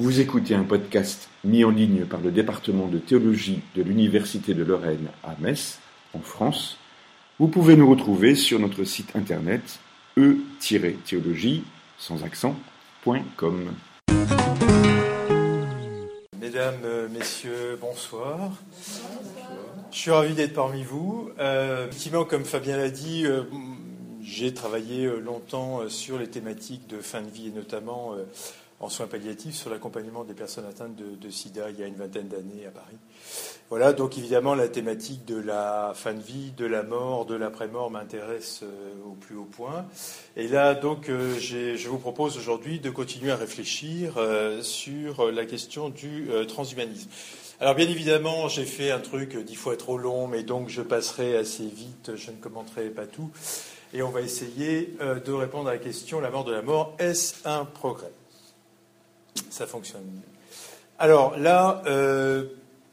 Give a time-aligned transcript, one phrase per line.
[0.00, 4.62] Vous écoutez un podcast mis en ligne par le département de théologie de l'Université de
[4.62, 5.80] Lorraine à Metz,
[6.14, 6.78] en France.
[7.40, 9.80] Vous pouvez nous retrouver sur notre site internet
[10.16, 11.64] e-théologie
[11.98, 13.72] sans accent.com.
[16.40, 18.52] Mesdames, Messieurs, bonsoir.
[19.90, 21.28] Je suis ravi d'être parmi vous.
[21.40, 23.42] Euh, effectivement, comme Fabien l'a dit, euh,
[24.22, 28.14] j'ai travaillé euh, longtemps sur les thématiques de fin de vie et notamment
[28.80, 32.28] en soins palliatifs sur l'accompagnement des personnes atteintes de, sida il y a une vingtaine
[32.28, 32.96] d'années à Paris.
[33.70, 37.90] Voilà, donc évidemment la thématique de la fin de vie, de la mort, de l'après-mort
[37.90, 39.84] m'intéresse euh, au plus haut point.
[40.36, 45.44] Et là, donc, euh, je vous propose aujourd'hui de continuer à réfléchir euh, sur la
[45.44, 47.10] question du transhumanisme.
[47.60, 51.36] Alors bien évidemment, j'ai fait un truc dix fois trop long, mais donc je passerai
[51.36, 53.30] assez vite, je ne commenterai pas tout.
[53.92, 57.34] Et on va essayer de répondre à la question la mort de la mort, est-ce
[57.48, 58.12] un progrès?
[59.50, 60.20] Ça fonctionne.
[60.98, 62.46] Alors là, euh,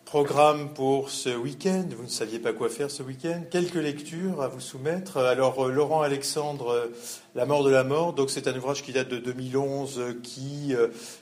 [0.06, 1.86] programme pour ce week-end.
[1.98, 3.42] Vous ne saviez pas quoi faire ce week-end.
[3.50, 5.18] Quelques lectures à vous soumettre.
[5.18, 6.88] Alors euh, Laurent Alexandre, euh,
[7.34, 8.14] La mort de la mort.
[8.14, 10.76] Donc c'est un ouvrage qui date de 2011, qui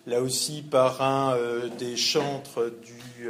[0.06, 1.38] là aussi par un
[1.80, 3.30] des chantres du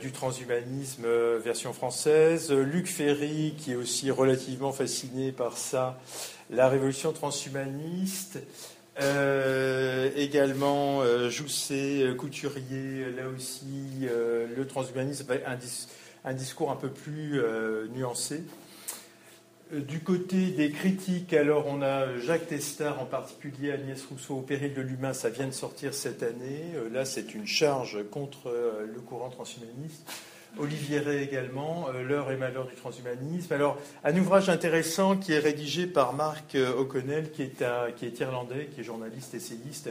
[0.00, 1.06] du transhumanisme
[1.38, 2.52] version française.
[2.52, 5.98] Luc Ferry, qui est aussi relativement fasciné par ça,
[6.50, 8.38] la révolution transhumaniste.
[9.00, 14.06] Euh, également, euh, Jousset, euh, Couturier, là aussi,
[14.56, 15.58] le transhumanisme, un,
[16.30, 17.40] un, discours un peu plus
[17.94, 18.42] nuancé.
[19.72, 24.74] Du côté des critiques, alors on a Jacques Testard en particulier, Agnès Rousseau, Au péril
[24.74, 26.74] de l'humain, ça vient de sortir cette année.
[26.92, 28.52] Là, c'est une charge contre
[28.84, 30.08] le courant transhumaniste.
[30.58, 33.52] Olivier Ray également, euh, L'heure et malheur du transhumanisme.
[33.52, 38.80] Alors, un ouvrage intéressant qui est rédigé par Marc euh, O'Connell, qui est, irlandais, qui
[38.80, 39.90] est journaliste, essayiste,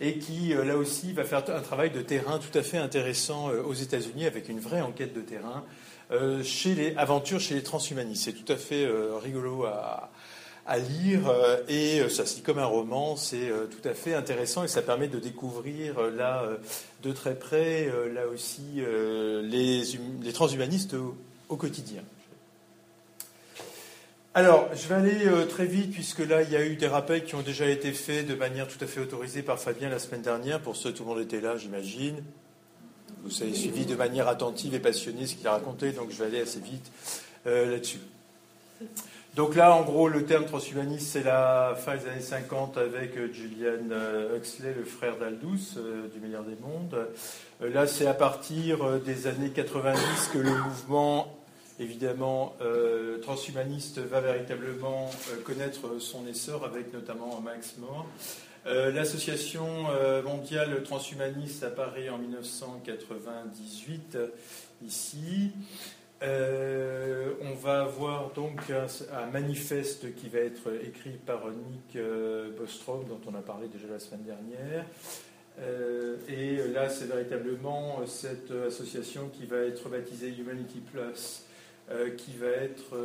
[0.00, 3.50] et qui, euh, là aussi, va faire un travail de terrain tout à fait intéressant
[3.50, 5.64] aux États-Unis, avec une vraie enquête de terrain,
[6.42, 8.24] chez les aventures chez les transhumanistes.
[8.24, 8.88] C'est tout à fait
[9.22, 10.10] rigolo à,
[10.70, 13.92] à lire euh, et euh, ça se lit comme un roman, c'est euh, tout à
[13.92, 16.44] fait intéressant et ça permet de découvrir là
[17.02, 19.82] de très près là aussi les,
[20.22, 20.94] les transhumanistes
[21.48, 22.02] au, quotidien.
[24.34, 27.34] Alors, je vais aller très vite puisque là, il y a eu des rappels qui
[27.34, 30.60] ont déjà été faits de manière tout à fait autorisée par Fabien la semaine dernière.
[30.60, 32.22] Pour ceux, tout le monde était là, j'imagine.
[33.24, 36.26] Vous avez suivi de manière attentive et passionnée ce qu'il a raconté, donc je vais
[36.26, 36.90] aller assez vite
[37.44, 37.98] là-dessus.
[39.36, 43.32] Donc là, en gros, le terme transhumaniste, c'est la fin des années 50 avec euh,
[43.32, 47.06] Julian euh, Huxley, le frère d'Aldous, euh, du meilleur des mondes.
[47.60, 51.38] Là, c'est à partir des années 90 que le mouvement,
[51.78, 52.56] évidemment,
[53.22, 55.10] transhumaniste va véritablement
[55.44, 58.06] connaître son essor, avec notamment Max More.
[58.64, 59.66] L'association
[60.24, 64.16] mondiale transhumaniste apparaît en 1998
[64.86, 65.50] ici.
[66.22, 73.06] Euh, on va avoir donc un, manifeste qui va être écrit par Nick euh, Bostrom,
[73.08, 74.84] dont on a parlé déjà la semaine dernière.
[75.60, 81.44] Euh, et là, c'est véritablement cette association qui va être baptisée Humanity Plus,
[82.18, 82.96] qui, va être,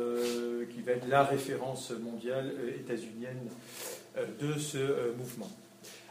[0.70, 3.48] qui va être la référence mondiale états-unienne
[4.40, 5.50] de ce mouvement.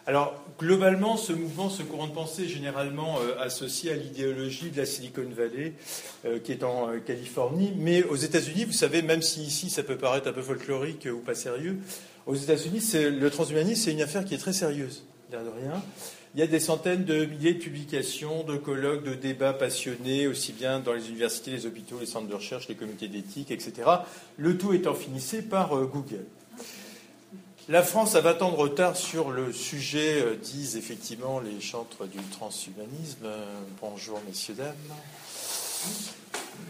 [0.07, 4.77] Alors, globalement, ce mouvement, ce courant de pensée est généralement euh, associé à l'idéologie de
[4.77, 5.73] la Silicon Valley,
[6.25, 7.73] euh, qui est en euh, Californie.
[7.75, 11.19] Mais aux États-Unis, vous savez, même si ici ça peut paraître un peu folklorique ou
[11.19, 11.79] pas sérieux,
[12.27, 15.81] aux États-Unis, le transhumanisme, c'est une affaire qui est très sérieuse, de rien.
[16.33, 20.53] Il y a des centaines de milliers de publications, de colloques, de débats passionnés, aussi
[20.53, 23.73] bien dans les universités, les hôpitaux, les centres de recherche, les comités d'éthique, etc.
[24.37, 26.25] Le tout étant finissé par Google.
[27.68, 32.06] La France a 20 ans de retard sur le sujet, euh, disent effectivement les chantres
[32.08, 33.26] du transhumanisme.
[33.26, 33.44] Euh,
[33.81, 34.76] bonjour, messieurs, dames.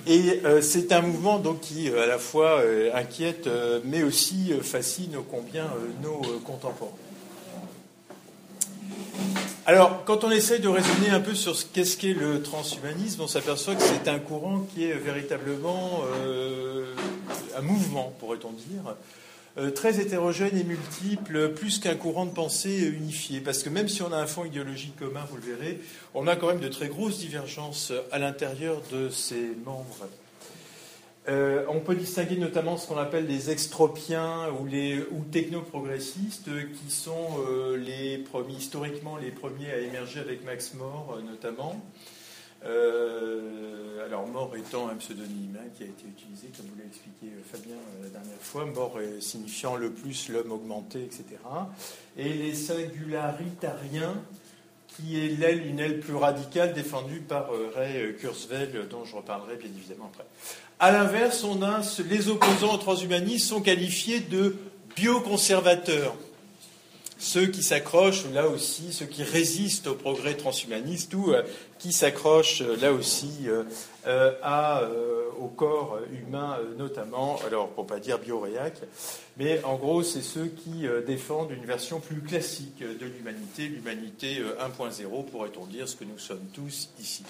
[0.07, 2.61] Et euh, c'est un mouvement qui, à la fois,
[2.93, 3.49] inquiète,
[3.83, 5.67] mais aussi fascine combien
[6.01, 6.91] nos contemporains.
[9.65, 13.75] Alors, quand on essaye de raisonner un peu sur ce qu'est le transhumanisme, on s'aperçoit
[13.75, 16.03] que c'est un courant qui est véritablement
[17.57, 18.95] un mouvement, pourrait-on dire,
[19.73, 23.39] très hétérogène et multiple, plus qu'un courant de pensée unifié.
[23.39, 25.79] Parce que même si on a un fond idéologique commun, vous le verrez,
[26.13, 30.07] on a quand même de très grosses divergences à l'intérieur de ses membres.
[31.27, 36.91] Euh, on peut distinguer notamment ce qu'on appelle les extropiens ou, les, ou technoprogressistes, qui
[36.91, 37.77] sont euh,
[38.57, 41.81] historiquement les premiers à émerger avec Max More notamment.
[42.63, 47.27] Euh, alors, mort étant un pseudonyme hein, qui a été utilisé, comme vous l'a expliqué
[47.27, 51.25] euh, Fabien euh, la dernière fois, mort signifiant le plus l'homme augmenté, etc.
[52.17, 54.15] Et les singularitariens,
[54.87, 59.69] qui est l'aile, une aile plus radicale défendue par Ray Kurzweil, dont je reparlerai bien
[59.75, 60.25] évidemment après.
[60.79, 64.55] À l'inverse, on a les opposants au transhumanisme sont qualifiés de
[64.95, 66.15] bioconservateurs
[67.25, 71.41] ceux qui s'accrochent là aussi, ceux qui résistent au progrès transhumaniste ou euh,
[71.79, 73.47] qui s'accrochent euh, là aussi
[74.05, 78.79] euh, au corps humain notamment, alors pour pas dire bioréac,
[79.37, 84.41] mais en gros c'est ceux qui défendent une version plus classique de l'humanité, l'humanité
[84.77, 87.23] 1.0 pourrait-on dire ce que nous sommes tous ici.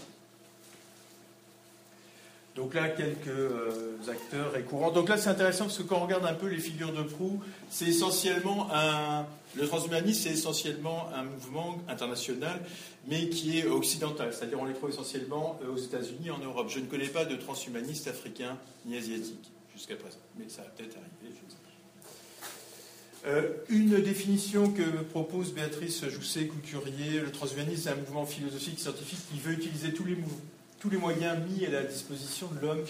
[2.56, 4.92] Donc là, quelques euh, acteurs et courants.
[4.92, 7.42] Donc là, c'est intéressant parce que quand on regarde un peu les figures de proue,
[7.69, 9.25] c'est essentiellement un.
[9.56, 12.60] Le transhumanisme, c'est essentiellement un mouvement international,
[13.07, 14.34] mais qui est occidental.
[14.34, 16.68] C'est-à-dire, on les trouve essentiellement euh, aux États-Unis, en Europe.
[16.69, 20.96] Je ne connais pas de transhumanistes africains ni asiatiques jusqu'à présent, mais ça va peut-être
[20.96, 21.12] arriver.
[21.24, 23.30] Je ne sais pas.
[23.30, 29.40] Euh, une définition que propose Béatrice Jousset-Couturier, le transhumanisme, c'est un mouvement philosophique, scientifique qui
[29.40, 30.40] veut utiliser tous les mouvements
[30.86, 32.84] tous les moyens mis à la disposition de l'homme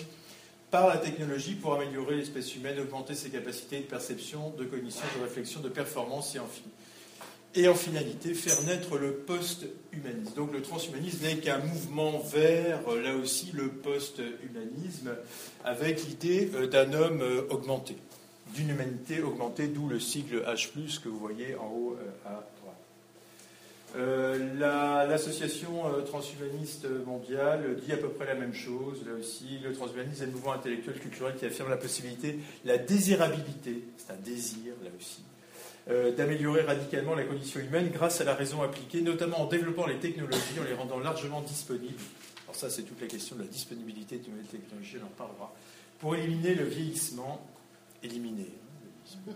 [0.69, 5.23] par la technologie pour améliorer l'espèce humaine, augmenter ses capacités de perception, de cognition, de
[5.23, 6.47] réflexion, de performance et en,
[7.55, 10.33] et en finalité faire naître le post-humanisme.
[10.35, 15.15] Donc le transhumanisme n'est qu'un mouvement vers, euh, là aussi, le post-humanisme,
[15.63, 17.95] avec l'idée euh, d'un homme euh, augmenté,
[18.53, 20.69] d'une humanité augmentée, d'où le sigle H,
[21.01, 22.43] que vous voyez en haut à
[23.97, 29.05] euh, l'association euh, transhumaniste mondiale dit à peu près la même chose.
[29.05, 33.83] Là aussi, le transhumanisme est un mouvement intellectuel culturel qui affirme la possibilité, la désirabilité,
[33.97, 35.23] c'est un désir là aussi,
[35.89, 39.97] euh, d'améliorer radicalement la condition humaine grâce à la raison appliquée, notamment en développant les
[39.97, 41.93] technologies, en les rendant largement disponibles.
[42.45, 45.53] Alors ça, c'est toute la question de la disponibilité de nouvelles technologies, on en parlera.
[45.99, 47.47] Pour éliminer le vieillissement,
[48.03, 48.51] éliminer
[49.29, 49.31] hein,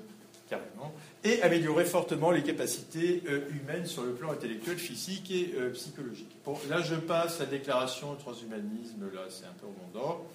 [0.49, 0.93] carrément,
[1.23, 6.35] et améliorer fortement les capacités euh, humaines sur le plan intellectuel, physique et euh, psychologique.
[6.45, 10.25] Bon, là, je passe la déclaration transhumanisme, là, c'est un peu redondant.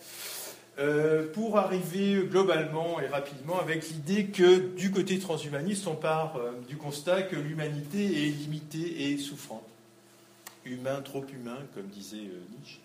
[0.78, 6.76] Euh, pour arriver globalement et rapidement avec l'idée que du côté transhumaniste, on part du
[6.76, 9.62] constat que l'humanité est limitée et souffrante.
[10.64, 12.80] Humain, trop humain, comme disait Nietzsche.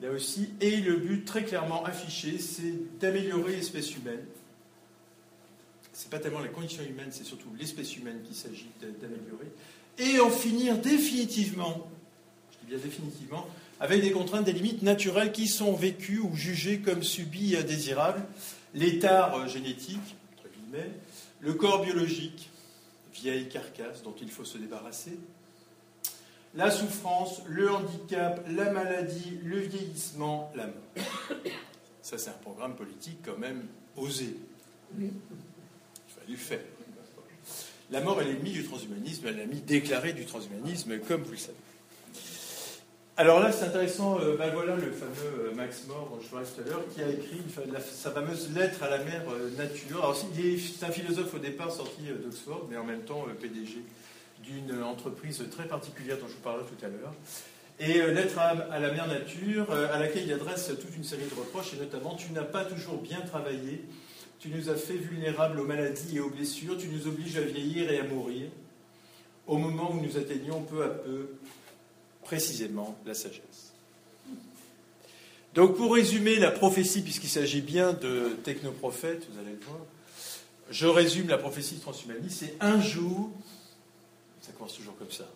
[0.00, 4.24] Là aussi, et le but très clairement affiché, c'est d'améliorer l'espèce humaine,
[6.00, 9.52] c'est pas tellement la condition humaine, c'est surtout l'espèce humaine qu'il s'agit d'améliorer,
[9.98, 11.90] et en finir définitivement,
[12.50, 13.46] je dis bien définitivement,
[13.80, 18.24] avec des contraintes, des limites naturelles qui sont vécues ou jugées comme subies et indésirables,
[18.72, 20.90] l'état euh, génétique, entre guillemets,
[21.40, 22.48] le corps biologique,
[23.12, 25.18] vieille carcasse dont il faut se débarrasser,
[26.54, 31.36] la souffrance, le handicap, la maladie, le vieillissement, la mort.
[32.00, 33.66] Ça, c'est un programme politique quand même
[33.98, 34.34] osé
[36.36, 36.64] fait.
[37.90, 41.36] La mort est l'ennemi du transhumanisme, elle est l'ennemi déclaré du transhumanisme, comme vous le
[41.36, 41.56] savez.
[43.20, 46.46] Alors là, c'est intéressant, euh, ben voilà le fameux euh, Max More dont je parlais
[46.46, 47.42] tout à l'heure, qui a écrit
[47.92, 49.98] sa fameuse lettre à la mère euh, nature.
[49.98, 53.84] Alors, c'est un philosophe au départ sorti d'Oxford, mais en même temps PDG
[54.42, 57.12] d'une entreprise très particulière dont je vous parlerai tout à l'heure.
[57.78, 61.74] Et lettre à, la mère nature, à laquelle il adresse toute une série de reproches,
[61.74, 63.84] et notamment, tu n'as pas toujours bien travaillé
[64.40, 67.90] tu nous as fait vulnérables aux maladies et aux blessures, tu nous obliges à vieillir
[67.92, 68.48] et à mourir,
[69.46, 71.36] au moment où nous atteignons peu à peu
[72.24, 73.72] précisément la sagesse.
[75.54, 79.80] Donc pour résumer la prophétie, puisqu'il s'agit bien de technoprophètes, vous allez le voir,
[80.70, 83.30] je résume la prophétie transhumaniste, c'est un jour,
[84.40, 85.28] ça commence toujours comme ça,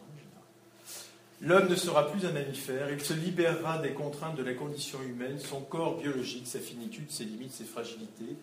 [1.45, 5.39] L'homme ne sera plus un mammifère, il se libérera des contraintes de la condition humaine,
[5.39, 8.37] son corps biologique, sa finitude, ses limites, ses fragilités.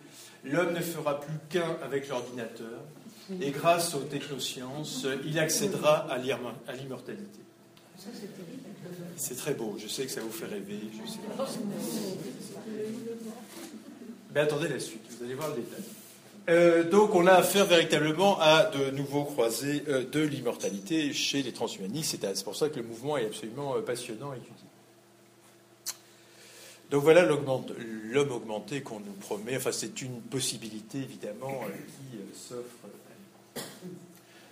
[0.44, 2.80] L'homme ne fera plus qu'un avec l'ordinateur,
[3.40, 6.18] et grâce aux technosciences, il accédera à
[6.74, 7.40] l'immortalité.
[9.16, 10.80] C'est très beau, je sais que ça vous fait rêver.
[14.34, 15.82] Mais attendez la suite, vous allez voir le détail.
[16.48, 21.52] Euh, donc on a affaire véritablement à de nouveaux croisés euh, de l'immortalité chez les
[21.52, 22.18] transhumanistes.
[22.34, 24.52] C'est pour ça que le mouvement est absolument euh, passionnant et utile.
[26.90, 29.56] Donc voilà l'homme augmenté qu'on nous promet.
[29.56, 32.60] Enfin, c'est une possibilité évidemment qui s'offre.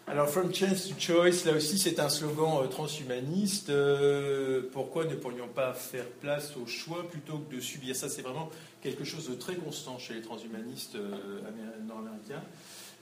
[0.06, 3.70] Alors, From Chance to Choice, là aussi, c'est un slogan transhumaniste.
[4.72, 7.94] pourquoi ne pourrions pas faire place au choix plutôt que de subir?
[7.94, 8.50] Ça, c'est vraiment
[8.82, 11.18] quelque chose de très constant chez les transhumanistes euh,
[11.86, 12.42] nord-américains,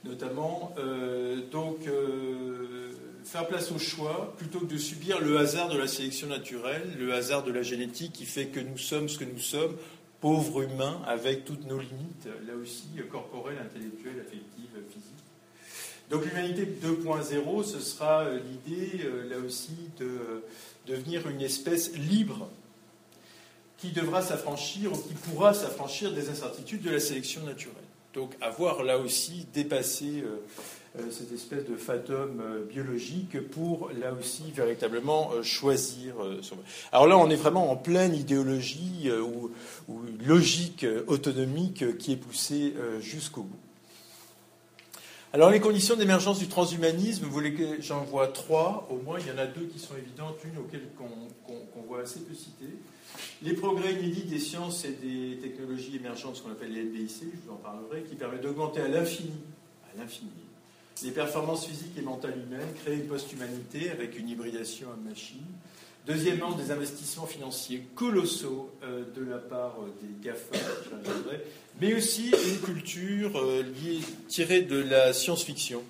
[0.03, 2.91] notamment euh, donc euh,
[3.23, 7.13] faire place au choix plutôt que de subir le hasard de la sélection naturelle, le
[7.13, 9.75] hasard de la génétique qui fait que nous sommes ce que nous sommes,
[10.21, 15.13] pauvres humains avec toutes nos limites, là aussi corporelles, intellectuelles, affectives, physiques.
[16.09, 20.43] Donc l'humanité 2.0, ce sera l'idée, là aussi, de
[20.87, 22.49] devenir une espèce libre
[23.79, 27.75] qui devra s'affranchir ou qui pourra s'affranchir des incertitudes de la sélection naturelle.
[28.13, 30.23] Donc avoir là aussi dépassé
[30.97, 36.15] euh, cette espèce de fatum euh, biologique pour là aussi véritablement euh, choisir.
[36.91, 39.51] Alors là, on est vraiment en pleine idéologie ou,
[40.25, 43.59] logique autonomique qui est poussée jusqu'au bout.
[45.31, 48.87] Alors les conditions d'émergence du transhumanisme, vous voulez que j'en vois trois?
[48.89, 52.21] Au moins, il y en a deux qui sont évidentes, une auquel qu'on voit assez
[52.21, 52.73] peu citer.
[53.41, 57.47] Les progrès inédits des sciences et des technologies émergentes, ce qu'on appelle les NBIC, je
[57.47, 59.31] vous en parlerai, qui permettent d'augmenter à l'infini,
[59.93, 60.29] à l'infini,
[61.03, 65.45] les performances physiques et mentales humaines, créer une post-humanité avec une hybridation homme-machine.
[66.05, 70.57] Deuxièmement, des investissements financiers colossaux euh, de la part euh, des GAFA,
[71.79, 75.83] mais aussi une culture euh, liée, tirée de la science-fiction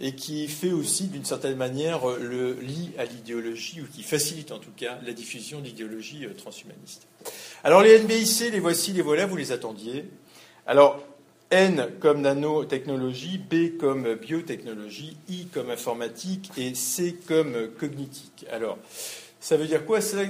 [0.00, 4.58] et qui fait aussi, d'une certaine manière, le lit à l'idéologie, ou qui facilite en
[4.58, 7.06] tout cas la diffusion d'idéologies transhumanistes.
[7.64, 10.04] Alors les NBIC, les voici, les voilà, vous les attendiez.
[10.66, 11.02] Alors,
[11.50, 18.44] N comme nanotechnologie, B comme biotechnologie, I comme informatique et C comme cognitique.
[18.52, 18.78] Alors,
[19.40, 20.28] ça veut dire quoi c'est,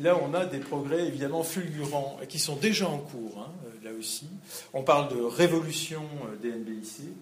[0.00, 4.28] Là, on a des progrès évidemment fulgurants qui sont déjà en cours, hein, là aussi.
[4.72, 7.14] On parle de révolution euh, des NBIC.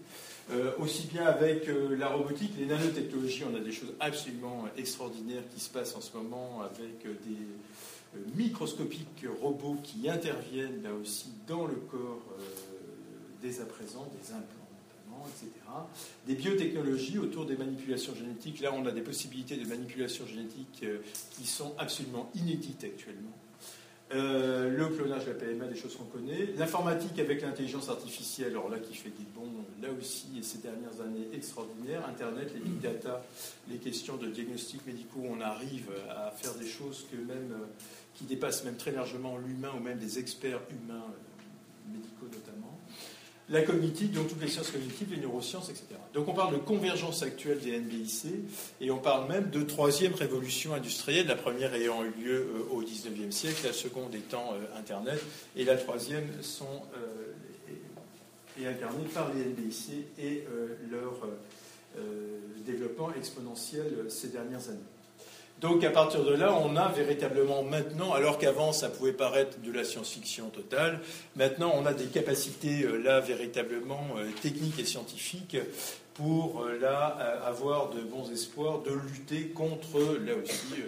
[0.51, 5.43] Euh, aussi bien avec euh, la robotique, les nanotechnologies, on a des choses absolument extraordinaires
[5.55, 11.67] qui se passent en ce moment avec des microscopiques robots qui interviennent là aussi dans
[11.67, 12.27] le corps
[13.43, 15.51] dès à présent, des implants notamment, etc.
[16.27, 18.61] Des biotechnologies autour des manipulations génétiques.
[18.61, 20.99] Là, on a des possibilités de manipulation génétique euh,
[21.33, 23.33] qui sont absolument inédites actuellement.
[24.15, 26.53] Euh, le clonage, la PMA, des choses qu'on connaît.
[26.59, 29.51] L'informatique avec l'intelligence artificielle, alors là qui fait des bons,
[29.83, 32.07] là aussi, et ces dernières années extraordinaires.
[32.09, 33.25] Internet, les big data,
[33.69, 37.67] les questions de diagnostics médicaux, on arrive à faire des choses que même, euh,
[38.15, 41.07] qui dépassent même très largement l'humain ou même des experts humains,
[41.91, 42.52] médicaux notamment
[43.49, 45.87] la cognitive, donc toutes les sciences cognitives, les neurosciences, etc.
[46.15, 48.27] Donc on parle de convergence actuelle des NBIC
[48.81, 52.83] et on parle même de troisième révolution industrielle, la première ayant eu lieu euh, au
[52.83, 55.23] XIXe siècle, la seconde étant euh, Internet,
[55.57, 60.45] et la troisième sont, euh, est incarnée par les NBIC et
[60.91, 61.27] leur
[62.65, 64.92] développement exponentiel ces dernières années.
[65.63, 69.71] Donc à partir de là, on a véritablement maintenant, alors qu'avant ça pouvait paraître de
[69.71, 71.01] la science-fiction totale,
[71.37, 75.57] maintenant on a des capacités euh, là véritablement euh, techniques et scientifiques
[76.15, 77.07] pour euh, là
[77.47, 80.83] avoir de bons espoirs de lutter contre là aussi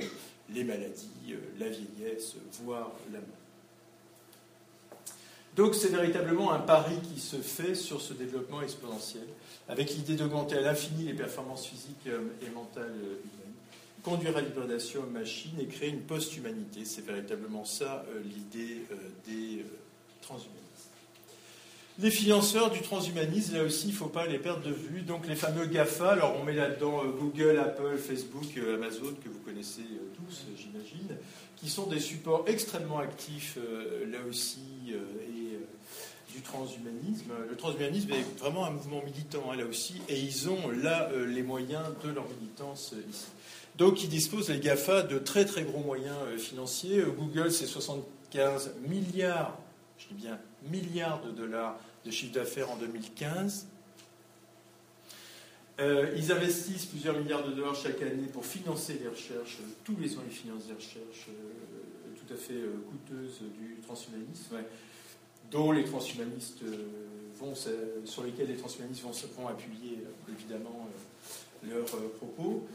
[0.52, 3.28] les maladies, la vieillesse, voire la mort.
[5.54, 9.26] Donc c'est véritablement un pari qui se fait sur ce développement exponentiel,
[9.68, 13.43] avec l'idée d'augmenter à l'infini les performances physiques et mentales humaines
[14.04, 16.84] conduire à l'hybridation machine et créer une post-humanité.
[16.84, 18.96] C'est véritablement ça euh, l'idée euh,
[19.26, 19.64] des euh,
[20.20, 20.60] transhumanistes.
[21.98, 25.02] Les financeurs du transhumanisme, là aussi, il ne faut pas les perdre de vue.
[25.02, 29.84] Donc les fameux GAFA, alors on met là-dedans Google, Apple, Facebook, Amazon, que vous connaissez
[30.16, 31.16] tous, j'imagine,
[31.56, 33.58] qui sont des supports extrêmement actifs,
[34.10, 35.56] là aussi, et
[36.34, 37.30] du transhumanisme.
[37.48, 41.44] Le transhumanisme est vraiment un mouvement militant, hein, là aussi, et ils ont là les
[41.44, 43.26] moyens de leur militance ici.
[43.76, 46.98] Donc, ils disposent, les GAFA, de très très gros moyens euh, financiers.
[46.98, 49.58] Euh, Google, c'est 75 milliards,
[49.98, 50.38] je dis bien
[50.70, 53.66] milliards de dollars de chiffre d'affaires en 2015.
[55.80, 59.58] Euh, ils investissent plusieurs milliards de dollars chaque année pour financer les recherches.
[59.82, 61.28] Tous les ans, ils financent des recherches
[62.16, 62.54] tout à fait
[62.90, 64.56] coûteuses du transhumanisme,
[65.50, 66.62] dont les transhumanistes
[67.38, 67.54] vont,
[68.04, 69.98] sur lesquels les transhumanistes vont, vont appuyer
[70.30, 70.88] évidemment
[71.68, 72.66] leurs propos.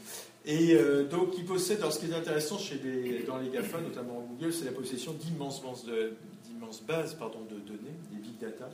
[0.46, 2.80] Et euh, donc, ils possèdent, alors ce qui est intéressant chez
[3.26, 5.62] dans les GAFA, notamment Google, c'est la possession d'immenses
[6.86, 8.70] bases pardon, de données, des big data.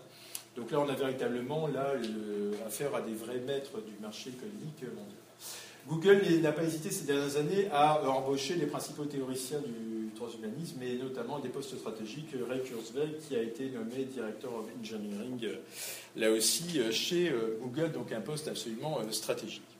[0.54, 1.94] Donc là, on a véritablement là,
[2.66, 5.16] affaire à des vrais maîtres du marché économique mondial.
[5.88, 10.96] Google n'a pas hésité ces dernières années à embaucher les principaux théoriciens du transhumanisme, et
[10.96, 12.30] notamment des postes stratégiques.
[12.48, 15.56] Ray Kurzweil, qui a été nommé Director of Engineering, euh,
[16.16, 19.75] là aussi, euh, chez Google, donc un poste absolument stratégique.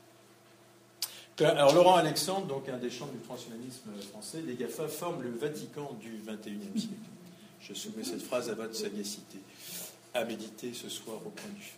[1.39, 5.95] Alors Laurent Alexandre, donc un des chambres du transhumanisme français, les GAFA forment le Vatican
[6.01, 6.95] du XXIe siècle.
[7.61, 9.37] Je soumets cette phrase à votre sagacité,
[10.15, 11.77] à méditer ce soir au point du feu.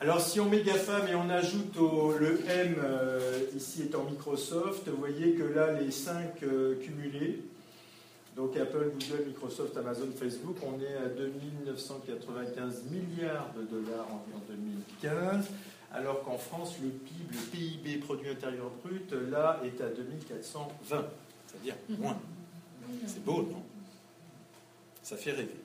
[0.00, 1.76] Alors si on met GAFA et on ajoute
[2.18, 7.42] le M euh, ici étant Microsoft, vous voyez que là les cinq euh, cumulés,
[8.36, 15.46] Donc Apple, Google, Microsoft, Amazon, Facebook, on est à 2995 milliards de dollars en, 2015,
[15.92, 21.74] alors qu'en France, le PIB, le PIB, produit intérieur brut, là, est à 2420, c'est-à-dire
[21.98, 22.18] moins.
[23.06, 23.62] C'est beau, non?
[25.02, 25.56] Ça fait rêver.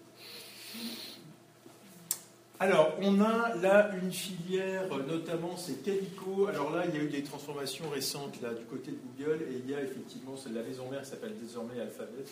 [2.60, 6.48] Alors, on a là une filière, notamment c'est Calico.
[6.48, 9.58] Alors là, il y a eu des transformations récentes là, du côté de Google, et
[9.58, 12.24] il y a effectivement la maison mère s'appelle désormais Alphabet,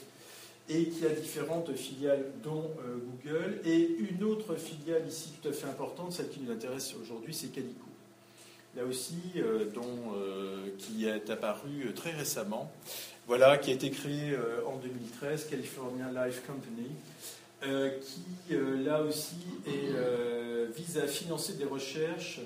[0.74, 3.62] et qui a différentes filiales, dont euh, Google.
[3.66, 7.48] Et une autre filiale ici tout à fait importante, celle qui nous intéresse aujourd'hui, c'est
[7.48, 7.86] Calico.
[8.76, 12.72] Là aussi, euh, dont, euh, qui est apparu très récemment,
[13.28, 14.36] voilà, qui a été créée
[14.66, 16.90] en 2013, California Life Company.
[17.62, 19.36] Qui, là aussi,
[20.76, 22.40] vise à financer des recherches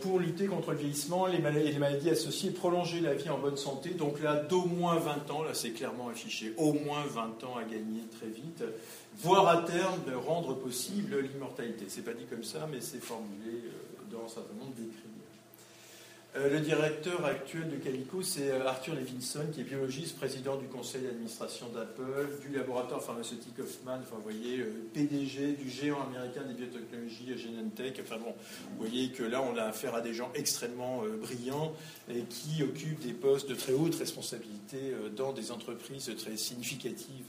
[0.00, 3.38] pour lutter contre le vieillissement les maladies, et les maladies associées, prolonger la vie en
[3.38, 3.90] bonne santé.
[3.90, 7.62] Donc là, d'au moins 20 ans, là c'est clairement affiché, au moins 20 ans à
[7.64, 8.64] gagner très vite,
[9.18, 11.84] voire à terme de rendre possible l'immortalité.
[11.88, 13.62] C'est pas dit comme ça, mais c'est formulé
[14.10, 14.87] dans un certain nombre d'écrits.
[16.38, 20.66] Euh, le directeur actuel de Calico, c'est euh, Arthur Levinson, qui est biologiste, président du
[20.66, 26.54] conseil d'administration d'Apple, du laboratoire pharmaceutique Hoffman, enfin, voyez, euh, PDG du géant américain des
[26.54, 28.00] biotechnologies Genentech.
[28.02, 28.34] Enfin bon,
[28.70, 31.72] vous voyez que là, on a affaire à des gens extrêmement brillants
[32.28, 37.26] qui occupent des postes de très haute responsabilité dans des entreprises très significatives.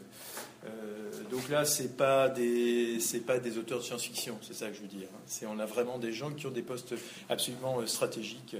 [1.31, 4.87] Donc là, c'est pas des pas des auteurs de science-fiction, c'est ça que je veux
[4.87, 5.07] dire.
[5.13, 5.47] Hein.
[5.49, 6.95] On a vraiment des gens qui ont des postes
[7.29, 8.55] absolument stratégiques.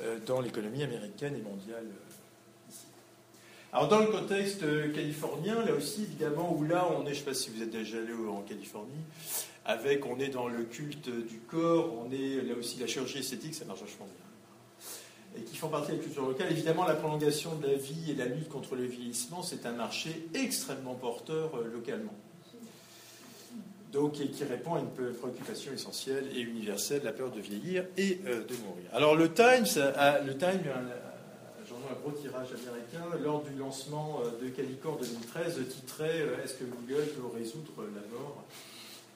[0.00, 1.86] Euh, dans l'économie américaine et mondiale.
[1.86, 2.72] Euh,
[3.72, 7.14] Alors dans le contexte euh, californien, là aussi évidemment, où là on est, je ne
[7.14, 9.04] sais pas si vous êtes déjà allé en Californie,
[9.64, 13.54] avec, on est dans le culte du corps, on est là aussi la chirurgie esthétique,
[13.54, 14.33] ça marche vachement bien.
[15.36, 16.50] Et qui font partie de la culture locale.
[16.50, 20.28] Évidemment, la prolongation de la vie et la lutte contre le vieillissement, c'est un marché
[20.34, 22.14] extrêmement porteur localement
[23.94, 28.20] donc, et qui répond à une préoccupation essentielle et universelle, la peur de vieillir et
[28.26, 28.86] euh, de mourir.
[28.92, 34.44] Alors le Times, a, le Times, un, un gros tirage américain, lors du lancement euh,
[34.44, 38.44] de Calico en 2013, titrait euh, Est-ce que Google peut résoudre la mort?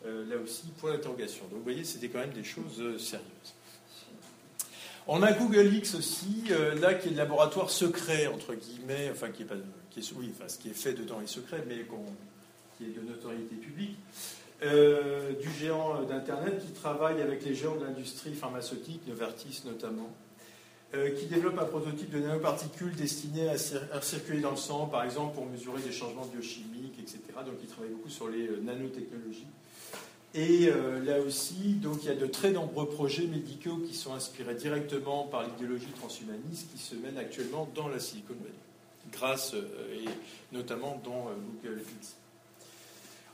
[0.04, 1.42] Là aussi, point d'interrogation.
[1.50, 3.54] Donc vous voyez, c'était quand même des choses sérieuses.
[5.08, 6.44] On a Google X aussi,
[6.80, 9.54] là qui est le laboratoire secret, entre guillemets, enfin qui est pas,
[9.90, 11.76] qui oui, ce qui est fait dedans est secret, mais
[12.76, 13.96] qui est de notoriété publique.
[14.64, 20.10] Euh, du géant d'Internet qui travaille avec les géants de l'industrie pharmaceutique, Novartis notamment,
[20.94, 25.36] euh, qui développe un prototype de nanoparticules destiné à, circuler dans le sang, par exemple
[25.36, 27.20] pour mesurer des changements biochimiques, etc.
[27.46, 29.46] Donc il travaille beaucoup sur les euh, nanotechnologies.
[30.38, 30.70] Et
[31.04, 35.24] là aussi, donc, il y a de très nombreux projets médicaux qui sont inspirés directement
[35.24, 38.54] par l'idéologie transhumaniste qui se mène actuellement dans la Silicon Valley,
[39.10, 40.08] grâce et
[40.54, 41.30] notamment dans
[41.62, 42.14] Google X.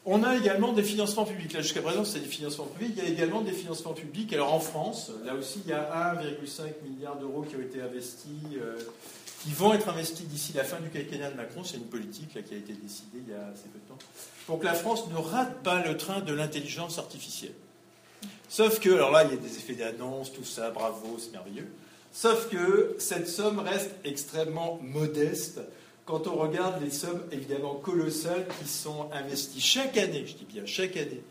[0.07, 1.55] On a également des financements publics.
[1.55, 2.93] Là, jusqu'à présent, c'est des financements publics.
[2.99, 4.31] Il y a également des financements publics.
[4.35, 8.29] Alors, en France, là aussi, il y a 1,5 milliard d'euros qui ont été investis,
[8.61, 8.77] euh,
[9.45, 11.63] qui vont être investis d'ici la fin du quinquennat de Macron.
[11.65, 13.99] C'est une politique qui a été décidée il y a assez peu de temps.
[14.47, 17.55] Pour que la France ne rate pas le train de l'intelligence artificielle.
[18.49, 21.69] Sauf que, alors là, il y a des effets d'annonce, tout ça, bravo, c'est merveilleux.
[22.13, 25.61] Sauf que cette somme reste extrêmement modeste
[26.07, 30.67] quand on regarde les sommes évidemment colossales qui sont investies chaque année, je dis bien
[30.67, 31.23] chaque année,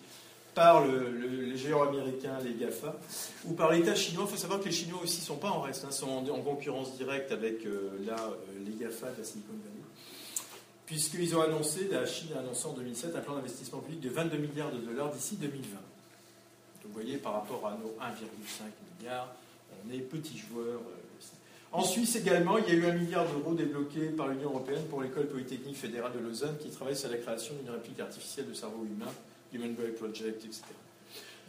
[0.54, 2.96] par le, les géants américains, les GAFA,
[3.46, 4.26] ou par l'État chinois.
[4.28, 6.42] Il faut savoir que les Chinois aussi ne sont pas en reste, hein, sont en,
[6.42, 8.36] concurrence directe avec euh, là, euh,
[8.66, 9.84] les GAFA de la Silicon Valley,
[10.86, 14.38] puisqu'ils ont annoncé, la Chine a annoncé en 2007 un plan d'investissement public de 22
[14.38, 15.76] milliards de dollars d'ici 2020.
[15.76, 15.82] Donc
[16.86, 18.63] vous voyez, par rapport à nos 1,5
[19.00, 19.34] milliard,
[19.86, 20.80] on est petit joueur.
[20.80, 21.13] Euh,
[21.72, 25.02] en Suisse également, il y a eu un milliard d'euros débloqués par l'Union européenne pour
[25.02, 28.86] l'école polytechnique fédérale de Lausanne qui travaille sur la création d'une réplique artificielle de cerveau
[28.86, 29.12] humain,
[29.54, 30.63] Human Brain Project, etc.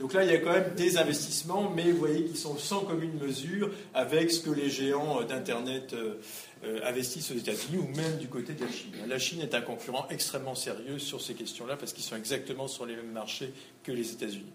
[0.00, 2.80] Donc là, il y a quand même des investissements, mais vous voyez qu'ils sont sans
[2.80, 6.14] commune mesure avec ce que les géants euh, d'Internet euh,
[6.64, 8.92] euh, investissent aux États-Unis ou même du côté de la Chine.
[9.06, 12.86] La Chine est un concurrent extrêmement sérieux sur ces questions-là parce qu'ils sont exactement sur
[12.86, 13.52] les mêmes marchés
[13.84, 14.52] que les États-Unis.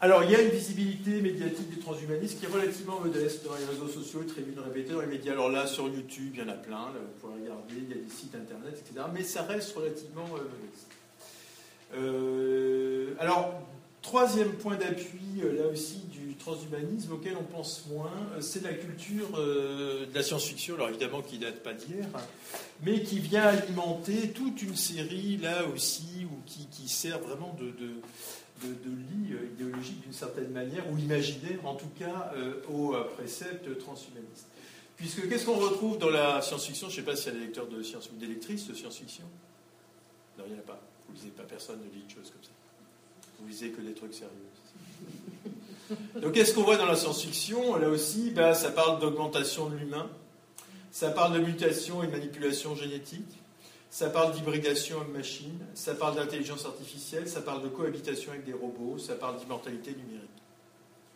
[0.00, 3.64] Alors, il y a une visibilité médiatique du transhumanisme qui est relativement modeste dans les
[3.64, 5.32] réseaux sociaux, très bien répété dans les médias.
[5.32, 8.02] Alors là, sur YouTube, il y en a plein, vous pouvez regarder, il y a
[8.04, 9.06] des sites internet, etc.
[9.12, 10.86] Mais ça reste relativement euh, modeste.
[11.96, 13.60] Euh, alors,
[14.00, 19.32] troisième point d'appui, euh, là aussi, du transhumanisme auquel on pense moins, c'est la culture
[19.36, 22.20] de la science-fiction, alors évidemment qui date pas d'hier, hein,
[22.84, 27.72] mais qui vient alimenter toute une série, là aussi, ou qui, sert vraiment de,
[28.66, 33.04] de lit euh, idéologique d'une certaine manière, ou imaginaire en tout cas, euh, aux euh,
[33.16, 34.46] préceptes transhumanistes.
[34.96, 36.88] Puisque qu'est-ce qu'on retrouve dans la science-fiction?
[36.88, 39.24] Je ne sais pas s'il y a des lecteurs de science ou d'électrices de science-fiction?
[40.36, 40.80] Non, il n'y en a pas.
[41.08, 42.50] Vous lisez pas, personne ne lit une chose comme ça.
[43.40, 44.32] Vous lisez que des trucs sérieux.
[46.20, 47.76] Donc qu'est-ce qu'on voit dans la science-fiction?
[47.76, 50.10] Là aussi, bah, ça parle d'augmentation de l'humain,
[50.90, 53.38] ça parle de mutation et de manipulation génétique,
[53.90, 58.98] ça parle d'hybridation homme-machine, ça parle d'intelligence artificielle, ça parle de cohabitation avec des robots,
[58.98, 60.28] ça parle d'immortalité numérique.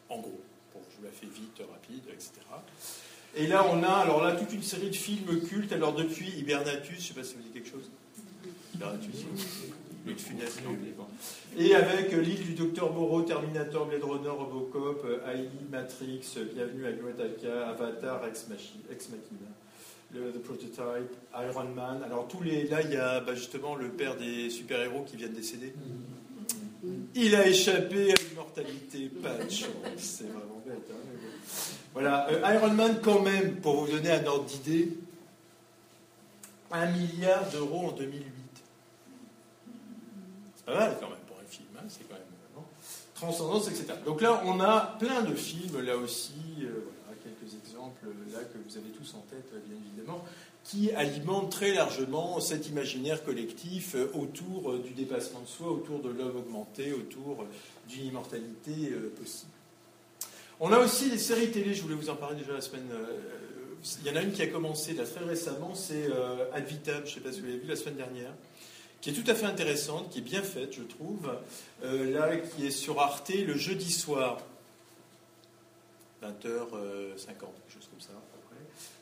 [0.08, 0.40] En gros,
[0.72, 2.32] pour je vous la fais vite, rapide, etc.
[3.34, 5.72] Et là, on a alors là toute une série de films cultes.
[5.72, 7.90] Alors depuis Hibernatus, je ne sais pas si vous dites quelque chose.
[8.74, 9.24] Hibernatus,
[10.04, 10.58] Luc Funès,
[11.56, 16.20] Et avec l'île du Docteur Moreau, Terminator, Blade Runner, Robocop, AI, Matrix,
[16.54, 19.52] Bienvenue à Gattaca, Avatar, Ex Machina,
[20.14, 22.02] le The Prototype, Iron Man.
[22.04, 25.28] Alors tous les là, il y a bah, justement le père des super-héros qui vient
[25.28, 25.74] de décéder.
[27.14, 29.70] Il a échappé à l'immortalité, pas de chance.
[29.98, 30.90] C'est vraiment bête.
[30.90, 31.12] Hein
[31.92, 34.88] voilà, euh, Iron Man quand même, pour vous donner un ordre d'idée,
[36.70, 38.24] un milliard d'euros en 2008.
[40.56, 42.22] C'est pas mal quand même pour un film, hein, c'est quand même
[43.22, 43.94] transcendance, etc.
[44.04, 46.32] Donc là, on a plein de films, là aussi,
[48.10, 50.24] exemples là que vous avez tous en tête, bien évidemment,
[50.64, 56.08] qui alimentent très largement cet imaginaire collectif euh, autour du dépassement de soi, autour de
[56.08, 57.46] l'homme augmenté, autour
[57.88, 59.52] d'une immortalité possible.
[60.64, 62.88] On a aussi des séries télé, je voulais vous en parler déjà la semaine.
[62.92, 63.18] Euh,
[64.00, 66.98] il y en a une qui a commencé là, très récemment, c'est euh, Ad Vitam,
[67.04, 68.32] je ne sais pas si vous l'avez vu la semaine dernière,
[69.00, 71.36] qui est tout à fait intéressante, qui est bien faite, je trouve.
[71.82, 74.38] Euh, là, qui est sur Arte le jeudi soir,
[76.22, 78.12] 20h50, quelque chose comme ça.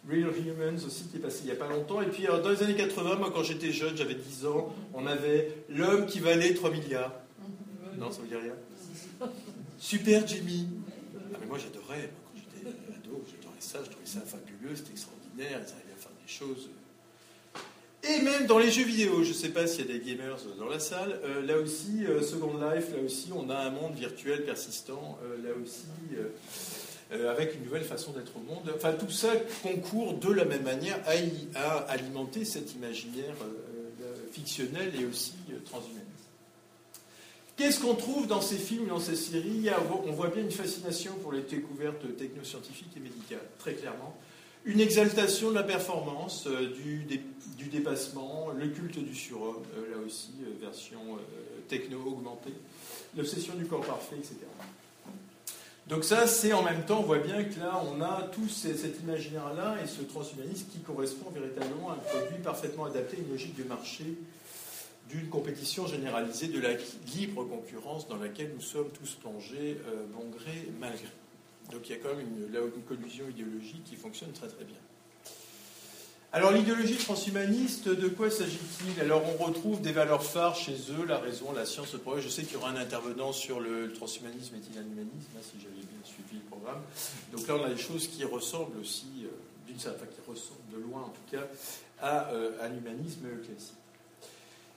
[0.09, 2.01] Real Humans aussi qui est passé il n'y a pas longtemps.
[2.01, 5.55] Et puis dans les années 80, moi quand j'étais jeune, j'avais 10 ans, on avait
[5.69, 7.13] L'homme qui valait 3 milliards.
[7.99, 8.55] Non, ça vous dit rien
[9.79, 10.69] Super Jimmy
[11.51, 15.97] moi j'adorais, quand j'étais ado, j'adorais ça, je trouvais ça fabuleux, c'était extraordinaire, ils arrivaient
[15.99, 16.71] à faire des choses.
[18.03, 20.37] Et même dans les jeux vidéo, je ne sais pas s'il y a des gamers
[20.59, 23.95] dans la salle, euh, là aussi, euh, Second Life, là aussi, on a un monde
[23.95, 25.87] virtuel persistant, euh, là aussi,
[27.13, 28.73] avec une nouvelle façon d'être au monde.
[28.75, 30.99] Enfin, tout ça concourt de la même manière
[31.55, 33.35] à, alimenter cet imaginaire
[34.33, 36.01] fictionnel et aussi transhumain.
[37.61, 39.69] Qu'est-ce qu'on trouve dans ces films, dans ces séries?
[40.07, 44.17] On voit bien une fascination pour les découvertes technoscientifiques et médicales, très clairement.
[44.65, 50.33] Une exaltation de la performance, euh, du, dépassement, le culte du surhomme, euh, là aussi,
[50.43, 51.19] euh, version
[51.69, 52.55] techno augmentée,
[53.15, 54.37] l'obsession du corps parfait, etc.
[55.91, 59.01] Donc ça, c'est en même temps, on voit bien que là, on a tout cet
[59.01, 63.57] imaginaire-là et ce transhumanisme qui correspond véritablement à un produit parfaitement adapté à une logique
[63.57, 64.05] de marché
[65.09, 66.75] d'une compétition généralisée de la
[67.17, 71.09] libre concurrence dans laquelle nous sommes tous plongés, euh, bon gré, mal gré.
[71.73, 74.65] Donc il y a quand même une, là, une collusion idéologique qui fonctionne très très
[74.65, 74.77] bien.
[76.33, 79.01] Alors l'idéologie transhumaniste, de quoi s'agit-il?
[79.01, 82.23] Alors on retrouve des valeurs phares chez eux, la raison, la science, le progrès.
[82.23, 85.75] Je sais qu'il y aura un intervenant sur le, transhumanisme et l'inhumanisme, hein, si j'avais
[85.75, 86.81] bien suivi le programme.
[87.33, 89.29] Donc là on a des choses qui ressemblent aussi, euh,
[89.67, 91.47] d'une certaine qui ressemblent de loin en tout cas,
[92.01, 93.75] à, euh, à l'humanisme classique.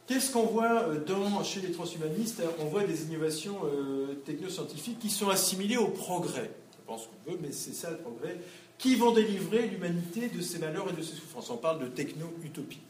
[0.06, 2.42] Qu'est-ce qu'on voit euh, chez les transhumanistes?
[2.60, 6.52] On voit des innovations euh, technoscientifiques qui sont assimilées au progrès.
[6.74, 8.38] Je pense qu'on veut, mais c'est ça le progrès,
[8.84, 11.50] qui vont délivrer l'humanité de ses malheurs et de ses souffrances.
[11.50, 12.82] On parle de techno-utopie.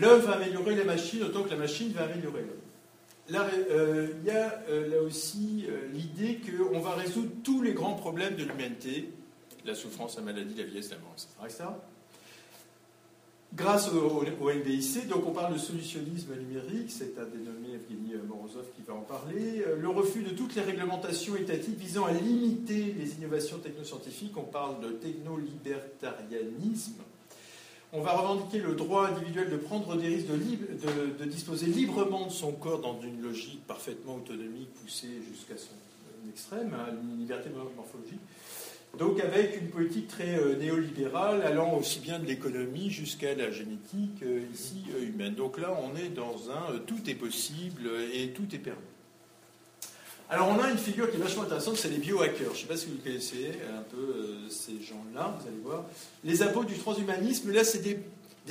[0.00, 3.38] L'homme va améliorer la machine autant que la machine va améliorer l'homme.
[3.70, 8.44] Euh, il y a là aussi l'idée qu'on va résoudre tous les grands problèmes de
[8.44, 9.10] l'humanité,
[9.66, 11.64] la souffrance, la maladie, la vieillesse, la mort, etc
[13.54, 15.08] grâce au, NBIC.
[15.08, 19.64] Donc on parle de solutionnisme numérique, c'est un dénommé Evgeny Morozov qui va en parler.
[19.66, 24.44] Euh, le refus de toutes les réglementations étatiques visant à limiter les innovations technoscientifiques, on
[24.44, 27.02] parle de techno-libertarianisme.
[27.92, 32.52] On va revendiquer le droit individuel de prendre des risques, de, disposer librement de son
[32.52, 35.72] corps dans une logique parfaitement autonomique poussée jusqu'à son
[36.28, 38.20] extrême, à hein, une liberté morphologique.
[38.96, 44.22] Donc avec une politique très euh, néolibérale allant aussi bien de l'économie jusqu'à la génétique
[44.22, 45.34] euh, ici euh, humaine.
[45.34, 48.80] Donc là on est dans un tout est possible et tout est permis.
[50.30, 52.48] Alors on a une figure qui est vachement intéressante, c'est les biohackers.
[52.48, 55.84] Je ne sais pas si vous connaissez un peu ces gens-là, vous allez voir.
[56.24, 57.98] Les apôtres du transhumanisme, là c'est des,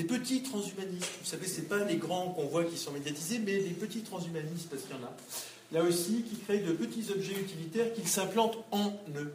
[0.03, 1.11] petits transhumanistes.
[1.21, 4.69] Vous savez, ce pas les grands qu'on voit qui sont médiatisés, mais des petits transhumanistes,
[4.69, 5.13] parce qu'il y en a.
[5.71, 9.33] Là aussi, qui créent de petits objets utilitaires qu'ils s'implantent en eux.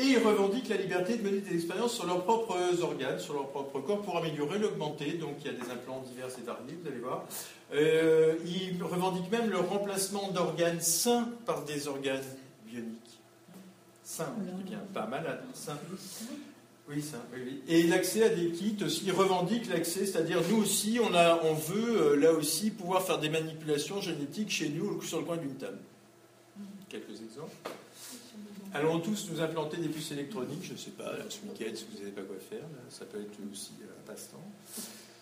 [0.00, 3.48] Et ils revendiquent la liberté de mener des expériences sur leurs propres organes, sur leur
[3.48, 5.12] propre corps, pour améliorer, l'augmenter.
[5.12, 7.26] Donc il y a des implants divers et variés, vous allez voir.
[7.74, 12.24] Euh, ils revendiquent même le remplacement d'organes sains par des organes
[12.66, 13.20] bioniques.
[14.02, 15.84] Simple, qui bien, pas malade, simple.
[16.88, 21.14] Oui, ça, oui, Et l'accès à des kits aussi revendique l'accès, c'est-à-dire nous aussi, on,
[21.14, 25.24] a, on veut euh, là aussi pouvoir faire des manipulations génétiques chez nous sur le
[25.24, 25.78] coin d'une table.
[26.88, 27.54] Quelques exemples.
[28.72, 31.98] Allons tous nous implanter des puces électroniques, je ne sais pas, ce week-end, si vous
[31.98, 34.44] n'avez pas quoi faire, ça peut être aussi euh, un passe-temps.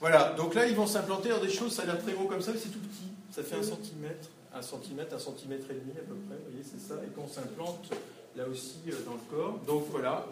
[0.01, 2.43] Voilà, donc là, ils vont s'implanter dans des choses, ça a l'air très gros comme
[2.43, 3.09] ça, mais c'est tout petit.
[3.31, 6.63] Ça fait un centimètre, un centimètre, un centimètre et demi à peu près, vous voyez,
[6.63, 7.01] c'est ça.
[7.03, 7.91] Et qu'on s'implante
[8.37, 9.59] là aussi euh, dans le corps.
[9.67, 10.27] Donc voilà,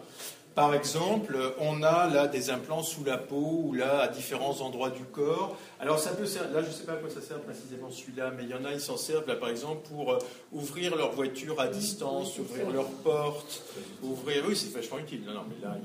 [0.57, 4.89] par exemple, on a là des implants sous la peau ou là à différents endroits
[4.89, 5.55] du corps.
[5.79, 8.31] Alors ça peut servir, là je ne sais pas à quoi ça sert précisément celui-là,
[8.35, 10.17] mais il y en a, ils s'en servent là par exemple pour euh,
[10.51, 13.61] ouvrir leur voiture à distance, ouvrir leur porte,
[14.01, 14.45] ouvrir.
[14.47, 15.21] Oui, c'est vachement utile.
[15.27, 15.77] Non, non, mais là,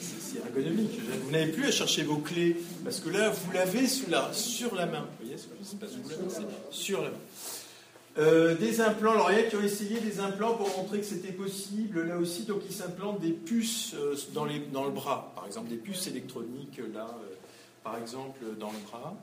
[0.00, 1.00] c'est ergonomique.
[1.24, 4.86] Vous n'avez plus à chercher vos clés parce que là, vous l'avez la, sur la
[4.86, 5.00] main.
[5.00, 7.16] Vous voyez, c'est pas sous la main, c'est sur la main.
[8.18, 11.06] Euh, des implants, alors il y a qui ont essayé des implants pour montrer que
[11.06, 12.06] c'était possible.
[12.06, 16.06] Là aussi, donc ils s'implantent des puces euh, dans, le bras, par exemple des puces
[16.08, 17.34] électroniques, là, euh,
[17.82, 19.14] par exemple, dans le bras.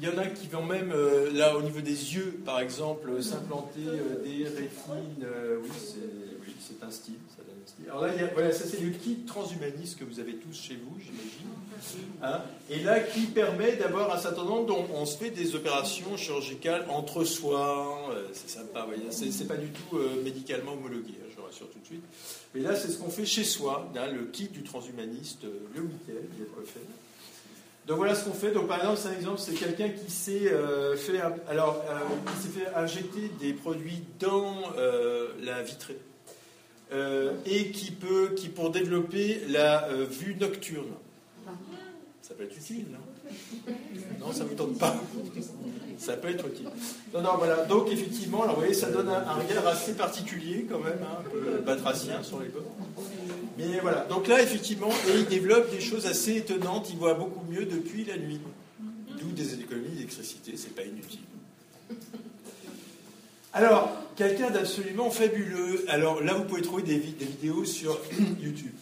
[0.00, 0.94] Il y en a qui vont même,
[1.34, 3.80] là, au niveau des yeux, par exemple, s'implanter
[4.22, 5.26] des rétines.
[5.60, 5.70] oui,
[6.60, 7.14] c'est un style,
[7.86, 11.48] Alors là, voilà, ça c'est le kit transhumaniste que vous avez tous chez vous, j'imagine.
[12.22, 16.16] Hein, et là, qui permet d'avoir un certain nombre dont on se fait des opérations
[16.16, 18.10] chirurgicales entre soi.
[18.10, 21.86] Euh, c'est sympa, c'est pas du tout euh, médicalement homologué, hein, je rassure tout de
[21.86, 22.02] suite.
[22.54, 26.12] Mais là, c'est ce qu'on fait chez soi, le kit du transhumaniste, euh, le week-end.
[27.86, 28.50] Donc voilà ce qu'on fait.
[28.50, 30.52] Donc par exemple, c'est un exemple, c'est quelqu'un qui s'est
[30.96, 31.82] fait, alors,
[32.38, 34.56] s'est fait injecter des produits dans
[35.40, 35.96] la vitrée.
[36.90, 40.92] Et qui peut, qui pour développer la vue nocturne.
[42.22, 42.98] Ça peut être utile, non?
[44.20, 44.94] Non, ça ne vous tente pas?
[45.98, 46.68] Ça peut être utile.
[47.14, 47.64] Non, non, voilà.
[47.64, 51.30] Donc, effectivement, alors, vous voyez, ça donne un, regard assez particulier, quand même, hein, un
[51.30, 52.76] peu batracien sur les bords.
[53.56, 54.04] Mais voilà.
[54.10, 56.88] Donc là, effectivement, et il développe des choses assez étonnantes.
[56.90, 58.40] Il voit beaucoup mieux depuis la nuit.
[59.18, 61.20] D'où des économies d'électricité, c'est pas inutile.
[63.52, 65.84] Alors, quelqu'un d'absolument fabuleux.
[65.88, 67.98] Alors là, vous pouvez trouver des vidéos sur
[68.40, 68.74] YouTube.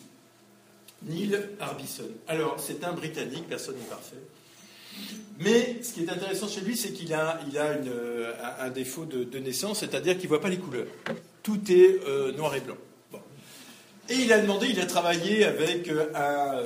[1.03, 2.09] Neil Harbison.
[2.27, 4.17] Alors, c'est un Britannique, personne n'est parfait.
[5.39, 9.05] Mais ce qui est intéressant chez lui, c'est qu'il a, il a euh, un défaut
[9.05, 10.87] de, naissance, c'est-à-dire qu'il ne voit pas les couleurs.
[11.43, 12.79] Tout est euh, noir et blanc.
[14.09, 16.63] Et il a demandé, il a travaillé avec euh, un,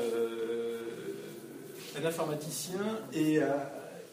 [2.00, 3.40] un informaticien et,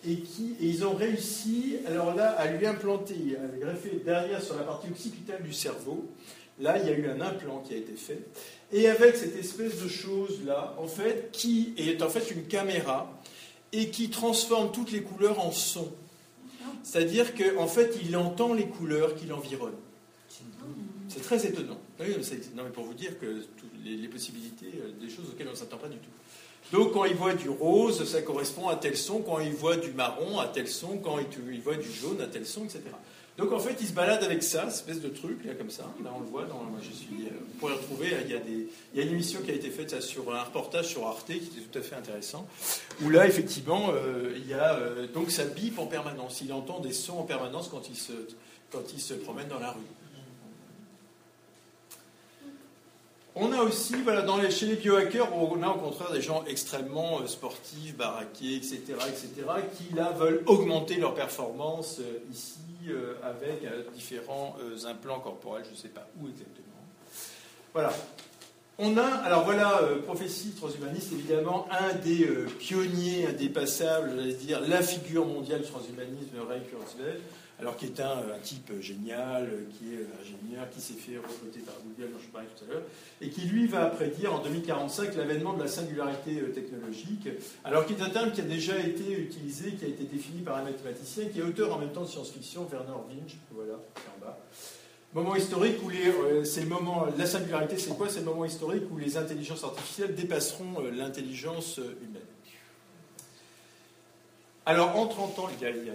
[0.07, 0.23] et,
[0.61, 5.43] ils ont réussi, alors là, à lui implanter, à greffer derrière sur la partie occipitale
[5.43, 6.05] du cerveau.
[6.59, 8.19] Là, il y a eu un implant qui a été fait.
[8.71, 13.21] Et avec cette espèce de chose-là, en fait, qui est en fait une caméra
[13.71, 15.91] et qui transforme toutes les couleurs en son.
[16.83, 19.73] C'est-à-dire qu'en fait, il entend les couleurs qui l'environnent.
[21.09, 21.79] C'est très étonnant.
[21.99, 23.43] Non, mais pour vous dire que
[23.83, 26.09] les, les possibilités, euh, des choses auxquelles on ne s'attend pas du tout.
[26.71, 29.21] Donc, quand il voit du rose, ça correspond à tel son.
[29.21, 30.97] Quand il voit du marron, à tel son.
[30.97, 32.81] Quand il voit du jaune, à tel son, etc.
[33.37, 35.83] Donc en fait, il se balade avec ça, espèce de truc, là, comme ça.
[36.03, 39.03] Là, on le voit, dans, euh, vous pourrez retrouver, il y, a des, il y
[39.03, 41.77] a une émission qui a été faite sur un reportage sur Arte qui était tout
[41.77, 42.47] à fait intéressant,
[43.03, 46.41] où là, effectivement, euh, il y a, euh, donc ça bip en permanence.
[46.41, 48.13] Il entend des sons en permanence quand il se,
[48.71, 49.81] quand il se promène dans la rue.
[53.39, 56.43] On a aussi, voilà, dans les, chez les biohackers, on a au contraire des gens
[56.47, 59.29] extrêmement sportifs, baraqués, etc., etc.,
[59.77, 62.57] qui là veulent augmenter leur performance ici
[62.89, 66.65] euh, avec euh, différents euh, implants corporels, je ne sais pas où exactement.
[67.73, 67.91] Voilà.
[68.79, 72.27] On a, alors voilà, prophétie transhumaniste, évidemment, un des
[72.59, 77.19] pionniers indépassables, j'allais dire, la figure mondiale du transhumanisme, Ray Kurzweil,
[77.59, 82.11] alors qui est un, type génial, qui est ingénieur, qui s'est fait recruter par Google,
[82.13, 82.83] dont je parlais tout à l'heure,
[83.19, 87.27] et qui lui va prédire en 2045 l'avènement de la singularité technologique,
[87.63, 90.57] alors qui est un terme qui a déjà été utilisé, qui a été défini par
[90.57, 94.37] un mathématicien, qui est auteur en même temps de science-fiction, Werner Winch, voilà, en bas.
[95.13, 96.43] Moment historique où les, euh,
[97.17, 98.07] la singularité c'est quoi?
[98.09, 102.21] C'est le moment historique où les intelligences artificielles dépasseront euh, l'intelligence humaine.
[104.65, 105.89] Alors en 30 ans, il y a des,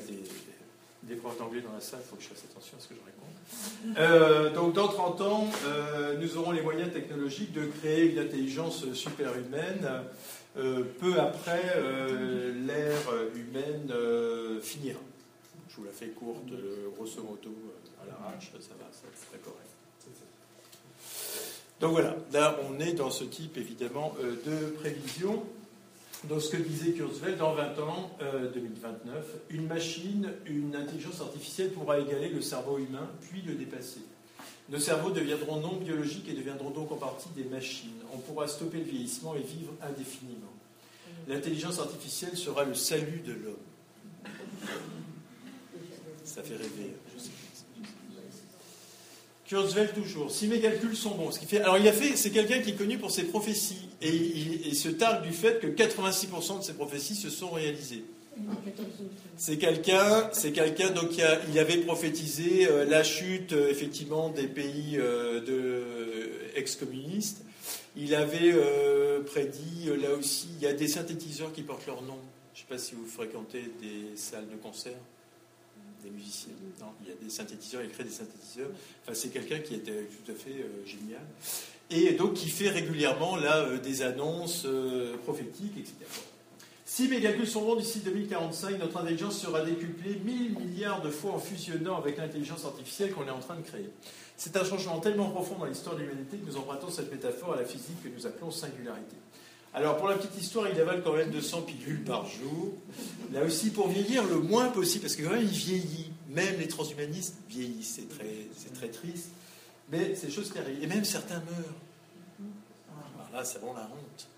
[1.02, 2.94] des profs d'anglais dans la salle, il faut que je fasse attention à ce que
[2.94, 3.22] je réponds.
[3.98, 8.90] Euh, donc dans 30 ans, euh, nous aurons les moyens technologiques de créer une intelligence
[8.94, 9.86] superhumaine.
[10.56, 11.62] Euh, peu après,
[12.64, 13.92] l'ère humaine
[14.62, 15.00] finira.
[15.68, 16.52] Je vous la fais courte,
[16.96, 17.54] grosso modo,
[18.00, 19.58] à l'arrache, ça va, c'est très correct.
[21.80, 25.42] Donc voilà, là on est dans ce type évidemment de prévision.
[26.28, 28.10] Donc ce que disait Kurzweil, dans 20 ans,
[28.54, 34.02] 2029, euh, une machine, une intelligence artificielle pourra égaler le cerveau humain, puis le dépasser.
[34.68, 37.90] Nos cerveaux deviendront non biologiques et deviendront donc en partie des machines.
[38.14, 40.52] On pourra stopper le vieillissement et vivre indéfiniment.
[41.26, 43.56] L'intelligence artificielle sera le salut de l'homme.
[46.24, 46.94] Ça fait rêver.
[49.52, 50.30] Kurzweil toujours.
[50.30, 51.60] Si mes calculs sont bons, ce qui fait.
[51.60, 52.16] Alors il a fait.
[52.16, 55.66] C'est quelqu'un qui est connu pour ses prophéties et il, se targue du fait que
[55.66, 58.04] 86% de ses prophéties se sont réalisées.
[59.36, 61.10] C'est quelqu'un, c'est quelqu'un donc
[61.52, 67.44] il, avait prophétisé euh, la chute euh, effectivement des pays euh, ex-communistes.
[67.94, 68.54] Il avait
[69.26, 72.16] prédit là aussi, il y a des synthétiseurs qui portent leur nom.
[72.54, 74.94] Je ne sais pas si vous fréquentez des salles de concert
[76.02, 76.52] des musiciens.
[77.02, 78.70] Il y a des synthétiseurs, il crée des synthétiseurs.
[79.02, 81.22] Enfin, c'est quelqu'un qui était tout à fait euh, génial.
[81.90, 85.94] Et donc qui fait régulièrement là euh, des annonces euh, prophétiques, etc.
[86.84, 91.32] Si mes calculs sont bons, d'ici 2045, notre intelligence sera décuplée 1000 milliards de fois
[91.32, 93.88] en fusionnant avec l'intelligence artificielle qu'on est en train de créer.
[94.36, 97.56] C'est un changement tellement profond dans l'histoire de l'humanité que nous empruntons cette métaphore à
[97.56, 99.16] la physique que nous appelons singularité.
[99.74, 102.74] Alors, pour la petite histoire, il avale quand même 200 pilules par jour.
[103.32, 106.10] Là aussi, pour vieillir le moins possible, parce que quand même, il vieillit.
[106.28, 109.28] Même les transhumanistes vieillissent, c'est très, c'est triste.
[109.90, 110.82] Mais c'est des choses qui arrivent.
[110.82, 111.76] Et même certains meurent.
[113.16, 114.28] Alors là, ça vaut la honte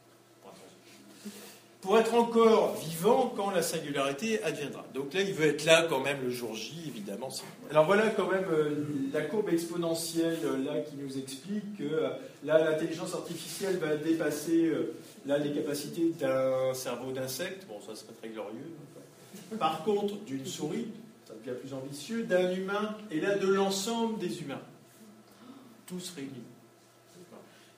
[1.85, 4.87] pour être encore vivant quand la singularité adviendra.
[4.95, 7.29] Donc là, il veut être là quand même le jour J, évidemment.
[7.71, 12.09] Alors voilà quand même euh, la courbe exponentielle euh, là qui nous explique que euh,
[12.43, 14.73] là, l'intelligence artificielle va dépasser
[15.27, 17.67] là les capacités d'un cerveau d'insecte.
[17.69, 18.73] Bon, ça serait très glorieux.
[19.59, 20.89] Par contre, d'une souris,
[21.29, 24.63] ça devient plus ambitieux, d'un humain et là de l'ensemble des humains,
[25.87, 26.54] tous réunis.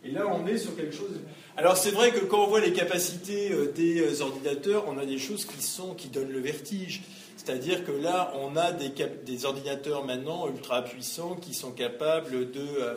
[0.06, 1.20] Et là, on est sur quelque chose.
[1.56, 5.06] Alors, c'est vrai que quand on voit les capacités euh, des euh, ordinateurs, on a
[5.06, 7.02] des choses qui sont qui donnent le vertige.
[7.36, 12.94] C'est-à-dire que là, on a des, ordinateurs maintenant ultra puissants qui sont capables de, euh,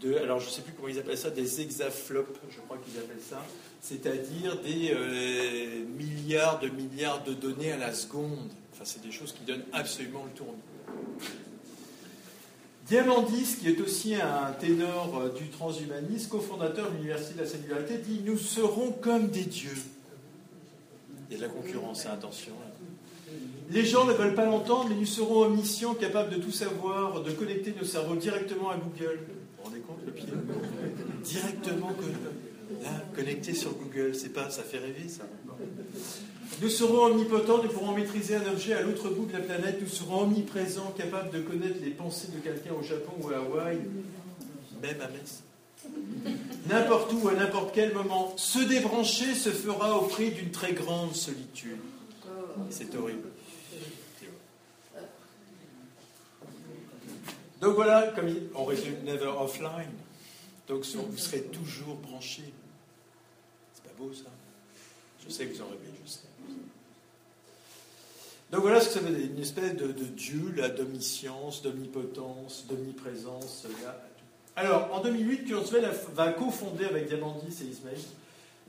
[0.00, 2.98] de alors je ne sais plus comment ils appellent ça, des hexaflops, je crois qu'ils
[2.98, 3.44] appellent ça,
[3.82, 4.94] c'est-à-dire des
[5.98, 8.48] milliards de milliards de données à la seconde.
[8.72, 10.62] Enfin, c'est des choses qui donnent absolument le tournis.
[12.90, 17.98] Diamandis, qui est aussi un ténor euh, du transhumanisme, cofondateur de l'Université de la Singularité,
[17.98, 19.76] dit Nous serons comme des dieux.
[21.30, 22.52] Il y a de la concurrence, à attention.
[23.70, 27.30] Les gens ne veulent pas l'entendre, mais nous serons omniscients, capables de tout savoir, de
[27.30, 29.20] connecter nos cerveaux directement à Google.
[29.20, 30.26] Vous vous rendez compte le pied
[31.22, 31.92] Directement,
[32.82, 35.28] là, connecté sur Google, c'est pas, ça fait rêver ça.
[36.60, 39.88] Nous serons omnipotents, nous pourrons maîtriser un objet à l'autre bout de la planète, nous
[39.88, 43.78] serons omniprésents, capables de connaître les pensées de quelqu'un au Japon ou à Hawaï,
[44.82, 45.42] même à Metz.
[46.68, 48.34] N'importe où, à n'importe quel moment.
[48.36, 51.78] Se débrancher se fera au prix d'une très grande solitude.
[52.68, 53.28] C'est horrible.
[57.60, 59.90] Donc voilà, comme on résume never offline.
[60.68, 62.42] Donc vous serez toujours branché.
[63.74, 64.30] C'est pas beau ça?
[65.26, 65.89] Je sais que vous en rêvez.
[68.50, 73.66] Donc voilà ce que ça veut dire, une espèce de, Dieu, là, d'omniscience, d'omnipotence, d'omniprésence.
[74.56, 78.00] Alors, en 2008, Kurzweil va cofonder avec Diamandis et Ismail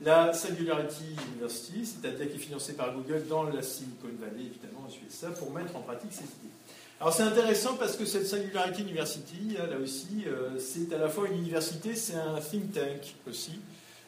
[0.04, 5.06] la Singularity University, c'est-à-dire qui est financée par Google dans la Silicon Valley, évidemment, aux
[5.06, 6.52] USA, pour mettre en pratique ces idées.
[7.00, 11.26] Alors c'est intéressant parce que cette Singularity University, là aussi, euh, c'est à la fois
[11.28, 13.52] une université, c'est un think tank aussi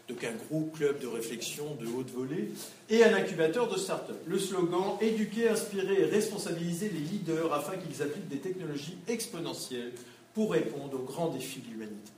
[0.08, 2.50] donc un gros club de réflexion de haute volée,
[2.90, 4.16] et un incubateur de start-up.
[4.26, 9.92] Le slogan Éduquer, inspirer et responsabiliser les leaders afin qu'ils appliquent des technologies exponentielles
[10.34, 12.12] pour répondre aux grands défis de l'humanité.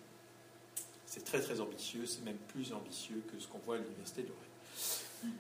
[1.07, 4.29] C'est très très ambitieux, c'est même plus ambitieux que ce qu'on voit à l'Université de
[4.29, 5.33] Rennes.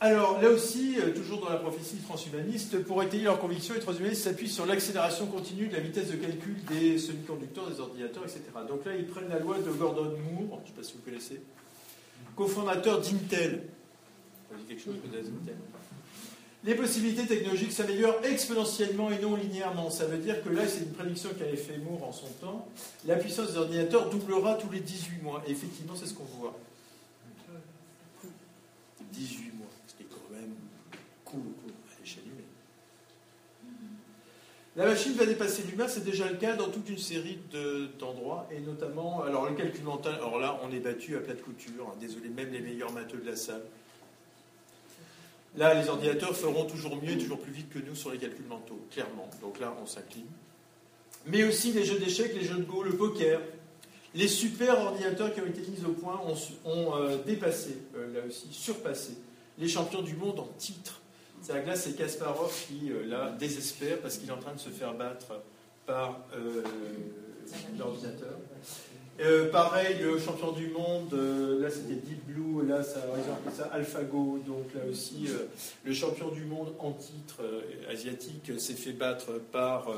[0.00, 4.22] Alors, là aussi, euh, toujours dans la prophétie transhumaniste, pour étayer leur conviction, les transhumanistes
[4.22, 8.42] s'appuient sur l'accélération continue de la vitesse de calcul des semi-conducteurs, des ordinateurs, etc.
[8.68, 11.02] Donc là, ils prennent la loi de Gordon Moore, je ne sais pas si vous
[11.02, 11.42] connaissez,
[12.36, 13.64] cofondateur d'Intel.
[16.62, 19.90] Les possibilités technologiques s'améliorent exponentiellement et non linéairement.
[19.90, 22.68] Ça veut dire que là, c'est une prédiction qu'avait fait Moore en son temps.
[23.04, 25.42] La puissance des ordinateurs doublera tous les 18 mois.
[25.46, 26.56] Et effectivement, c'est ce qu'on voit.
[29.12, 29.68] 18 mois
[31.28, 31.40] cool,
[31.94, 32.44] à l'échelle humaine.
[34.78, 37.36] La machine va dépasser l'humain, c'est déjà le cas dans toute une série
[37.98, 41.88] d'endroits, et notamment, alors le calcul mental, alors là, on est battu à plat couture,
[41.88, 43.62] hein, désolé, même les meilleurs matheux de la salle.
[45.56, 48.46] Là, les ordinateurs feront toujours mieux et toujours plus vite que nous sur les calculs
[48.48, 49.28] mentaux, clairement.
[49.42, 50.28] Donc là, on s'incline.
[51.26, 53.40] Mais aussi les jeux d'échecs, les jeux de go, le poker.
[54.14, 58.20] Les super ordinateurs qui ont été mis au point ont, ont euh, dépassé, euh, là
[58.28, 59.14] aussi, surpassé
[59.58, 61.00] les champions du monde en titre
[61.42, 64.94] C'est-à-dire là, c'est Kasparov qui, là, désespère parce qu'il est en train de se faire
[64.94, 65.40] battre
[65.86, 66.20] par
[67.78, 68.36] l'ordinateur.
[69.20, 73.64] Euh, pareil, le champion du monde, euh, là c'était Deep Blue, là ça, ils ça
[73.72, 75.46] AlphaGo, donc là aussi euh,
[75.82, 77.40] le champion du monde en titre
[77.90, 79.88] asiatique s'est fait battre par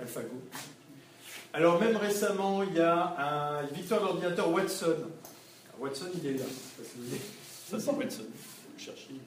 [0.00, 0.40] AlphaGo.
[1.52, 4.96] Alors même récemment, il y a une victoire d'ordinateur Watson.
[5.78, 6.44] Watson, il est là.
[7.68, 8.22] Ça c'est Watson.
[8.22, 9.20] Vous cherchez.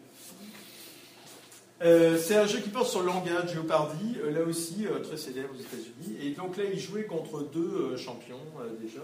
[1.84, 5.17] Euh, c'est un jeu qui porte sur le langage, Jeopardy, euh, là aussi euh, très
[5.17, 6.17] célèbre aux États-Unis.
[6.21, 8.39] Et donc là, il jouait contre deux champions
[8.79, 9.01] déjà.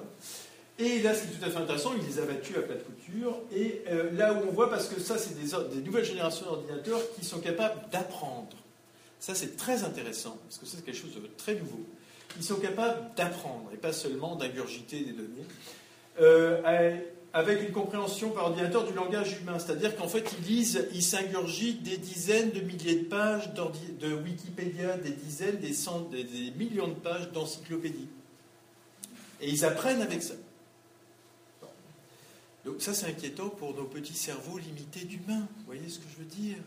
[0.78, 2.86] Et là, ce qui est tout à fait intéressant, il les a battus à plate
[2.86, 3.38] couture.
[3.54, 7.26] Et là où on voit, parce que ça, c'est des, des, nouvelles générations d'ordinateurs qui
[7.26, 8.56] sont capables d'apprendre.
[9.20, 11.82] Ça, c'est très intéressant, parce que c'est quelque chose de très nouveau.
[12.38, 15.48] Ils sont capables d'apprendre, et pas seulement d'ingurgiter des données
[17.34, 19.60] avec une compréhension par ordinateur du langage humain.
[19.60, 24.98] C'est-à-dire qu'en fait, ils lisent, ils s'ingurgitent des dizaines de milliers de pages de Wikipédia,
[24.98, 28.08] des dizaines, des, centaines, des, millions de pages d'encyclopédie.
[29.42, 30.34] Et ils apprennent avec ça.
[32.66, 35.48] Donc ça, c'est inquiétant pour nos petits cerveaux limités d'humains.
[35.60, 36.58] Vous voyez ce que je veux dire?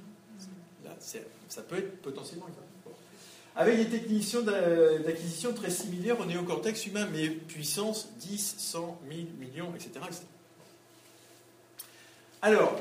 [0.84, 2.46] Là, ça peut être potentiellement
[3.54, 9.74] avec des techniciens d'acquisition très similaires au néocortex humain, mais puissance 10, 100, 1000, millions,
[9.74, 10.00] etc.
[12.44, 12.76] Alors,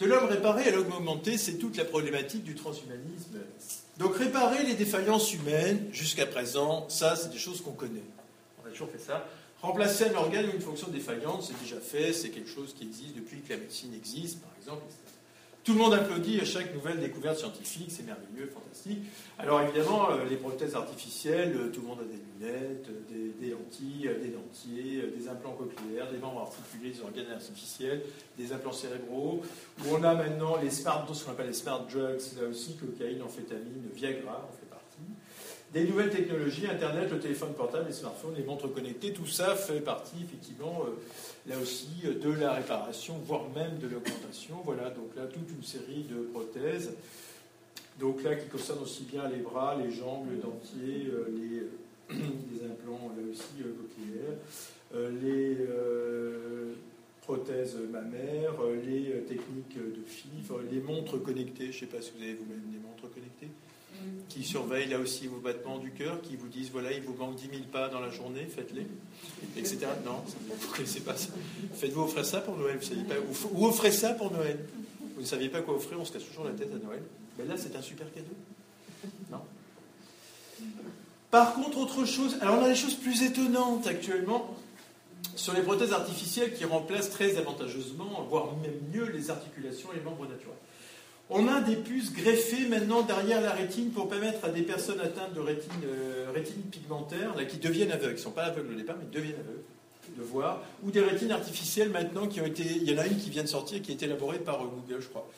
[0.00, 3.38] de l'homme réparé à l'homme augmenté, c'est toute la problématique du transhumanisme.
[3.98, 8.02] Donc réparer les défaillances humaines, jusqu'à présent, ça, c'est des choses qu'on connaît.
[8.62, 9.26] On a toujours fait ça.
[9.62, 13.14] Remplacer un organe ou une fonction défaillante, c'est déjà fait, c'est quelque chose qui existe
[13.14, 15.15] depuis que la médecine existe, par exemple, etc.
[15.66, 19.00] Tout le monde applaudit à chaque nouvelle découverte scientifique, c'est merveilleux, fantastique.
[19.36, 23.50] Alors évidemment, euh, les prothèses artificielles, euh, tout le monde a des lunettes, euh, des,
[23.50, 28.02] lentilles, des dentiers, des implants cochléaires, des membres articulés, des organes artificiels,
[28.38, 29.42] des implants cérébraux,
[29.80, 31.04] où on a maintenant les smart,
[31.44, 34.86] les smart drugs, là aussi, cocaïne, amphétamine, Viagra, en fait partie.
[35.74, 39.80] Des nouvelles technologies, Internet, le téléphone portable, les smartphones, les montres connectées, tout ça fait
[39.80, 40.84] partie effectivement
[41.48, 44.56] là aussi de la réparation, voire même de l'augmentation.
[44.64, 46.92] Voilà, donc là, toute une série de prothèses.
[48.00, 52.66] Donc là, qui concernent aussi bien les bras, les jambes, le dentier, euh, les, les,
[52.66, 54.38] implants, là aussi, euh, cochléaires,
[54.94, 56.76] euh, les
[57.22, 61.72] prothèses mammaires, les techniques de FIV, les montres connectées.
[61.72, 63.48] Je ne sais pas si vous avez vous-même des montres connectées
[64.28, 67.36] qui surveillent là aussi vos battements du cœur, qui vous disent voilà, il vous manque
[67.36, 68.86] 10 000 pas dans la journée, faites-les,
[69.56, 69.86] etc.
[70.04, 71.30] Non, vous ne connaissez pas ça.
[71.74, 73.14] Faites-vous offrir ça pour Noël, vous pas,
[73.52, 74.58] ou, offrez ça pour Noël.
[75.14, 77.02] Vous ne saviez pas quoi offrir, on se casse toujours la tête à Noël.
[77.38, 78.34] Mais ben là, c'est un super cadeau.
[79.30, 79.40] Non
[81.30, 84.54] Par contre, autre chose, alors on a des choses plus étonnantes actuellement
[85.34, 90.02] sur les prothèses artificielles qui remplacent très avantageusement, voire même mieux, les articulations et les
[90.02, 90.56] membres naturels.
[91.28, 95.34] On a des puces greffées maintenant derrière la rétine pour permettre à des personnes atteintes
[95.34, 98.94] de rétine, euh, rétine pigmentaire, qui deviennent aveugles, qui ne sont pas aveugles au départ,
[98.98, 102.62] mais deviennent aveugles, de voir, ou des rétines artificielles maintenant qui ont été.
[102.62, 105.02] Il y en a une qui vient de sortir, qui est élaborée par euh, Google,
[105.02, 105.28] je crois,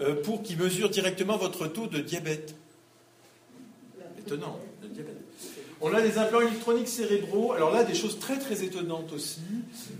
[0.00, 2.54] euh, pour qui mesure directement votre taux de diabète.
[4.18, 5.16] Étonnant, le diabète.
[5.80, 7.52] On a des implants électroniques cérébraux.
[7.52, 9.40] Alors là, des choses très très étonnantes aussi.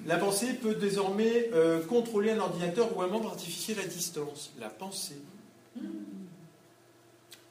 [0.07, 1.51] La pensée peut désormais
[1.88, 4.51] contrôler un ordinateur ou un membre artificiel à distance.
[4.59, 5.14] La pensée.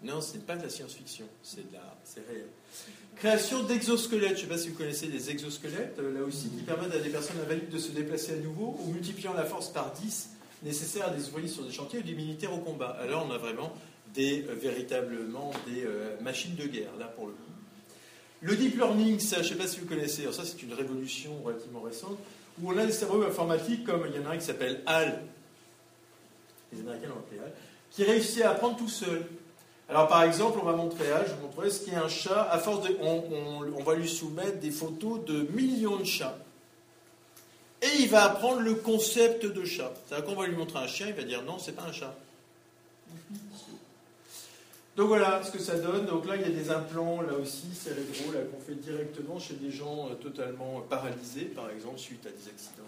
[0.03, 1.63] Non, ce n'est pas de la science-fiction, c'est
[2.29, 2.45] réel.
[3.15, 4.29] Création d'exosquelettes.
[4.29, 6.99] Je ne sais pas si vous connaissez les exosquelettes, euh, là aussi, qui permettent à
[6.99, 10.29] des personnes invalides de se déplacer à nouveau, ou multipliant la force par 10
[10.63, 12.97] nécessaire à des ouvriers sur des chantiers ou des militaires au combat.
[13.01, 13.73] Alors on a vraiment
[14.13, 17.39] des, euh, véritablement des euh, machines de guerre, là pour le coup.
[18.41, 20.73] Le deep learning, ça, je ne sais pas si vous connaissez, alors ça c'est une
[20.73, 22.17] révolution relativement récente,
[22.61, 25.23] où on a des cerveaux informatiques comme il y en a un qui s'appelle HAL,
[26.73, 27.53] les Américains l'ont appelé HAL,
[27.97, 29.25] qui réussit à apprendre tout seul.
[29.89, 32.43] Alors par exemple, on va montrer à, je vous montrerai ce qu'est un chat.
[32.51, 36.37] À force de, on, va lui soumettre des photos de millions de chats.
[37.81, 39.91] Et il va apprendre le concept de chat.
[40.05, 42.13] C'est-à-dire qu'on va lui montrer un chien, il va dire non, c'est pas un chat.
[44.95, 46.05] Donc voilà ce que ça donne.
[46.05, 49.55] Donc là, il y a des implants, là aussi, cérébraux, là qu'on fait directement chez
[49.55, 52.83] des gens euh, totalement paralysés, par exemple, suite à des accidents.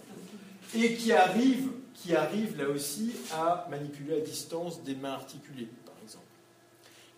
[0.75, 5.67] Et qui arrivent, qui arrivent là aussi à manipuler à distance des mains articulées.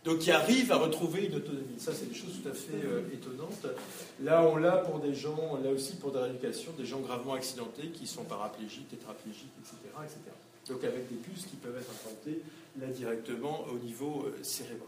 [0.03, 1.79] Donc qui arrive à retrouver une autonomie.
[1.79, 3.67] Ça, c'est des choses tout à fait euh, étonnantes.
[4.21, 7.89] Là, on l'a pour des gens, là aussi pour des rééducations, des gens gravement accidentés
[7.89, 10.17] qui sont paraplégiques, tétraplégiques, etc., etc.
[10.69, 12.41] Donc avec des puces qui peuvent être implantées
[12.79, 14.87] là directement au niveau euh, cérébral.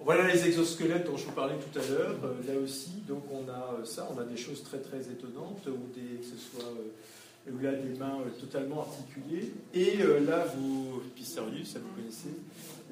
[0.00, 2.16] Voilà les exosquelettes dont je vous parlais tout à l'heure.
[2.24, 5.92] Euh, là aussi, donc on a ça, on a des choses très très étonnantes, ou
[5.94, 6.70] des, que ce soit
[7.48, 9.52] il a des mains totalement articulées.
[9.72, 12.34] Et là, vous, Pistorius, ça vous connaissez,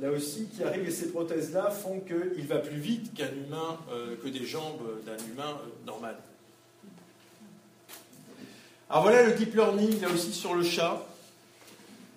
[0.01, 3.79] là aussi, qui arrive, et ces prothèses-là font qu'il va plus vite qu'un humain,
[4.23, 6.17] que des jambes d'un humain normal.
[8.89, 11.05] Alors voilà le deep learning, là aussi sur le chat.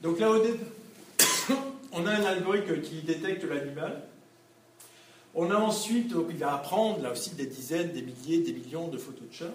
[0.04, 0.32] Donc là,
[1.92, 4.04] on a un algorithme qui détecte l'animal.
[5.40, 8.98] On a ensuite, il va apprendre là aussi des dizaines, des milliers, des millions de
[8.98, 9.54] photos de chats.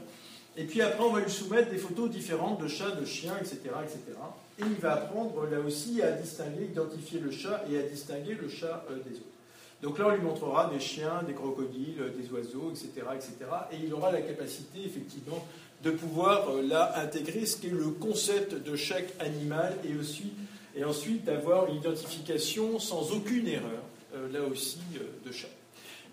[0.57, 3.59] Et puis après, on va lui soumettre des photos différentes de chats, de chiens, etc.,
[3.83, 3.99] etc.
[4.61, 8.49] Et il va apprendre là aussi à distinguer, identifier le chat et à distinguer le
[8.49, 9.27] chat euh, des autres.
[9.83, 13.35] Donc là, on lui montrera des chiens, des crocodiles, des oiseaux, etc., etc.
[13.73, 15.45] Et il aura la capacité, effectivement,
[15.83, 20.33] de pouvoir euh, là intégrer ce qu'est le concept de chaque animal et, aussi,
[20.77, 23.83] et ensuite d'avoir une identification sans aucune erreur,
[24.15, 24.79] euh, là aussi,
[25.27, 25.49] de chat.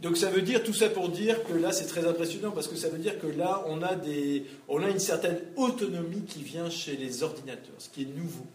[0.01, 2.75] Donc ça veut dire, tout ça pour dire que là c'est très impressionnant parce que
[2.75, 6.69] ça veut dire que là on a, des, on a une certaine autonomie qui vient
[6.69, 8.45] chez les ordinateurs, ce qui est nouveau.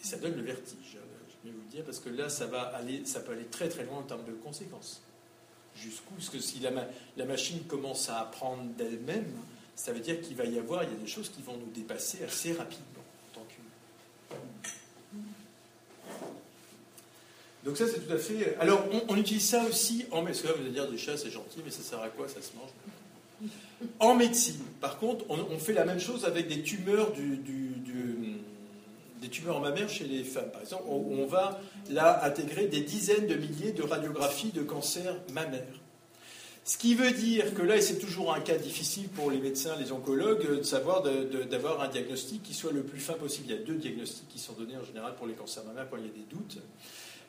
[0.00, 1.06] Et ça donne le vertige, hein,
[1.42, 3.84] je vais vous dire, parce que là ça, va aller, ça peut aller très très
[3.84, 5.00] loin en termes de conséquences.
[5.74, 6.70] Jusqu'où Parce que si la,
[7.16, 9.32] la machine commence à apprendre d'elle-même,
[9.74, 11.70] ça veut dire qu'il va y avoir, il y a des choses qui vont nous
[11.72, 15.22] dépasser assez rapidement en tant qu'humain.
[17.64, 18.56] Donc ça, c'est tout à fait...
[18.60, 20.22] Alors, on, utilise ça aussi en...
[20.22, 22.50] Là, vous allez dire, des chats, c'est gentil, mais ça sert à quoi Ça se
[22.56, 23.50] mange
[23.98, 27.40] En médecine, par contre, on, fait la même chose avec des tumeurs du,
[29.20, 30.50] des tumeurs mammaires chez les femmes.
[30.52, 35.16] Par exemple, on, on va là intégrer des dizaines de milliers de radiographies de cancer
[35.32, 35.64] mammaire.
[36.68, 39.74] Ce qui veut dire que là, et c'est toujours un cas difficile pour les médecins,
[39.80, 43.46] les oncologues, de savoir d'avoir un diagnostic qui soit le plus fin possible.
[43.48, 45.96] Il y a deux diagnostics qui sont donnés en général pour les cancers mammaires quand
[45.96, 46.58] il y a des doutes.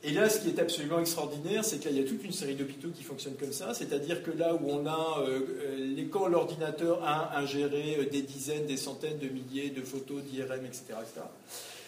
[0.02, 2.90] Et là, ce qui est absolument extraordinaire, c'est qu'il y a toute une série d'hôpitaux
[2.90, 3.74] qui fonctionnent comme ça.
[3.74, 5.42] C'est-à-dire que là où on a, euh,
[5.74, 10.84] euh l'ordinateur a ingéré euh, des dizaines, des centaines de milliers de photos d'IRM, etc.,
[11.02, 11.22] etc.,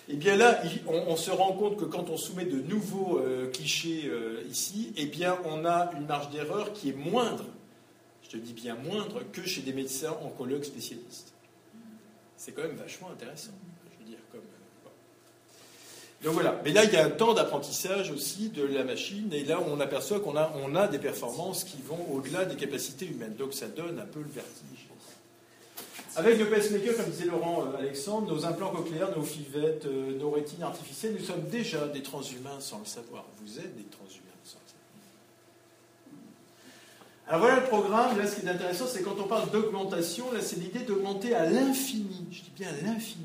[0.09, 4.11] et bien là, on, se rend compte que quand on soumet de nouveaux euh, clichés
[4.49, 7.45] ici, eh bien on a une marge d'erreur qui est moindre,
[8.23, 11.31] je te dis bien moindre, que chez des médecins oncologues spécialistes.
[12.35, 13.51] C'est quand même vachement intéressant.
[16.23, 16.61] Donc voilà.
[16.63, 19.79] Mais là, il y a un temps d'apprentissage aussi de la machine, et là, on
[19.79, 23.35] aperçoit qu'on a, on a des performances qui vont au-delà des capacités humaines.
[23.37, 24.87] Donc ça donne un peu le vertige.
[26.15, 30.29] Avec le pacemaker, comme disait Laurent euh, Alexandre, nos implants cochléaires, nos fivettes, euh, nos
[30.29, 33.23] rétines artificielles, nous sommes déjà des transhumains sans le savoir.
[33.41, 34.81] Vous êtes des transhumains sans le savoir.
[37.27, 38.17] Alors voilà le programme.
[38.17, 41.49] Là, ce qui est intéressant, c'est quand on parle d'augmentation, là, c'est l'idée d'augmenter à
[41.49, 43.23] l'infini, je dis bien à l'infini,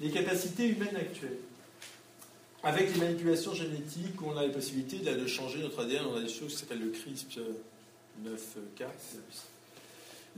[0.00, 1.38] les capacités humaines actuelles.
[2.64, 6.02] Avec les manipulations génétiques, on a la possibilité de changer notre ADN.
[6.12, 7.40] On a des choses qui s'appellent le CRISP
[8.24, 8.86] 9K.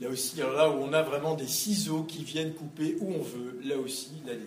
[0.00, 3.60] Là aussi, là où on a vraiment des ciseaux qui viennent couper où on veut,
[3.64, 4.46] là aussi, l'ADN.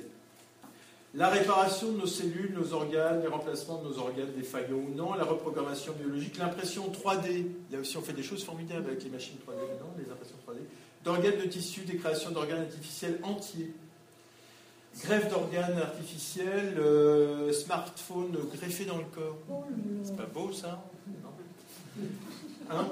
[1.14, 5.14] La réparation de nos cellules, nos organes, les remplacements de nos organes défaillants ou non,
[5.14, 7.46] la reprogrammation biologique, l'impression 3D.
[7.72, 10.58] Là aussi, on fait des choses formidables avec les machines 3D, non Les impressions 3D.
[11.04, 13.72] D'organes de tissus, des créations d'organes artificiels entiers
[15.04, 19.38] greffe d'organes artificiels, euh, smartphone greffé dans le corps.
[20.04, 20.84] C'est pas beau ça
[22.70, 22.88] hein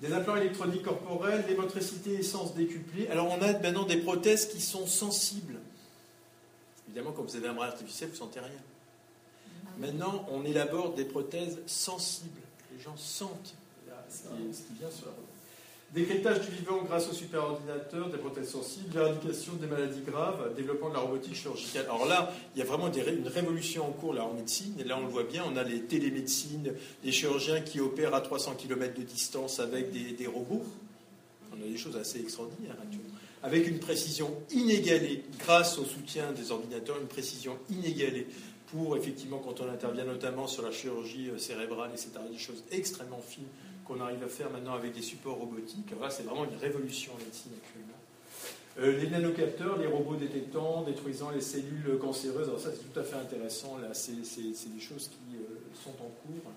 [0.00, 3.08] Des implants électroniques corporels, des motricités essence décuplées.
[3.08, 5.58] Alors on a maintenant des prothèses qui sont sensibles.
[6.88, 8.50] Évidemment, quand vous avez un bras artificiel, vous ne sentez rien.
[9.78, 12.40] Maintenant, on élabore des prothèses sensibles.
[12.72, 13.54] Les gens sentent
[14.08, 15.12] ce, qui vient sur la
[15.92, 20.94] Décryptage du vivant grâce au superordinateur, des prothèses sensibles, l'éradication des maladies graves, développement de
[20.94, 21.84] la robotique chirurgicale.
[21.84, 24.74] Alors là, il y a vraiment une révolution en cours là, en médecine.
[24.80, 26.74] Et là, on le voit bien, on a les télémédecines,
[27.04, 30.64] les chirurgiens qui opèrent à 300 km de distance avec des, robots.
[31.52, 33.14] On a des choses assez extraordinaires actuellement.
[33.44, 38.26] Avec une précision inégalée, grâce au soutien des ordinateurs, une précision inégalée
[38.66, 43.20] pour, effectivement, quand on intervient notamment sur la chirurgie euh, cérébrale, etc., des choses extrêmement
[43.20, 43.44] fines
[43.84, 45.92] qu'on arrive à faire maintenant avec des supports robotiques.
[46.10, 47.94] C'est vraiment une révolution en médecine actuellement.
[48.80, 53.04] Euh, les nanocapteurs, les robots détectants, détruisant les cellules cancéreuses, alors ça c'est tout à
[53.04, 56.50] fait intéressant, là c'est des choses qui euh, sont en cours.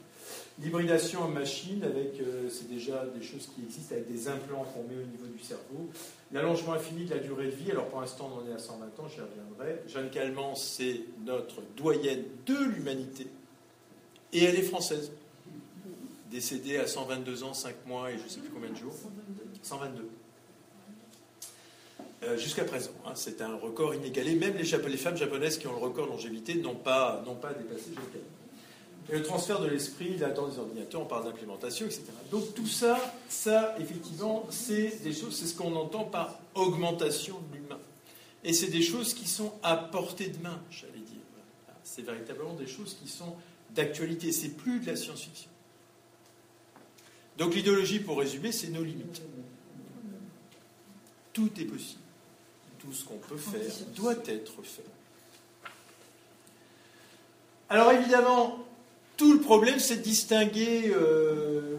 [0.59, 4.81] L'hybridation en machine, avec, euh, c'est déjà des choses qui existent avec des implants qu'on
[4.83, 5.89] met au niveau du cerveau.
[6.31, 8.85] L'allongement infini de la durée de vie, alors pour l'instant on en est à 120
[8.99, 9.83] ans, j'y reviendrai.
[9.87, 13.27] Jeanne Calment, c'est notre doyenne de l'humanité,
[14.33, 15.11] et elle est française
[16.31, 18.93] décédé à 122 ans, 5 mois et je ne sais plus combien de jours.
[19.61, 20.09] 122.
[22.23, 24.35] Euh, jusqu'à présent, hein, c'est un record inégalé.
[24.35, 27.91] Même les, les, femmes japonaises qui ont le record longévité n'ont pas, pas dépassé
[29.09, 32.05] Et le transfert de l'esprit, l'attente des ordinateurs, on parle d'implémentation, etc.
[32.31, 32.99] Donc tout ça,
[33.29, 37.79] ça, effectivement, c'est des choses, c'est ce qu'on entend par augmentation de l'humain.
[38.43, 41.21] et c'est des choses qui sont à portée de main, j'allais dire.
[41.83, 43.35] C'est véritablement des choses qui sont
[43.75, 45.49] d'actualité, c'est plus de la science-fiction.
[47.37, 49.21] Donc l'idéologie, pour résumer, c'est nos limites.
[51.33, 52.01] Tout est possible.
[52.79, 53.61] Tout ce qu'on peut faire
[53.95, 54.83] doit être fait.
[57.69, 58.59] Alors évidemment,
[59.17, 61.77] tout le problème, c'est de distinguer euh,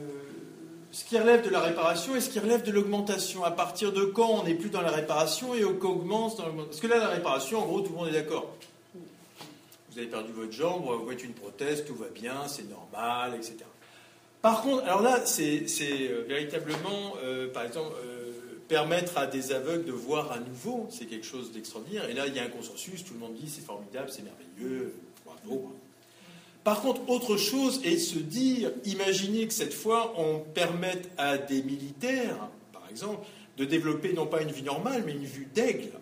[0.92, 3.42] ce qui relève de la réparation et ce qui relève de l'augmentation.
[3.42, 6.68] À partir de quand on n'est plus dans la réparation et au augmente dans l'augmentation?
[6.68, 8.54] Parce que là, la réparation, en gros, tout le monde est d'accord.
[8.94, 13.56] Vous avez perdu votre jambe, vous mettez une prothèse, tout va bien, c'est normal, etc.
[14.42, 17.94] Par contre, alors là, c'est euh, véritablement, euh, par exemple,
[18.68, 22.08] permettre à des aveugles de voir à nouveau, c'est quelque chose d'extraordinaire.
[22.08, 24.94] Et là, il y a un consensus, tout le monde dit c'est formidable, c'est merveilleux,
[25.24, 25.72] bravo.
[26.62, 31.62] Par contre, autre chose est se dire, imaginez que cette fois, on permette à des
[31.62, 33.26] militaires, par exemple,
[33.56, 35.92] de développer non pas une vue normale, mais une vue d'aigle.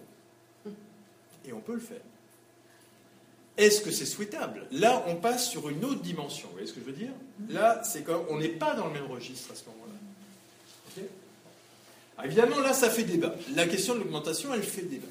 [1.46, 2.00] Et on peut le faire.
[3.56, 4.66] Est-ce que c'est souhaitable?
[4.70, 6.48] Là, on passe sur une autre dimension.
[6.48, 7.12] Vous voyez ce que je veux dire?
[7.48, 11.04] Là, c'est on n'est pas dans le même registre à ce moment-là.
[12.24, 13.34] évidemment, là, ça fait débat.
[13.54, 15.06] La question de l'augmentation, elle fait débat.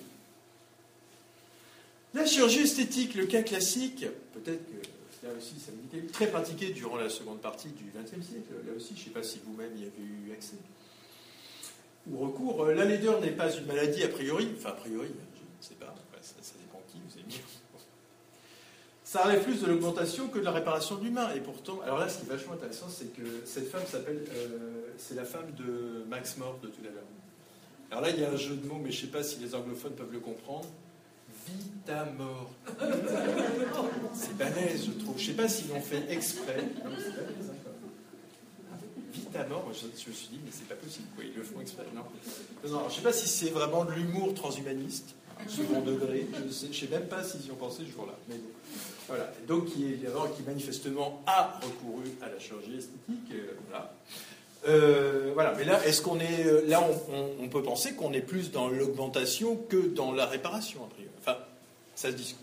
[2.13, 6.69] La chirurgie esthétique, le cas classique, peut-être que là aussi, ça me dit très pratiqué
[6.69, 8.53] durant la seconde partie du XXe siècle.
[8.65, 10.55] Là aussi, je ne sais pas si vous-même y avez eu accès.
[12.09, 12.63] Ou recours.
[12.63, 15.75] Euh, la laideur n'est pas une maladie a priori, enfin a priori, je ne sais
[15.75, 17.41] pas, ça, dépend qui, vous avez dit.
[19.15, 21.29] Ça relève plus de l'augmentation que de la réparation de l'humain.
[21.33, 24.91] Et pourtant, alors là, ce qui est vachement intéressant, c'est que cette femme s'appelle, euh,
[24.97, 27.03] c'est la femme de Max Mort de tout à l'heure.
[27.91, 29.39] Alors là, il y a un jeu de mots, mais je ne sais pas si
[29.39, 30.67] les anglophones peuvent le comprendre
[31.47, 32.49] vita mort.
[34.13, 35.17] C'est balèze, je trouve.
[35.17, 36.65] Je ne sais pas s'ils l'ont fait exprès.
[39.13, 41.23] Vita mort, je, me suis dit, mais c'est pas possible, quoi.
[41.23, 41.85] Ils le font exprès.
[41.95, 42.01] Non,
[42.69, 45.15] non je ne sais pas si c'est vraiment de l'humour transhumaniste,
[45.47, 46.27] second degré.
[46.37, 48.15] Je ne sais, sais, même pas s'ils y ont pensé ce jour-là.
[48.27, 48.35] Mais
[49.07, 49.31] Voilà.
[49.47, 53.31] Donc, qui, est, qui manifestement a recouru à la chirurgie esthétique.
[53.31, 53.93] Euh, voilà.
[54.67, 56.81] Euh, voilà, mais là, est-ce qu'on est, euh, là,
[57.39, 61.11] on, peut penser qu'on est plus dans l'augmentation que dans la réparation, a priori.
[61.19, 61.37] Enfin,
[61.95, 62.39] ça se discute.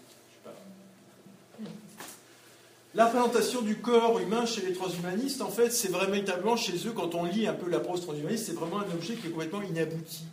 [2.95, 7.15] La présentation du corps humain chez les transhumanistes, en fait, c'est véritablement chez eux, quand
[7.15, 10.25] on lit un peu la prose transhumaniste, c'est vraiment un objet qui est complètement inabouti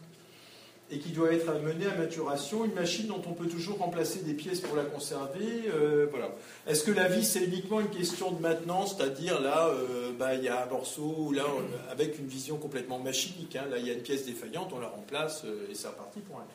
[0.92, 4.34] et qui doit être mené à maturation, une machine dont on peut toujours remplacer des
[4.34, 5.70] pièces pour la conserver.
[5.72, 6.30] Euh, voilà.
[6.68, 10.44] Est-ce que la vie, c'est uniquement une question de maintenance, c'est-à-dire là, euh, bah, il
[10.44, 11.46] y a un morceau là,
[11.92, 13.56] avec une vision complètement machinique.
[13.56, 13.66] Hein.
[13.70, 16.38] là, il y a une pièce défaillante, on la remplace euh, et c'est reparti pour
[16.38, 16.50] un tour.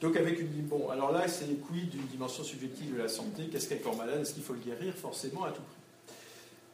[0.00, 3.44] Donc avec une bon, alors là, c'est quid d'une dimension subjective de la santé?
[3.50, 4.20] Qu'est-ce qu'un corps malade?
[4.22, 4.94] Est-ce qu'il faut le guérir?
[4.94, 5.81] Forcément à tout prix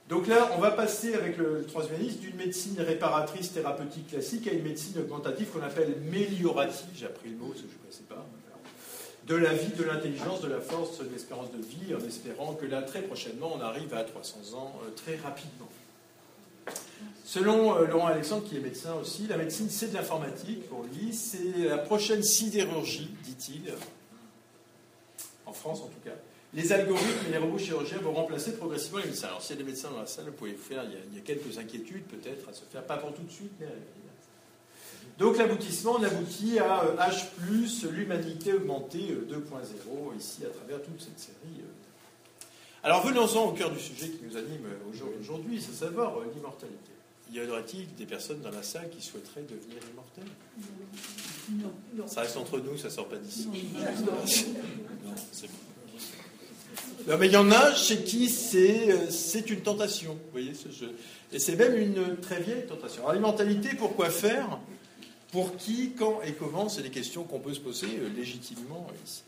[0.08, 4.62] donc là, on va passer avec le transhumanisme d'une médecine réparatrice thérapeutique classique à une
[4.62, 8.26] médecine augmentative qu'on appelle méliorative, j'ai appris le mot je ne connaissais pas,
[9.26, 12.64] de la vie, de l'intelligence, de la force, de l'espérance de vie, en espérant que
[12.64, 15.68] là, très prochainement, on arrive à 300 ans euh, très rapidement.
[17.24, 21.12] Selon euh, Laurent Alexandre, qui est médecin aussi, la médecine, c'est de l'informatique pour lui,
[21.12, 23.74] c'est la prochaine sidérurgie, dit-il,
[25.44, 26.16] en France en tout cas.
[26.54, 29.28] Les algorithmes et les robots chirurgiens vont remplacer progressivement les médecins.
[29.28, 31.22] Alors, s'il y a des médecins dans la salle, vous pouvez faire, il y a,
[31.22, 33.70] quelques inquiétudes peut-être à se faire, pas pour tout de suite, mais à
[35.18, 41.00] donc l'aboutissement, on aboutit à H, euh, l'humanité augmentée 2.0, euh, ici à travers toute
[41.00, 41.58] cette série.
[41.58, 42.44] Euh.
[42.84, 46.92] Alors venons-en au cœur du sujet qui nous anime aujourd'hui, c'est savoir l'immortalité.
[47.32, 50.24] Y aurait-il des personnes dans la salle qui souhaiteraient devenir immortelles?
[51.96, 52.06] Non.
[52.06, 53.48] Ça reste entre nous, ça ne sort pas d'ici.
[53.48, 54.12] Non,
[55.32, 55.52] c'est bon.
[57.08, 60.12] Non, mais il y en a chez qui c'est, euh, c'est une tentation.
[60.12, 60.94] Vous voyez ce jeu.
[61.32, 63.02] Et c'est même une très vieille tentation.
[63.02, 64.58] Alors, l'immortalité, pourquoi faire?
[65.32, 66.68] Pour qui, quand et comment?
[66.68, 69.22] C'est des questions qu'on peut se poser euh, légitimement ici.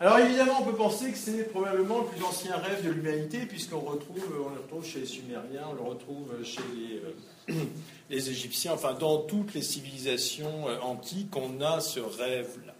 [0.00, 3.80] Alors évidemment, on peut penser que c'est probablement le plus ancien rêve de l'humanité, puisqu'on
[3.80, 7.64] retrouve, on le retrouve chez les Sumériens, on le retrouve chez les, euh,
[8.10, 12.74] les Égyptiens, enfin dans toutes les civilisations antiques, on a ce rêve-là.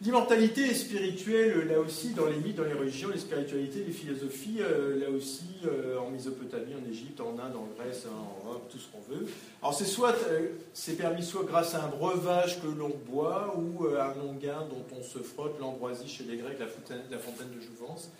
[0.00, 4.58] L'immortalité est spirituelle, là aussi, dans les mythes, dans les religions, les spiritualités, les philosophies,
[4.60, 8.78] euh, là aussi, euh, en Mésopotamie, en Égypte, en Inde, en Grèce, en Europe, tout
[8.78, 9.26] ce qu'on veut.
[9.60, 13.88] Alors, c'est soit, euh, c'est permis soit grâce à un breuvage que l'on boit, ou
[13.88, 17.50] à un longuin dont on se frotte, l'ambroisie chez les Grecs, la fontaine, la fontaine
[17.50, 18.12] de Jouvence,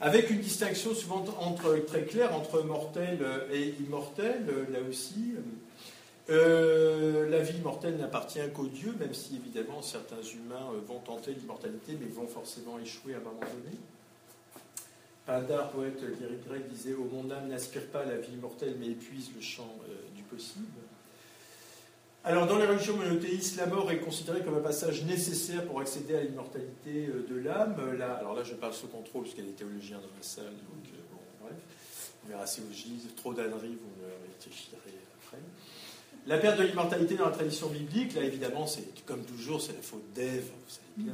[0.00, 3.20] avec une distinction souvent entre, très claire entre mortel
[3.52, 5.34] et immortel, là aussi.
[6.30, 11.32] Euh, la vie immortelle n'appartient qu'aux dieux, même si évidemment certains humains euh, vont tenter
[11.32, 13.76] l'immortalité, mais vont forcément échouer à un moment donné.
[15.26, 18.86] Pindar, poète lyrique grec, disait Ô mon âme, n'aspire pas à la vie immortelle, mais
[18.86, 20.66] épuise le champ euh, du possible.
[22.22, 26.14] Alors, dans les religions monothéistes, la mort est considérée comme un passage nécessaire pour accéder
[26.14, 27.76] à l'immortalité de l'âme.
[27.96, 30.44] Là, alors là, je parle sous contrôle, puisqu'il y a des théologiens dans la salle,
[30.44, 31.56] donc bon, bref.
[32.24, 35.38] On verra si vous trop d'âneries, vous me réfléchirez après.
[36.26, 39.82] La perte de l'immortalité dans la tradition biblique, là, évidemment, c'est comme toujours, c'est la
[39.82, 40.44] faute d'Ève.
[40.44, 41.12] Vous savez bien,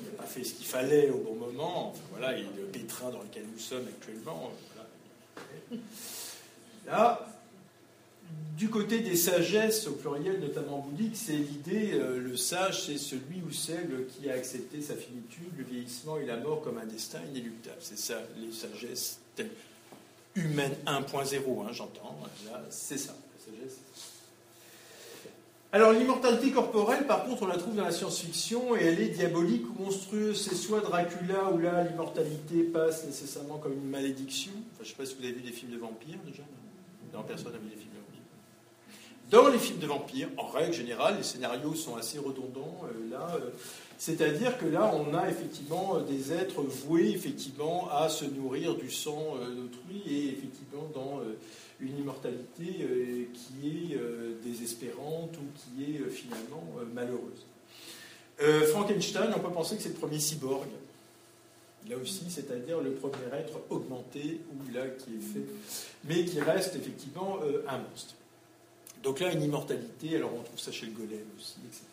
[0.00, 1.90] il n'a pas fait ce qu'il fallait au bon moment.
[1.90, 4.50] Enfin, voilà, et le pétrin dans lequel nous sommes actuellement.
[4.74, 5.82] Voilà.
[6.86, 7.30] Là,
[8.56, 13.40] du côté des sagesses, au pluriel, notamment bouddhique, c'est l'idée, euh, le sage, c'est celui
[13.46, 17.20] ou celle qui a accepté sa finitude, le vieillissement et la mort comme un destin
[17.30, 17.78] inéluctable.
[17.80, 19.20] C'est ça, les sagesses
[20.34, 22.18] humaines 1.0, hein, j'entends.
[22.46, 23.78] Là, c'est ça, la sagesse.
[25.72, 29.64] Alors l'immortalité corporelle, par contre, on la trouve dans la science-fiction et elle est diabolique
[29.66, 30.48] ou monstrueuse.
[30.48, 34.52] C'est soit Dracula où là l'immortalité passe nécessairement comme une malédiction.
[34.72, 36.42] Enfin, je ne sais pas si vous avez vu des films de vampires déjà.
[37.14, 37.90] Non, personne n'a vu des films
[39.30, 42.80] dans les films de vampires, en règle générale, les scénarios sont assez redondants.
[42.84, 43.50] Euh, là, euh,
[43.96, 48.90] c'est-à-dire que là, on a effectivement euh, des êtres voués effectivement à se nourrir du
[48.90, 51.20] sang d'autrui et effectivement dans
[51.80, 53.98] une immortalité qui est
[54.42, 56.64] désespérante ou qui est finalement
[56.94, 57.46] malheureuse.
[58.70, 60.68] Frankenstein, on peut penser que c'est le premier cyborg.
[61.88, 65.46] Là aussi, c'est-à-dire le premier être augmenté ou là qui est fait,
[66.04, 68.14] mais qui reste effectivement un monstre.
[69.02, 71.84] Donc là, une immortalité, alors on trouve ça chez le golem aussi, etc.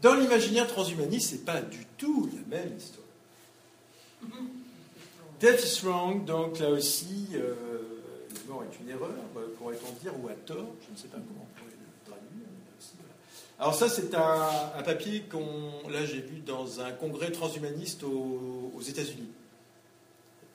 [0.00, 3.06] Dans l'imaginaire transhumaniste, ce n'est pas du tout la même histoire.
[5.40, 7.54] Death is wrong, donc là aussi, euh,
[8.48, 11.46] mort est une erreur, euh, pourrait-on dire, ou à tort, je ne sais pas comment
[11.50, 12.46] on pourrait le traduire.
[13.58, 19.32] Alors ça, c'est un, papier qu'on, là j'ai vu dans un congrès transhumaniste aux, États-Unis.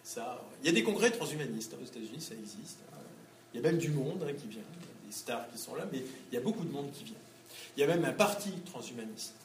[0.03, 2.79] Ça, il y a des congrès transhumanistes hein, aux États-Unis, ça existe.
[2.93, 2.97] Hein.
[3.53, 4.61] Il y a même du monde hein, qui vient
[5.13, 7.15] stars qui sont là, mais il y a beaucoup de monde qui vient.
[7.77, 9.35] Il y a même un parti transhumaniste.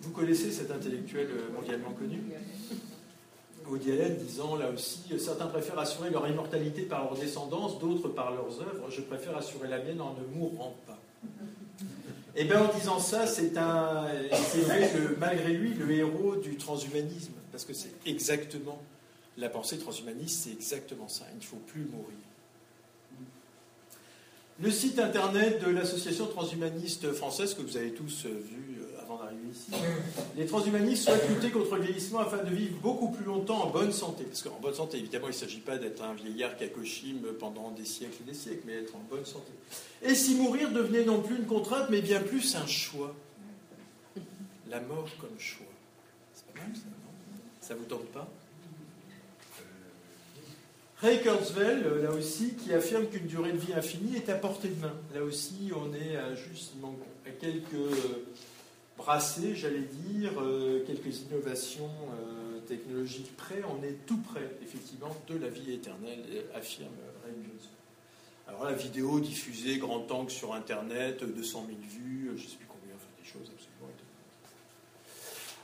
[0.00, 2.22] Vous connaissez cet intellectuel mondialement connu?
[3.66, 8.32] Woody Allen disant là aussi certains préfèrent assurer leur immortalité par leur descendance, d'autres par
[8.32, 8.90] leurs œuvres.
[8.90, 10.98] Je préfère assurer la mienne en ne mourant pas.
[12.36, 17.32] Et eh bien en disant ça, c'est un, c'est malgré lui le héros du transhumanisme,
[17.50, 18.80] parce que c'est exactement
[19.38, 21.24] la pensée transhumaniste, c'est exactement ça.
[21.32, 22.16] Il ne faut plus mourir.
[24.60, 28.67] Le site internet de l'association transhumaniste française, que vous avez tous euh, vu
[30.36, 33.92] Les transhumanistes souhaitent lutter contre le vieillissement afin de vivre beaucoup plus longtemps en bonne
[33.92, 34.24] santé.
[34.24, 37.84] Parce qu'en bonne santé, évidemment, il ne s'agit pas d'être un vieillard kakoshim pendant des
[37.84, 39.52] siècles et des siècles, mais être en bonne santé.
[40.02, 43.14] Et si mourir devenait non plus une contrainte, mais bien plus un choix.
[44.70, 45.66] La mort comme choix.
[46.34, 48.28] C'est pas mal ça, Ça vous tente pas?
[51.00, 54.68] Ray Kurzweil, euh, là aussi, qui affirme qu'une durée de vie infinie est à portée
[54.68, 54.94] de main.
[55.14, 56.72] Là aussi, on est à juste,
[57.24, 57.72] à quelques
[58.98, 61.90] euh, brassées, j'allais dire, euh, quelques innovations
[62.66, 63.62] technologiques près.
[63.64, 66.22] On est tout près, effectivement, de la vie éternelle,
[66.54, 66.92] affirme
[67.24, 67.70] Ray Kurzweil.
[68.46, 72.66] Alors la vidéo diffusée grand angle sur Internet, 200 000 vues, je ne sais plus
[72.66, 73.68] combien, enfin des choses absolument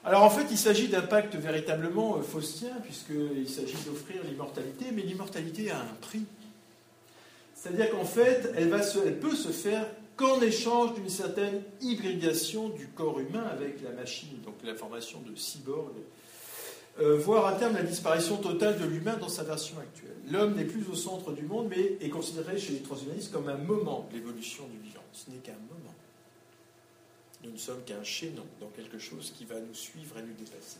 [0.06, 5.00] alors en fait, il s'agit d'un pacte véritablement euh, faustien, puisqu'il s'agit d'offrir l'immortalité, mais
[5.00, 6.24] l'immortalité a un prix.
[7.54, 9.86] C'est-à-dire qu'en fait, elle, va elle peut se faire
[10.16, 15.34] qu'en échange d'une certaine hybridation du corps humain avec la machine, donc la formation de
[15.34, 15.94] cyborg,
[17.00, 20.14] euh, voire à terme la disparition totale de l'humain dans sa version actuelle.
[20.30, 23.56] L'homme n'est plus au centre du monde, mais est considéré chez les transhumanistes comme un
[23.56, 25.02] moment de l'évolution du vivant.
[25.12, 25.94] Ce n'est qu'un moment.
[27.42, 30.78] Nous ne sommes qu'un chaînon dans quelque chose qui va nous suivre et nous dépasser.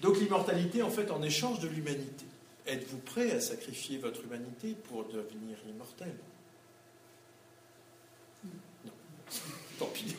[0.00, 2.24] Donc l'immortalité, en fait, en échange de l'humanité.
[2.66, 6.14] Êtes-vous prêt à sacrifier votre humanité pour devenir immortel
[8.84, 8.92] Non.
[9.78, 10.14] Tant pis.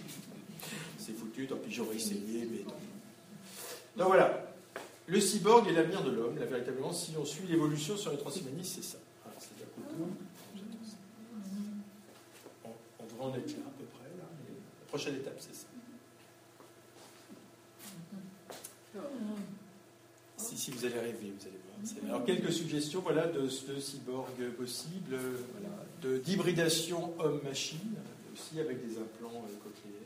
[0.98, 2.74] C'est foutu, tant pis, j'aurais essayé, mais non.
[3.98, 4.54] Donc voilà.
[5.08, 8.76] Le cyborg est l'avenir de l'homme, là, véritablement, si on suit l'évolution sur les transhumanistes,
[8.76, 8.98] c'est ça.
[9.24, 9.30] Ah,
[12.66, 14.10] on, on devrait en être là, à peu près.
[14.18, 15.68] Là, la prochaine étape, c'est ça.
[20.38, 21.60] Si, si, vous allez rêver, vous allez
[22.02, 22.16] voir.
[22.16, 25.18] Alors, quelques suggestions voilà, de, de cyborg possible,
[25.52, 27.96] voilà, d'hybridation homme-machine,
[28.36, 30.02] aussi avec des implants euh, cochléaires,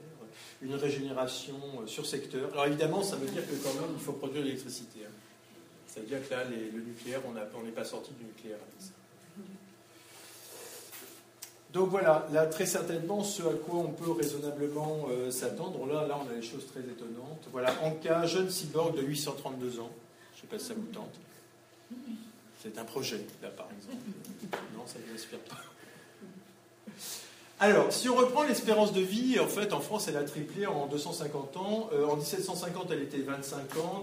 [0.62, 2.52] une régénération euh, sur secteur.
[2.54, 5.00] Alors, évidemment, ça veut dire que quand même, il faut produire de l'électricité.
[5.06, 5.12] Hein.
[5.88, 8.60] Ça veut dire que là, le nucléaire, on n'est pas sorti du nucléaire.
[11.74, 15.86] Donc voilà, là très certainement ce à quoi on peut raisonnablement euh, s'attendre.
[15.86, 17.48] Là, là, on a des choses très étonnantes.
[17.52, 19.92] Voilà, en cas jeune cyborg de 832 ans.
[20.34, 21.14] Je ne sais pas si ça vous tente.
[22.62, 24.04] C'est un projet, là, par exemple.
[24.76, 25.58] Non, ça ne vous inspire pas.
[27.62, 30.88] Alors, si on reprend l'espérance de vie, en fait, en France, elle a triplé en
[30.88, 31.90] 250 ans.
[31.92, 34.02] Euh, en 1750, elle était 25 ans,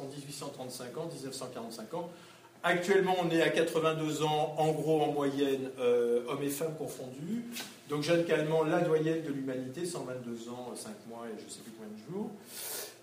[0.00, 2.08] en 1835 ans, 1945 ans.
[2.62, 7.44] Actuellement, on est à 82 ans, en gros, en moyenne, euh, hommes et femmes confondus.
[7.90, 11.60] Donc, Jeanne Calment, la doyenne de l'humanité, 122 ans, 5 mois et je ne sais
[11.60, 12.30] plus combien de jours.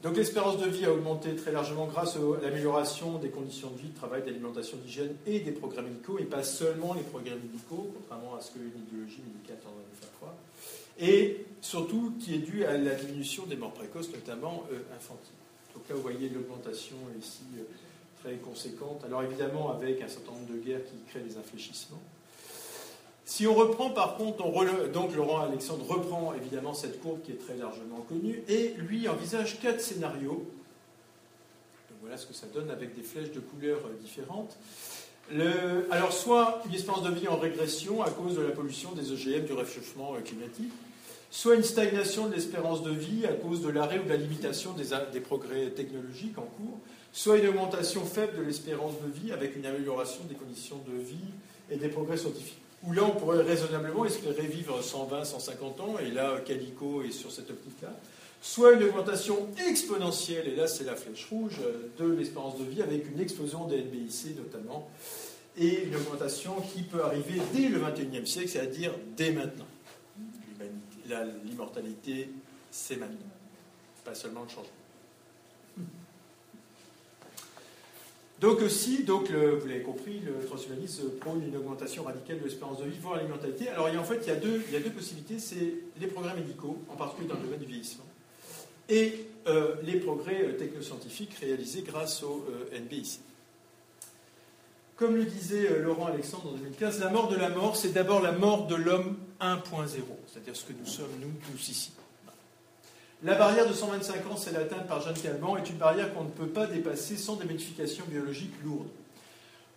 [0.04, 3.88] Donc l'espérance de vie a augmenté très largement grâce à l'amélioration des conditions de vie,
[3.88, 8.36] de travail, d'alimentation, d'hygiène et des progrès médicaux, et pas seulement les progrès médicaux, contrairement
[8.36, 10.34] à ce qu'une idéologie médicale tendance à nous faire croire,
[11.00, 15.40] et surtout qui est dû à la diminution des morts précoces, notamment euh, infantiles.
[15.74, 17.64] Donc là, vous voyez l'augmentation ici euh,
[18.22, 19.06] très conséquente.
[19.06, 22.04] Alors évidemment, avec un certain nombre de guerres qui créent des infléchissements.
[23.26, 24.44] Si on reprend par contre,
[24.92, 29.60] donc Laurent Alexandre reprend évidemment cette courbe qui est très largement connue et lui envisage
[29.62, 30.46] quatre scénarios.
[32.02, 34.58] Voilà ce que ça donne avec des flèches de couleurs euh, différentes.
[35.90, 39.46] alors soit une espérance de vie en régression à cause de la pollution des OGM
[39.46, 40.74] du réchauffement euh, climatique,
[41.32, 44.76] soit une stagnation de l'espérance de vie à cause de l'arrêt ou de la limitation
[45.14, 46.78] des progrès technologiques en cours,
[47.14, 51.32] soit une augmentation faible de l'espérance de vie avec une amélioration des conditions de vie
[51.72, 56.12] et des progrès scientifiques où là on pourrait raisonnablement espérer vivre 120, 150 ans, et
[56.12, 57.94] là Calico est sur cette optique-là,
[58.42, 61.60] soit une augmentation exponentielle, et là c'est la flèche rouge,
[61.98, 64.90] de l'espérance de vie avec une explosion des NBIC notamment,
[65.58, 69.68] et une augmentation qui peut arriver dès le 21e siècle, c'est-à-dire dès maintenant.
[71.46, 72.30] L'immortalité,
[72.72, 73.18] c'est maintenant,
[74.04, 74.83] pas seulement le changement.
[78.40, 82.86] Donc aussi, donc vous l'avez compris, le transhumanisme prône une augmentation radicale de l'espérance de
[82.86, 83.70] vie, voire l'immortalité.
[83.70, 87.36] Alors en fait, il y a deux, possibilités, c'est les progrès médicaux, en particulier dans
[87.36, 88.04] le domaine du vieillissement,
[88.90, 93.20] et euh, les progrès euh, technoscientifiques réalisés grâce au euh, NBIC.
[94.96, 98.32] Comme le disait Laurent Alexandre en 2015, la mort de la mort, c'est d'abord la
[98.32, 99.60] mort de l'homme 1.0,
[100.28, 101.92] c'est-à-dire ce que nous sommes, nous tous ici.
[103.24, 106.30] La barrière de 125 ans, celle atteinte par Jeanne Calment, est une barrière qu'on ne
[106.30, 108.90] peut pas dépasser sans des modifications biologiques lourdes.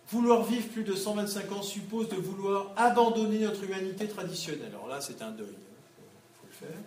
[0.09, 4.71] Vouloir vivre plus de 125 ans suppose de vouloir abandonner notre humanité traditionnelle.
[4.73, 6.77] Alors là, c'est un deuil, il hein, faut le faire.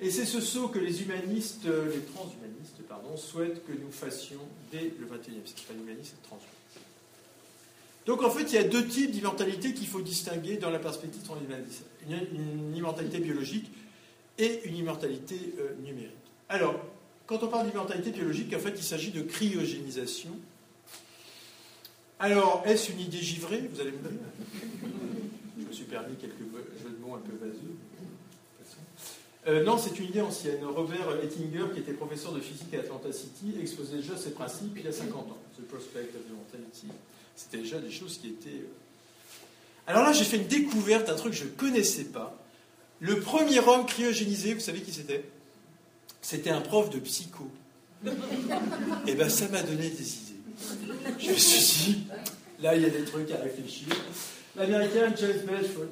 [0.00, 4.40] Et c'est ce saut que les humanistes, les transhumanistes, pardon, souhaitent que nous fassions
[4.72, 5.62] dès le XXIe siècle.
[5.68, 6.16] Pas humaniste.
[8.06, 11.22] Donc en fait, il y a deux types d'immortalité qu'il faut distinguer dans la perspective
[11.22, 11.84] transhumaniste.
[12.08, 13.70] Une, une immortalité biologique
[14.40, 16.10] et une immortalité euh, numérique.
[16.48, 16.74] Alors,
[17.26, 20.30] quand on parle d'immortalité biologique, en fait, il s'agit de cryogénisation.
[22.18, 23.68] Alors, est-ce une idée givrée?
[23.72, 24.18] Vous allez me dire.
[25.60, 27.76] Je me suis permis quelques jeux de mots un peu vaseux.
[29.46, 30.64] Euh, non, c'est une idée ancienne.
[30.64, 34.84] Robert Ettinger, qui était professeur de physique à Atlanta City, exposait déjà ces principes il
[34.84, 35.38] y a 50 ans.
[35.58, 36.88] The Prospect of Immortality.
[37.36, 38.48] C'était déjà des choses qui étaient.
[38.50, 42.36] Euh, Alors là, j'ai fait une découverte, un truc que je ne connaissais pas.
[43.00, 45.24] Le premier homme cryogénisé, vous savez qui c'était?
[46.20, 47.50] C'était un prof de psycho.
[48.04, 48.10] Et
[49.08, 50.40] eh bien, ça m'a donné des idées.
[51.18, 52.06] Je me suis dit,
[52.60, 53.88] là, il y a des trucs à réfléchir.
[54.56, 55.84] L'américain James Bedford,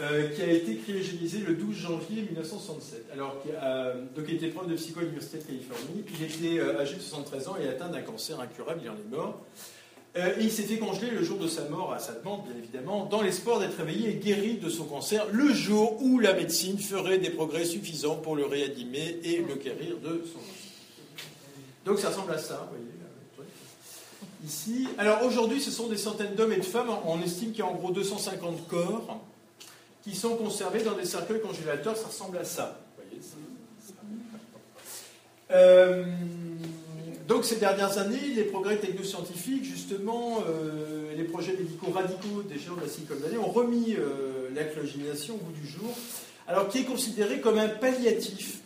[0.00, 3.06] euh, qui a été cryogénisé le 12 janvier 1967.
[3.12, 3.42] Alors,
[4.16, 6.04] donc, il était prof de psycho à l'Université de Californie.
[6.18, 9.16] Il était euh, âgé de 73 ans et atteint d'un cancer incurable, il en est
[9.16, 9.44] mort.
[10.18, 13.06] Euh, il s'est fait congeler le jour de sa mort, à sa demande bien évidemment,
[13.06, 17.18] dans l'espoir d'être réveillé et guéri de son cancer le jour où la médecine ferait
[17.18, 20.58] des progrès suffisants pour le réanimer et le guérir de son cancer.
[21.84, 22.92] Donc ça ressemble à ça, vous voyez.
[24.44, 24.88] Ici.
[24.98, 26.90] Alors aujourd'hui, ce sont des centaines d'hommes et de femmes.
[27.06, 29.20] On estime qu'il y a en gros 250 corps
[30.02, 31.96] qui sont conservés dans des cercueils congélateurs.
[31.96, 32.80] Ça ressemble à ça.
[32.96, 33.22] Vous voyez.
[35.50, 36.04] Euh,
[37.28, 42.74] donc ces dernières années, les progrès technoscientifiques, justement, euh, les projets médicaux radicaux des gens
[42.74, 45.94] de la Silicon Valley ont remis euh, la cryogénisation au bout du jour,
[46.46, 48.60] alors qui est considéré comme un palliatif.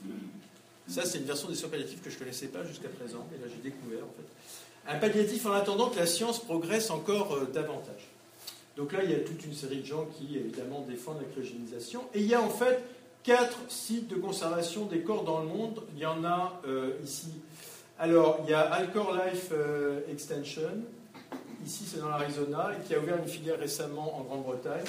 [0.86, 3.44] Ça, c'est une version des soins palliatifs que je ne connaissais pas jusqu'à présent, et
[3.44, 4.94] là j'ai découvert en fait.
[4.94, 8.10] Un palliatif en attendant que la science progresse encore euh, davantage.
[8.76, 12.02] Donc là, il y a toute une série de gens qui, évidemment, défendent la cryogénisation.
[12.14, 12.80] Et il y a en fait
[13.24, 15.82] quatre sites de conservation des corps dans le monde.
[15.94, 16.62] Il y en a
[17.04, 17.28] ici
[18.02, 20.68] alors, il y a Alcor Life euh, Extension,
[21.64, 24.82] ici c'est dans l'Arizona, et qui a ouvert une filière récemment en Grande-Bretagne.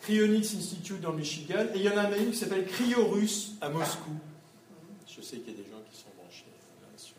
[0.00, 3.68] Cryonics Institute dans le Michigan, et il y en a une qui s'appelle Cryorus à
[3.68, 4.10] Moscou.
[5.06, 6.46] Je sais qu'il y a des gens qui sont branchés
[6.96, 7.14] sur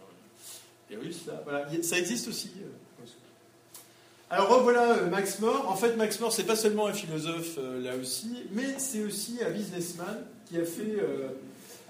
[0.90, 1.42] les Russes, là.
[1.46, 2.52] Voilà, ça existe aussi.
[2.58, 3.06] Euh,
[4.30, 5.70] Alors revoilà euh, Max More.
[5.70, 9.52] En fait, Max More, c'est pas seulement un philosophe là aussi, mais c'est aussi un
[9.52, 10.18] businessman
[10.50, 10.98] qui a fait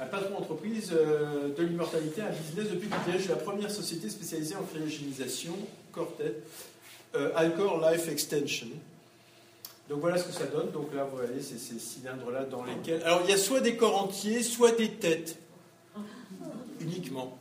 [0.06, 4.64] patron d'entreprise euh, de l'immortalité, un business depuis qu'il dirige la première société spécialisée en
[4.64, 5.54] cryogénisation,
[5.92, 6.36] Cortet,
[7.16, 8.68] euh, Alcor Life Extension.
[9.90, 10.72] Donc voilà ce que ça donne.
[10.72, 13.04] Donc là, vous voyez, c'est ces cylindres-là dans lesquels.
[13.04, 15.38] Alors il y a soit des corps entiers, soit des têtes.
[16.80, 17.38] Uniquement.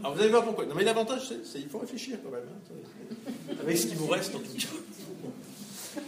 [0.00, 0.66] Alors vous allez voir pourquoi.
[0.66, 2.42] Non mais l'avantage, c'est qu'il faut réfléchir quand même.
[2.48, 3.54] Hein.
[3.62, 6.02] Avec ce qui vous reste en tout cas.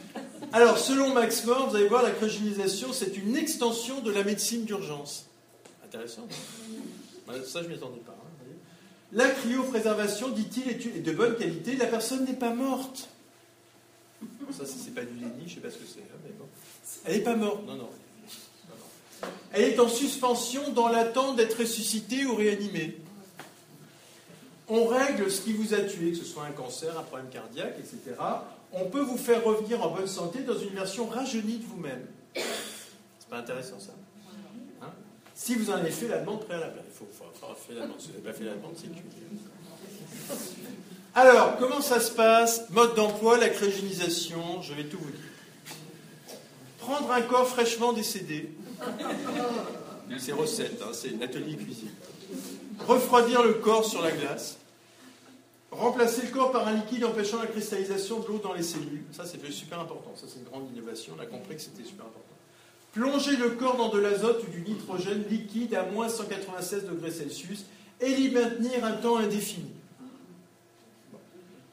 [0.52, 4.64] Alors selon Max More, vous allez voir, la cryogénisation, c'est une extension de la médecine
[4.64, 5.29] d'urgence.
[5.90, 6.28] Intéressant.
[7.44, 8.12] Ça, je ne m'y attendais pas.
[8.12, 8.44] Hein,
[9.12, 11.74] la cryopréservation, dit-il, est de bonne qualité.
[11.74, 13.08] La personne n'est pas morte.
[14.52, 15.98] Ça, c'est pas du déni, je ne sais pas ce que c'est.
[15.98, 16.44] Hein, mais bon.
[17.04, 17.66] Elle n'est pas morte.
[17.66, 17.90] Non, non.
[19.50, 22.96] Elle est en suspension dans l'attente d'être ressuscitée ou réanimée.
[24.68, 27.74] On règle ce qui vous a tué, que ce soit un cancer, un problème cardiaque,
[27.80, 28.16] etc.
[28.72, 32.06] On peut vous faire revenir en bonne santé dans une version rajeunie de vous-même.
[32.34, 33.92] C'est pas intéressant ça
[35.42, 37.06] Si vous en avez fait la demande préalable, il faut,
[37.42, 37.98] avoir fait la demande.
[37.98, 38.88] Si vous n'avez pas fait la demande, c'est.
[41.14, 42.68] Alors, comment ça se passe?
[42.68, 46.36] Mode d'emploi, la cryogénisation, je vais tout vous dire.
[46.78, 48.52] Prendre un corps fraîchement décédé,
[50.18, 51.88] c'est recette, hein, c'est l'atelier cuisine.
[52.86, 54.58] Refroidir le corps sur la glace.
[55.70, 59.04] Remplacer le corps par un liquide empêchant la cristallisation de l'eau dans les cellules.
[59.12, 60.12] Ça, c'est super important.
[60.16, 61.14] Ça, c'est une grande innovation.
[61.16, 62.29] On a compris que c'était super important.
[62.92, 67.64] Plonger le corps dans de l'azote ou du nitrogène liquide à moins 196 degrés Celsius
[68.00, 69.70] et l'y maintenir un temps indéfini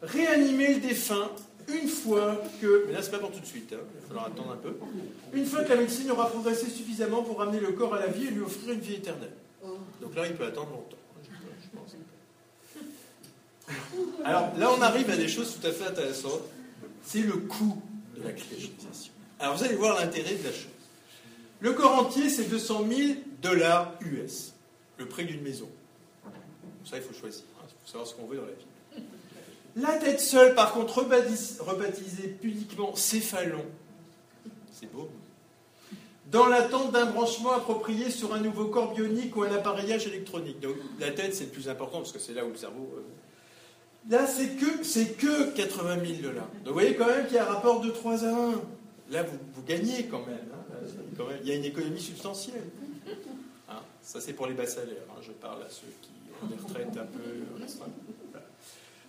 [0.02, 1.30] réanimer le défunt
[1.68, 4.26] une fois que, mais là c'est pas pour tout de suite, hein, il va falloir
[4.28, 4.78] attendre un peu,
[5.34, 8.28] une fois que la médecine aura progressé suffisamment pour ramener le corps à la vie
[8.28, 9.34] et lui offrir une vie éternelle.
[10.02, 10.96] Donc là il peut attendre longtemps.
[14.24, 16.44] Alors là on arrive à des choses tout à fait intéressantes.
[17.04, 17.82] C'est le coût
[18.16, 19.12] de la cryogénisation.
[19.40, 20.68] Alors vous allez voir l'intérêt de la chose.
[21.60, 24.54] Le corps entier c'est 200 000 dollars US,
[24.98, 25.70] le prix d'une maison.
[26.86, 29.04] Ça il faut choisir, il hein, faut savoir ce qu'on veut dans la vie.
[29.76, 33.64] La tête seule, par contre, rebaptisée pudiquement céphalon,
[34.72, 35.08] c'est beau,
[36.32, 40.60] dans l'attente d'un branchement approprié sur un nouveau corps bionique ou un appareillage électronique.
[40.60, 42.90] Donc la tête, c'est le plus important parce que c'est là où le cerveau.
[42.98, 46.48] Euh, là, c'est que, c'est que 80 000 dollars.
[46.66, 48.52] Donc vous voyez quand même qu'il y a un rapport de 3 à 1.
[49.10, 50.18] Là, vous, gagnez hein.
[51.18, 52.64] Quand même, Il y a une économie substantielle.
[53.70, 55.04] Hein, ça, c'est pour les bas salaires.
[55.10, 55.20] Hein.
[55.22, 56.10] Je parle à ceux qui
[56.44, 57.92] ont des retraites un peu restreintes.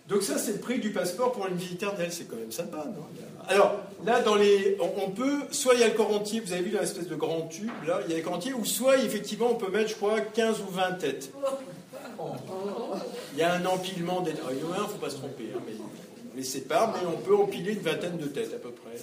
[0.09, 2.11] Donc ça, c'est le prix du passeport pour une vie éternelle.
[2.11, 3.05] C'est quand même sympa, non?
[3.47, 6.63] Alors, là, dans les, on, peut, soit il y a le corps entier, vous avez
[6.63, 8.97] vu dans l'espèce de grand tube, là, il y a le corps entier, ou soit,
[8.97, 11.31] effectivement, on peut mettre, je crois, 15 ou 20 têtes.
[13.33, 14.31] Il y a un empilement des...
[14.31, 16.43] il y en a un, il ne faut pas se tromper, hein, mais on les
[16.43, 18.97] sépare, mais on peut empiler une vingtaine de têtes, à peu près.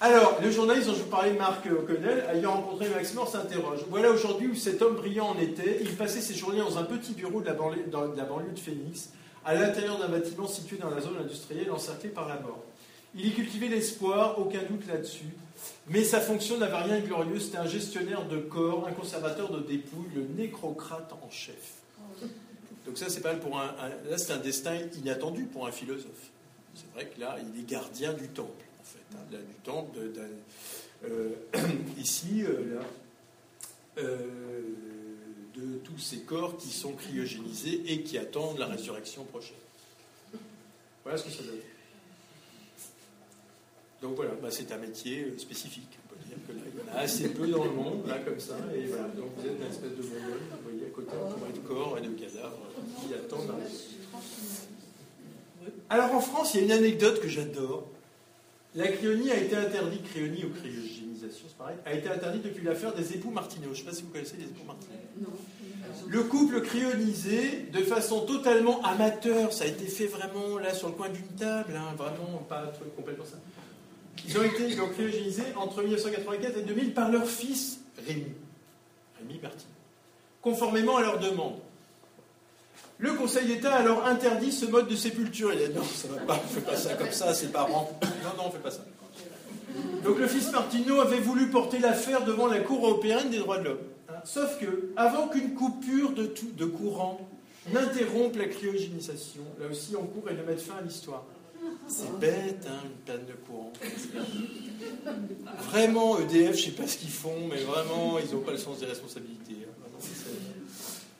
[0.00, 3.80] Alors, le journaliste dont je vous parlais, Marc O'Connell, ayant rencontré Max Moore, s'interroge.
[3.90, 5.78] Voilà aujourd'hui où cet homme brillant en était.
[5.80, 9.10] Il passait ses journées dans un petit bureau de la banlieue de, Phoenix,
[9.44, 12.62] à l'intérieur d'un bâtiment situé dans la zone industrielle encerclée par la mort.
[13.16, 15.34] Il y cultivait l'espoir, aucun doute là-dessus.
[15.88, 17.40] Mais sa fonction n'avait rien de glorieux.
[17.40, 21.72] C'était un gestionnaire de corps, un conservateur de dépouilles, le nécrocrate en chef.
[22.86, 23.74] Donc ça, c'est pas pour un
[24.08, 26.30] là, c'est un destin inattendu pour un philosophe.
[26.76, 28.67] C'est vrai que là, il est gardien du temple.
[29.14, 29.98] Hein, du temple,
[31.04, 31.30] euh,
[31.98, 32.80] ici, euh,
[33.98, 34.18] euh,
[35.54, 39.56] de tous ces corps qui sont cryogénisés et qui attendent la résurrection prochaine.
[41.04, 41.60] Voilà ce que ça donne.
[44.02, 45.98] Donc voilà, bah, c'est un métier spécifique.
[46.04, 48.18] On peut dire que là, il y en a assez peu dans le monde, là,
[48.18, 48.56] comme ça.
[48.74, 51.10] Et voilà, donc vous êtes une espèce de mongol, vous voyez, à côté
[51.54, 52.68] de corps et de cadavres
[53.00, 53.54] qui attendent la.
[55.90, 57.88] Alors en France, il y a une anecdote que j'adore.
[58.78, 62.94] La cryonie a été interdite, cryonie ou cryogénisation, c'est pareil, a été interdite depuis l'affaire
[62.94, 63.64] des époux Martineau.
[63.64, 65.32] Je ne sais pas si vous connaissez les époux Martineau.
[66.06, 70.94] Le couple cryonisé, de façon totalement amateur, ça a été fait vraiment là sur le
[70.94, 73.38] coin d'une table, hein, vraiment pas un truc complètement ça.
[74.24, 78.26] Ils ont été cryogénisés entre 1984 et 2000 par leur fils Rémi,
[79.18, 79.72] Rémi Martineau,
[80.40, 81.56] conformément à leur demande.
[82.98, 85.52] Le Conseil d'État alors interdit ce mode de sépulture.
[85.52, 87.96] Il a dit non, ça va pas, on fait pas ça comme ça, ses parents.
[88.02, 88.84] Non, non, on fait pas ça.
[90.04, 93.64] Donc le fils Martineau avait voulu porter l'affaire devant la Cour européenne des droits de
[93.64, 93.78] l'homme.
[94.24, 97.20] Sauf que, avant qu'une coupure de, de courant
[97.72, 101.24] n'interrompe la cryogénisation, là aussi on court et ne mette fin à l'histoire.
[101.86, 103.72] C'est bête, hein, une panne de courant.
[105.70, 108.78] Vraiment, EDF, je sais pas ce qu'ils font, mais vraiment, ils n'ont pas le sens
[108.78, 109.66] des responsabilités.
[109.66, 109.98] Hein.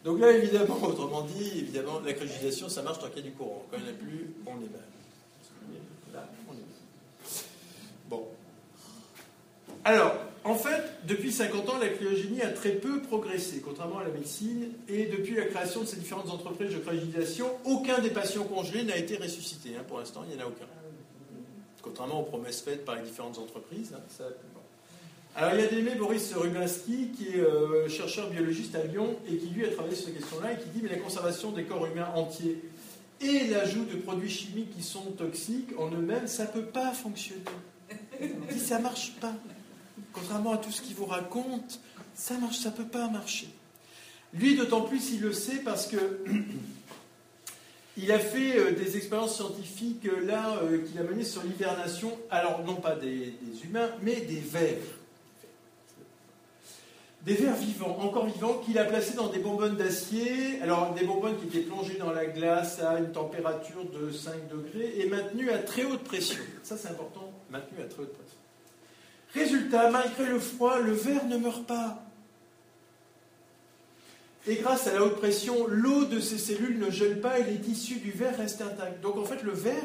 [0.09, 3.33] Donc là, évidemment, autrement dit, évidemment, la cryogénisation, ça marche tant qu'il y a du
[3.33, 3.67] courant.
[3.71, 4.81] Quand il n'y en a plus, on est mal.
[6.15, 6.65] Là, on est mal.
[8.09, 8.27] Bon.
[9.85, 14.09] Alors, en fait, depuis 50 ans, la cryogénie a très peu progressé, contrairement à la
[14.09, 14.69] médecine.
[14.89, 18.97] Et depuis la création de ces différentes entreprises de cryogénisation, aucun des patients congelés n'a
[18.97, 19.77] été ressuscité.
[19.79, 20.65] Hein, pour l'instant, il n'y en a aucun.
[21.83, 23.93] contrairement aux promesses faites par les différentes entreprises.
[23.95, 24.25] Hein,
[25.37, 29.37] Alors il y a Démé Boris Rubinski, qui est euh, chercheur biologiste à Lyon et
[29.37, 31.87] qui lui a travaillé sur ces questions-là et qui dit mais la conservation des corps
[31.87, 32.61] humains entiers
[33.21, 37.43] et l'ajout de produits chimiques qui sont toxiques en eux-mêmes, ça ne peut pas fonctionner.
[38.21, 39.35] Il dit ça marche pas.
[40.13, 41.81] Contrairement à tout ce qu'il vous raconte,
[42.15, 43.49] ça marche, ça peut pas marcher.
[44.35, 45.97] Lui, d'autant plus, il le sait parce que
[47.97, 52.65] il a fait euh, des expériences scientifiques euh, là qu'il a menées sur l'hibernation, alors
[52.65, 54.77] non pas des, humains, mais des vers.
[57.23, 60.63] Des vers vivants, encore vivants, qu'il a placés dans des bonbonnes d'acier.
[60.63, 65.01] Alors des bonbonnes qui étaient plongées dans la glace à une température de 5 degrés
[65.01, 66.41] et maintenues à très haute pression.
[66.63, 68.39] Ça c'est important, maintenues à très haute pression.
[69.35, 72.03] Résultat, malgré le froid, le ver ne meurt pas.
[74.47, 77.61] Et grâce à la haute pression, l'eau de ces cellules ne gèle pas et les
[77.61, 79.01] tissus du ver restent intacts.
[79.03, 79.83] Donc en fait, le ver,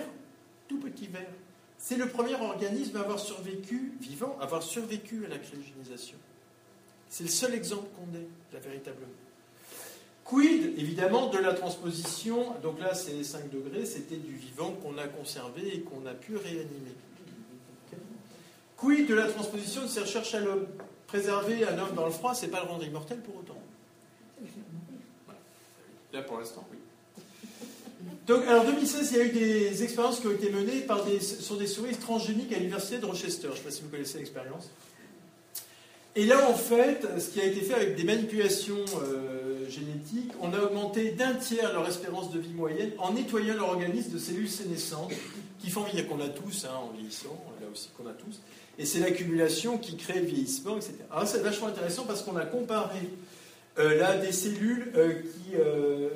[0.70, 1.28] tout petit ver,
[1.78, 6.18] c'est le premier organisme à avoir survécu, vivant, à avoir survécu à la cryogénisation.
[7.14, 9.06] C'est le seul exemple qu'on ait, là, véritablement.
[10.26, 15.06] Quid, évidemment, de la transposition Donc là, c'est 5 degrés, c'était du vivant qu'on a
[15.06, 16.96] conservé et qu'on a pu réanimer.
[18.78, 20.66] Quid de la transposition de ces recherches à l'homme?
[21.06, 23.62] Préserver un homme dans le froid, c'est pas le rendre immortel pour autant.
[26.14, 26.80] Là, pour l'instant, oui.
[28.26, 31.06] Donc, alors, en 2016, il y a eu des expériences qui ont été menées par
[31.06, 33.50] des, sur des souris transgéniques à l'université de Rochester.
[33.50, 34.72] Je ne sais pas si vous connaissez l'expérience.
[36.16, 40.54] Et là, en fait, ce qui a été fait avec des manipulations euh, génétiques, on
[40.54, 44.50] a augmenté d'un tiers leur espérance de vie moyenne en nettoyant leur organisme de cellules
[44.50, 45.12] sénescentes
[45.60, 48.42] qui font vieillir, qu'on a tous hein, en vieillissant, là aussi qu'on a tous.
[48.78, 50.94] Et c'est l'accumulation qui crée le vieillissement, etc.
[51.12, 53.10] Alors, c'est vachement intéressant parce qu'on a comparé
[53.80, 55.56] euh, là, des cellules euh, qui.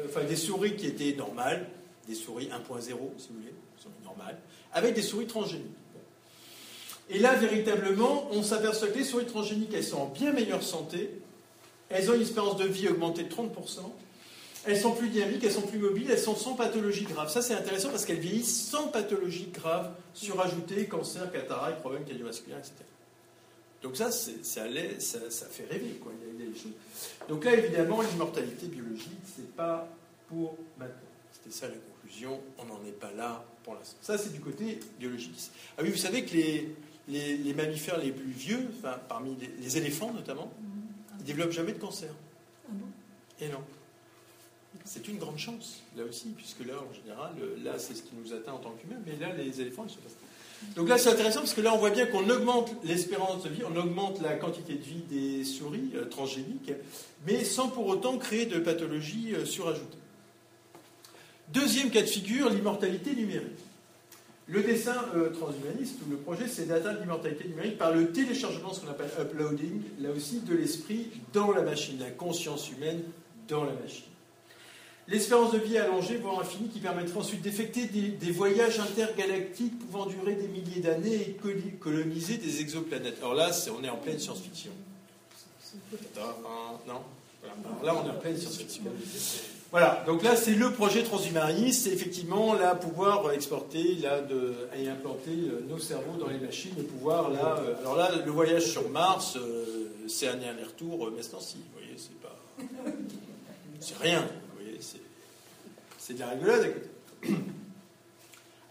[0.06, 1.68] Enfin, des souris qui étaient normales,
[2.08, 4.38] des souris 1.0, si vous voulez, souris normales,
[4.74, 5.77] avec des souris transgéniques.
[7.10, 11.10] Et là, véritablement, on s'aperçoit que les souris transgéniques, elles sont en bien meilleure santé,
[11.89, 13.47] elles ont une espérance de vie augmentée de 30%,
[14.66, 17.32] elles sont plus dynamiques, elles sont plus mobiles, elles sont sans pathologie grave.
[17.32, 22.74] Ça, c'est intéressant parce qu'elles vieillissent sans pathologie grave surajoutée, cancer, cataracte, problèmes cardiovasculaires, etc.
[23.82, 26.01] Donc ça, ça, fait rêver.
[27.30, 29.88] Donc là, évidemment, l'immortalité biologique, c'est pas
[30.28, 30.95] pour maintenant.
[31.32, 32.39] C'était ça la conclusion.
[32.58, 33.97] On n'en est pas là pour l'instant.
[34.01, 35.39] Ça, c'est du côté biologique.
[35.78, 36.76] Ah oui, vous savez que les,
[37.08, 40.51] les, mammifères les plus vieux, enfin, parmi les, éléphants notamment,
[41.20, 42.10] ils développent jamais de cancer.
[42.66, 42.88] Ah bon?
[43.39, 43.64] Et non.
[44.86, 47.34] C'est une grande chance, là aussi, puisque là, en général,
[47.64, 49.97] là, c'est ce qui nous atteint en tant qu'humains, mais là, les éléphants, ils se
[49.97, 50.16] passent
[50.76, 53.62] donc là, c'est intéressant parce que là, on voit bien qu'on augmente l'espérance de vie,
[53.64, 56.72] on augmente la quantité de vie des souris euh, transgéniques,
[57.26, 59.97] mais sans pour autant créer de pathologies euh, surajoutées.
[61.53, 63.60] Deuxième cas de figure, l'immortalité numérique.
[64.50, 68.82] Le dessin euh, transhumaniste ou le projet, c'est d'atteindre l'immortalité numérique par le téléchargement, ce
[68.82, 73.02] qu'on appelle uploading, là aussi, de l'esprit dans la machine, la conscience humaine
[73.50, 74.06] dans la machine
[75.08, 80.36] l'espérance de vie allongée, voire infinie, qui permettrait ensuite d'effectuer des, voyages intergalactiques pouvant durer
[80.36, 81.38] des milliers d'années et
[81.80, 83.18] coloniser des exoplanètes.
[83.20, 84.72] Alors là, on est en pleine science-fiction.
[86.88, 87.02] Non
[87.84, 88.84] Là, on est en pleine science-fiction.
[89.72, 94.88] Voilà, donc là, c'est le projet transhumaniste, c'est effectivement là pouvoir exporter, là, de, et
[94.88, 97.57] implanter euh, nos cerveaux dans les machines et pouvoir là.
[97.59, 101.39] Euh, alors là, le voyage sur Mars, euh, c'est un aller-retour mais Vous
[101.73, 102.38] voyez, c'est pas.
[103.80, 104.27] C'est rien
[106.07, 107.38] c'est de la rigolade à côté.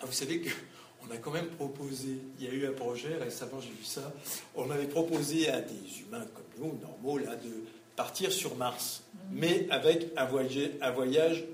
[0.01, 3.61] Ah, vous savez qu'on a quand même proposé, il y a eu un projet, récemment
[3.61, 4.11] j'ai vu ça,
[4.55, 7.51] on avait proposé à des humains comme nous, normaux, là, de
[7.95, 9.03] partir sur Mars,
[9.33, 11.45] mais avec un voyage, un voyage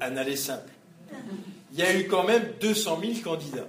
[0.00, 0.70] aller simple.
[1.72, 3.66] Il y a eu quand même 200 000 candidats.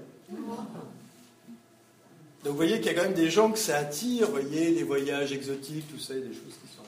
[2.44, 4.72] Donc vous voyez qu'il y a quand même des gens que ça attire, vous voyez,
[4.72, 6.84] les voyages exotiques, tout ça, des choses qui sont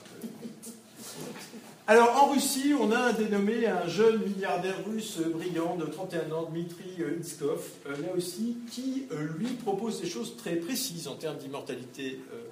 [1.90, 6.84] alors en Russie, on a dénommé un jeune milliardaire russe brillant de 31 ans, Dmitri
[7.18, 12.20] Iskov, euh, là aussi, qui euh, lui propose des choses très précises en termes d'immortalité
[12.34, 12.42] euh,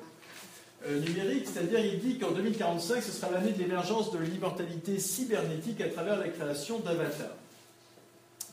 [0.88, 5.88] numérique, c'est-à-dire il dit qu'en 2045, ce sera l'année de l'émergence de l'immortalité cybernétique à
[5.88, 7.36] travers la création d'avatars.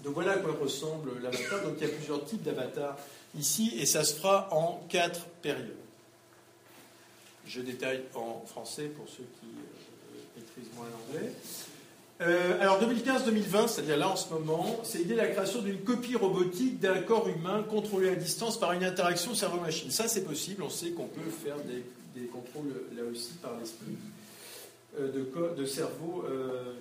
[0.04, 1.64] Donc voilà à quoi ressemble l'avatar.
[1.64, 2.98] Donc il y a plusieurs types d'avatars
[3.38, 5.76] ici, et ça se fera en quatre périodes.
[7.46, 9.48] Je détaille en français pour ceux qui
[10.36, 11.32] maîtrise moins l'anglais.
[12.22, 16.16] Euh, alors 2015-2020, c'est-à-dire là en ce moment, c'est l'idée de la création d'une copie
[16.16, 19.92] robotique d'un corps humain contrôlé à distance par une interaction cerveau-machine.
[19.92, 21.84] Ça c'est possible, on sait qu'on peut faire des,
[22.22, 23.98] contrôles là aussi par l'esprit
[25.00, 26.74] euh, de, de, cerveau euh,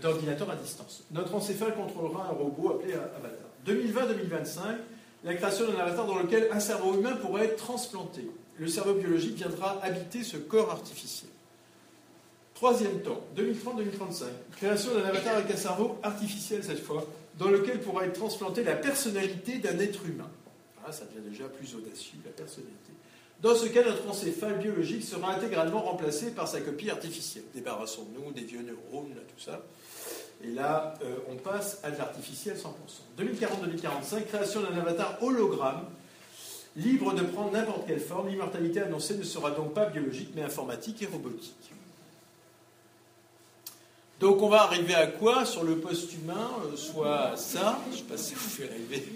[0.00, 1.04] d'ordinateur à distance.
[1.10, 3.48] Notre encéphale contrôlera un robot appelé Avatar.
[3.66, 4.60] 2020-2025,
[5.24, 8.28] la création d'un avatar dans lequel un cerveau humain pourrait être transplanté.
[8.58, 11.30] Le cerveau biologique viendra habiter ce corps artificiel.
[12.54, 14.24] Troisième temps, 2030-2035,
[14.56, 17.06] création d'un avatar avec un cerveau artificiel cette fois,
[17.38, 20.30] dans lequel pourra être transplantée la personnalité d'un être humain.
[20.86, 22.92] Ah, ça devient déjà plus audacieux, la personnalité.
[23.42, 27.42] Dans ce cas, notre encéphale biologique sera intégralement remplacé par sa copie artificielle.
[27.54, 29.60] Débarrassons-nous des vieux neurones, tout ça.
[30.44, 32.68] Et là, euh, on passe à de l'artificiel 100%.
[33.18, 35.86] 2040-2045, création d'un avatar hologramme,
[36.76, 38.28] libre de prendre n'importe quelle forme.
[38.28, 41.72] L'immortalité annoncée ne sera donc pas biologique, mais informatique et robotique.
[44.20, 48.04] Donc on va arriver à quoi sur le post-humain euh, Soit ça, je ne sais
[48.04, 49.12] pas si vous fait rêver,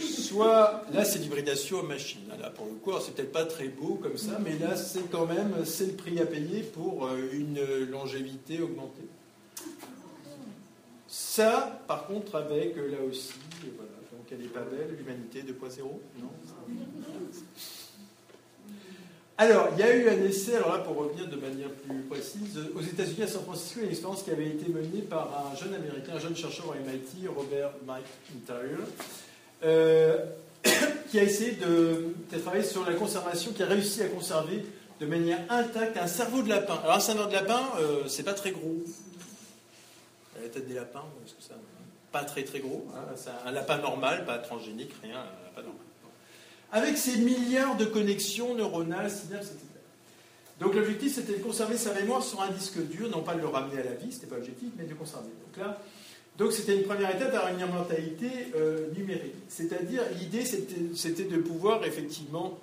[0.00, 2.20] soit là c'est l'hybridation machine.
[2.40, 5.26] Là pour le coup, c'est peut-être pas très beau comme ça, mais là c'est quand
[5.26, 9.08] même c'est le prix à payer pour euh, une longévité augmentée.
[11.08, 13.32] Ça, par contre, avec euh, là aussi,
[13.76, 15.82] voilà, donc elle n'est pas belle, l'humanité 2.0,
[16.20, 16.28] non?
[19.40, 22.58] Alors, il y a eu un essai, alors là, pour revenir de manière plus précise,
[22.74, 26.14] aux États-Unis, à San Francisco, une expérience qui avait été menée par un jeune américain,
[26.16, 28.84] un jeune chercheur à MIT, Robert McIntyre,
[29.64, 30.24] euh,
[31.10, 34.64] qui a essayé de, travailler sur la conservation, qui a réussi à conserver
[35.00, 36.78] de manière intacte un cerveau de lapin.
[36.82, 38.76] Alors, un cerveau de lapin, euh, c'est pas très gros.
[40.42, 41.54] La tête des lapins, parce que ça,
[42.12, 42.86] pas très très gros.
[42.94, 45.24] Hein, un lapin normal, pas transgénique, rien,
[45.54, 45.82] pas normal
[46.72, 49.64] avec ces milliards de connexions neuronales, synapses, etc.
[50.60, 53.46] Donc l'objectif, c'était de conserver sa mémoire sur un disque dur, non pas de le
[53.46, 55.28] ramener à la vie, ce n'était pas l'objectif, mais de le conserver.
[55.28, 55.80] Donc là,
[56.38, 59.34] donc c'était une première étape vers une immortalité euh, numérique.
[59.48, 60.44] C'est-à-dire, l'idée,
[60.94, 62.56] c'était de pouvoir effectivement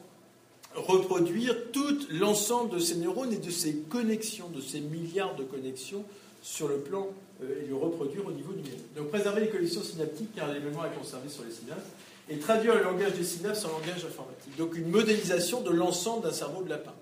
[0.75, 6.05] reproduire tout l'ensemble de ces neurones et de ces connexions, de ces milliards de connexions
[6.41, 7.07] sur le plan
[7.43, 8.93] euh, et le reproduire au niveau numérique.
[8.95, 11.89] Donc préserver les connexions synaptiques car les est conservée sur les synapses
[12.29, 14.55] et traduire le langage des synapses en langage informatique.
[14.57, 16.93] Donc une modélisation de l'ensemble d'un cerveau de lapin,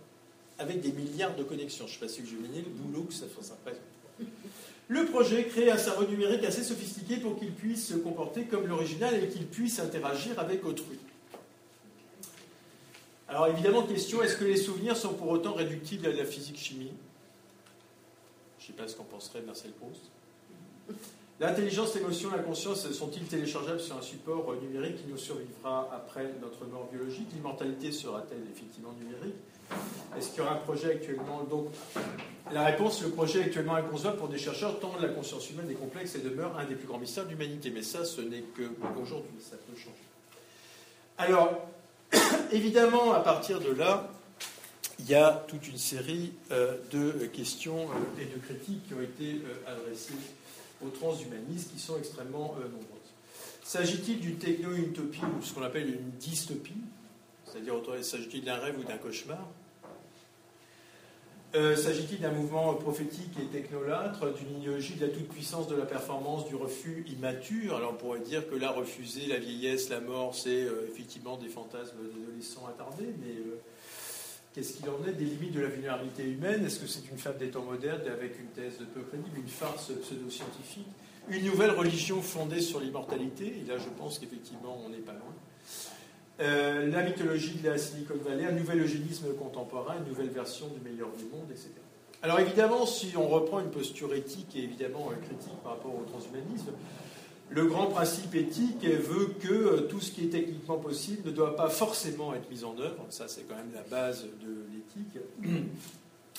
[0.57, 1.85] avec des milliards de connexions.
[1.87, 3.25] Je ne sais pas si j'ai mené le boulot que ça
[3.65, 3.77] fait
[4.87, 9.23] Le projet crée un cerveau numérique assez sophistiqué pour qu'il puisse se comporter comme l'original
[9.23, 10.99] et qu'il puisse interagir avec autrui.
[13.27, 16.91] Alors évidemment, question, est-ce que les souvenirs sont pour autant réductibles à la physique-chimie
[18.59, 20.11] Je ne sais pas ce qu'en penserait Marcel Proust.
[21.43, 26.23] L'intelligence, l'émotion, la conscience sont-ils téléchargeables sur un support euh, numérique qui nous survivra après
[26.41, 27.27] notre mort biologique?
[27.35, 29.35] L'immortalité sera-t-elle effectivement numérique?
[30.17, 31.43] Est-ce qu'il y aura un projet actuellement?
[31.43, 31.67] Donc,
[32.53, 36.15] la réponse, le projet actuellement inconcevable pour des chercheurs tant la conscience humaine est complexe
[36.15, 37.71] et demeure un des plus grands mystères de l'humanité.
[37.71, 38.63] Mais ça, ce n'est que
[39.01, 39.97] aujourd'hui, ça peut changer.
[41.17, 41.67] Alors,
[42.53, 44.09] évidemment, à partir de là,
[44.97, 49.01] il y a toute une série euh, de questions euh, et de critiques qui ont
[49.01, 50.13] été adressées
[50.85, 53.03] aux transhumanistes qui sont extrêmement euh, nombreuses.
[53.63, 56.83] S'agit-il d'une techno-utopie ou ce qu'on appelle une dystopie
[57.45, 59.47] C'est-à-dire, s'agit-il d'un rêve ou d'un cauchemar
[61.55, 66.47] euh, S'agit-il d'un mouvement prophétique et technolâtre, d'une idéologie de la toute-puissance de la performance,
[66.47, 67.77] du refus immature?
[67.77, 71.49] Alors on pourrait dire que là, refuser la vieillesse, la mort, c'est euh, effectivement des
[71.49, 73.35] fantasmes d'adolescents attardés, mais
[74.53, 76.63] Qu'est-ce qu'il en est des limites de la vulnérabilité humaine?
[76.65, 79.91] Est-ce que c'est une fable des temps modernes avec une thèse peu crédible, une farce
[79.91, 80.87] pseudo-scientifique?
[81.29, 83.61] Une nouvelle religion fondée sur l'immortalité?
[83.61, 85.33] Et là, je pense qu'effectivement, on n'est pas loin.
[86.39, 90.81] Euh, la mythologie de la Silicon Valley, un nouvel eugénisme contemporain, une nouvelle version du
[90.87, 91.69] meilleur du monde, etc.
[92.21, 96.71] Alors évidemment, si on reprend une posture éthique et évidemment critique par rapport au transhumanisme,
[97.49, 101.55] le grand principe éthique veut que euh, tout ce qui est techniquement possible ne doit
[101.55, 103.05] pas forcément être mis en œuvre.
[103.09, 105.23] Ça, c'est quand même la base de l'éthique.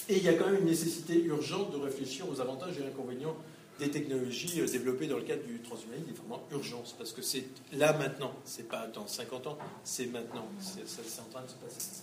[0.09, 3.37] Et il y a quand même une nécessité urgente de réfléchir aux avantages et inconvénients
[3.79, 6.07] des technologies euh, développées dans le cadre du transhumanisme.
[6.09, 10.07] Il est vraiment urgence, parce que c'est là maintenant, c'est pas dans 50 ans, c'est
[10.07, 10.47] maintenant.
[10.61, 10.83] C'est
[11.21, 12.03] en train de se passer.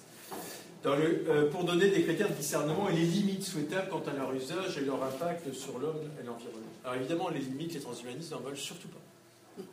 [0.84, 4.80] Euh, pour donner des critères de discernement et les limites souhaitables quant à leur usage
[4.80, 6.61] et leur impact sur l'homme et l'environnement.
[6.84, 9.64] Alors évidemment, les limites, les transhumanistes n'en veulent surtout pas.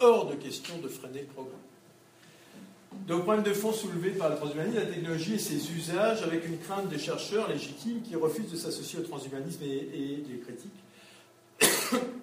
[0.00, 1.52] Hors de question de freiner le progrès.
[3.06, 6.58] Donc, problème de fond soulevé par le transhumanisme, la technologie et ses usages, avec une
[6.58, 10.72] crainte des chercheurs légitimes qui refusent de s'associer au transhumanisme et, et les critiques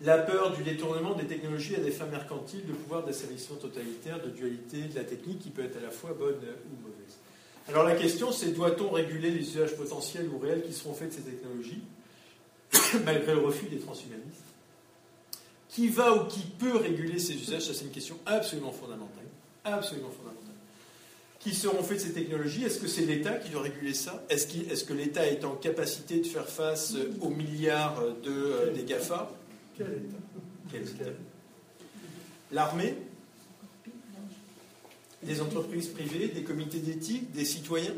[0.00, 4.30] la peur du détournement des technologies à des fins mercantiles, de pouvoir d'asservissement totalitaire, de
[4.30, 7.18] dualité de la technique qui peut être à la fois bonne ou mauvaise.
[7.68, 11.14] Alors la question c'est doit-on réguler les usages potentiels ou réels qui seront faits de
[11.14, 11.82] ces technologies,
[13.04, 14.44] malgré le refus des transhumanistes
[15.68, 19.24] Qui va ou qui peut réguler ces usages Ça c'est une question absolument fondamentale.
[19.64, 20.40] Absolument fondamentale.
[21.40, 22.64] Qui seront faits de ces technologies?
[22.64, 24.24] Est-ce que c'est l'État qui doit réguler ça?
[24.30, 29.30] Est-ce que l'État est en capacité de faire face aux milliards de, euh, des GAFA
[29.76, 31.04] quel État?
[32.52, 32.96] L'armée,
[35.22, 37.94] des entreprises privées, des comités d'éthique, des citoyens?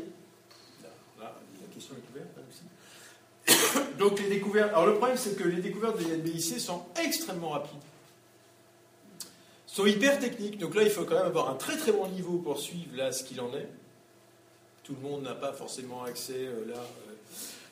[1.19, 2.16] Là, la question est.
[3.99, 4.69] Donc les découvertes.
[4.69, 7.73] Alors le problème, c'est que les découvertes de l'INBIC sont extrêmement rapides.
[9.65, 10.57] Sont hyper techniques.
[10.57, 13.11] Donc là, il faut quand même avoir un très très bon niveau pour suivre là
[13.11, 13.67] ce qu'il en est.
[14.83, 17.13] Tout le monde n'a pas forcément accès euh, là euh,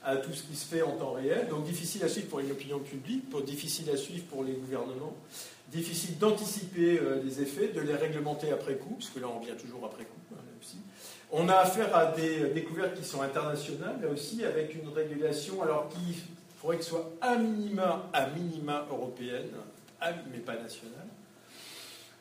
[0.04, 1.48] à tout ce qui se fait en temps réel.
[1.50, 5.16] Donc difficile à suivre pour une opinion publique, pour, difficile à suivre pour les gouvernements,
[5.72, 9.56] difficile d'anticiper euh, les effets, de les réglementer après coup, parce que là on vient
[9.56, 10.20] toujours après coup.
[11.38, 15.90] On a affaire à des découvertes qui sont internationales, là aussi, avec une régulation, alors
[15.90, 16.24] qui
[16.62, 19.50] faudrait que ce soit à minima, à minima européenne,
[20.32, 21.08] mais pas nationale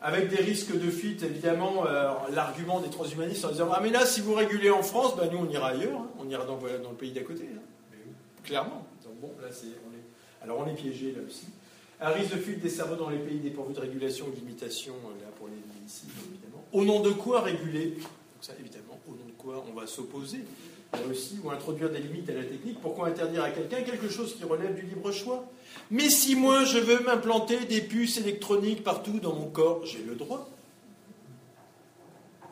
[0.05, 4.05] avec des risques de fuite, évidemment, euh, l'argument des transhumanistes en disant Ah, mais là,
[4.05, 6.11] si vous régulez en France, ben, nous, on ira ailleurs, hein.
[6.19, 7.49] on ira dans, le pays d'à côté.
[7.51, 7.61] Hein.
[8.45, 8.87] Clairement.
[9.03, 9.69] Donc, bon, là, c'est,
[10.43, 11.47] alors, on est piégé là aussi.
[12.03, 14.93] Un risque de fuite des cerveaux dans les pays dépourvus de régulation ou de limitation,
[14.93, 15.55] euh, là, pour les
[15.87, 16.63] ici, évidemment.
[16.73, 17.93] Au nom de quoi réguler?
[17.93, 18.03] Donc,
[18.43, 18.84] ça, évidemment,
[19.47, 20.45] on va s'opposer
[20.93, 22.79] là aussi, ou introduire des limites à la technique.
[22.81, 25.45] Pourquoi interdire à quelqu'un quelque chose qui relève du libre choix
[25.91, 30.15] mais si moi je veux m'implanter des puces électroniques partout dans mon corps, j'ai le
[30.15, 30.49] droit.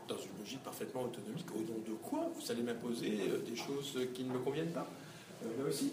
[0.08, 3.98] Dans une logique parfaitement autonomique, au nom de quoi vous allez m'imposer euh, des choses
[4.14, 4.86] qui ne me conviennent pas
[5.44, 5.92] euh, Là aussi.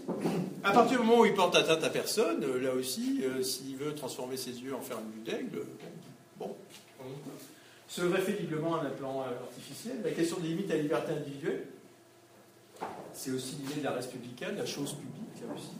[0.63, 3.95] À partir du moment où il porte atteinte à personne, euh, là aussi, s'il veut
[3.95, 5.63] transformer ses yeux en ferme d'aigle,
[6.37, 6.55] bon,
[6.99, 7.05] bon.
[7.89, 11.65] Se greffer librement un implant artificiel, la question des limites à la liberté individuelle,
[13.13, 15.71] c'est aussi l'idée de la républicaine, la chose publique, là aussi.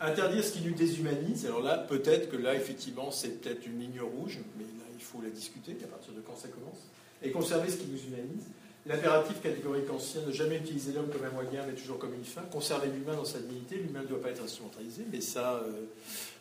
[0.00, 4.00] Interdire ce qui nous déshumanise, alors là, peut-être que là, effectivement, c'est peut-être une ligne
[4.00, 6.88] rouge, mais là, il faut la discuter à partir de quand ça commence.
[7.22, 8.46] Et conserver ce qui nous humanise.
[8.86, 12.40] L'impératif catégorique ancien, ne jamais utiliser l'homme comme un moyen, mais toujours comme une fin.
[12.50, 13.76] Conserver l'humain dans sa dignité.
[13.76, 15.84] L'humain ne doit pas être instrumentalisé, mais ça, euh,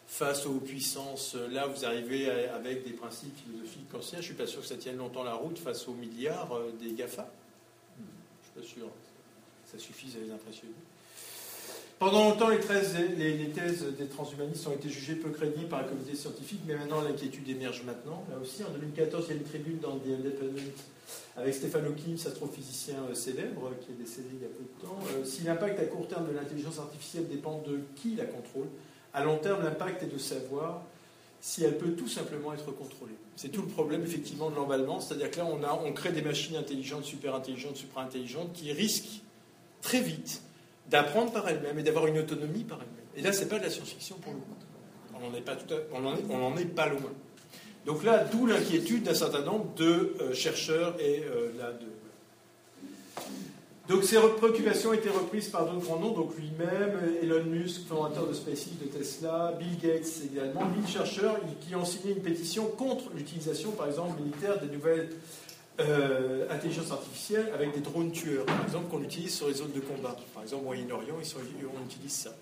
[0.10, 4.18] face aux puissances, là, vous arrivez avec des principes philosophiques anciens.
[4.18, 6.74] Je ne suis pas sûr que ça tienne longtemps la route face aux milliards euh,
[6.82, 7.30] des GAFA.
[7.98, 8.90] Je ne suis pas sûr.
[9.72, 10.74] Ça suffit à les impressionner.
[12.00, 16.62] Pendant longtemps, les, thèses des transhumanistes ont été jugées peu crédibles par la communauté scientifique,
[16.66, 18.26] mais maintenant l'inquiétude émerge maintenant.
[18.32, 20.74] Là aussi, en 2014, il y a une tribune dans The Independent
[21.38, 25.00] avec Stéphane Hawking, astrophysicien euh, célèbre, qui est décédé il y a peu de temps.
[25.08, 28.68] Euh, si l'impact à court terme de l'intelligence artificielle dépend de qui la contrôle,
[29.14, 30.82] à long terme, l'impact est de savoir
[31.42, 33.16] si elle peut tout simplement être contrôlée.
[33.36, 35.00] C'est tout le problème, effectivement, de l'emballement.
[35.00, 39.22] C'est-à-dire que là, on, crée des machines intelligentes, super intelligentes, supra-intelligentes, qui risquent
[39.82, 40.42] très vite
[40.90, 43.06] d'apprendre par elle-même et d'avoir une autonomie par elle-même.
[43.16, 44.56] Et là, ce n'est pas de la science-fiction pour le coup.
[45.14, 45.30] On
[46.40, 47.12] n'en est, pas loin.
[47.86, 51.86] Donc là, d'où l'inquiétude d'un certain nombre de euh, chercheurs et euh, de.
[53.90, 58.28] Donc ces préoccupations ont été reprises par d'autres grands noms, donc lui-même, Elon Musk, fondateur
[58.28, 63.06] de SpaceX, de Tesla, Bill Gates également, mille chercheurs qui ont signé une pétition contre
[63.16, 65.10] l'utilisation, par exemple, militaire des nouvelles
[65.80, 69.80] euh, intelligence artificielle avec des drones tueurs, par exemple, qu'on utilise sur les zones de
[69.80, 70.16] combat.
[70.36, 72.36] Par exemple, au Moyen-Orient, on utilise ça.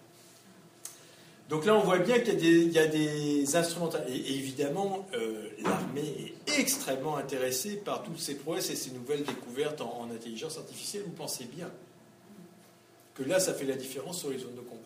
[1.49, 3.89] Donc là, on voit bien qu'il y, a des instruments.
[4.09, 9.79] Et, évidemment, euh, l'armée est extrêmement intéressée par toutes ces prouesses et ces nouvelles découvertes
[9.79, 11.03] en, en intelligence artificielle.
[11.05, 11.71] Vous pensez bien
[13.15, 14.81] que là, ça fait la différence sur les zones de combat.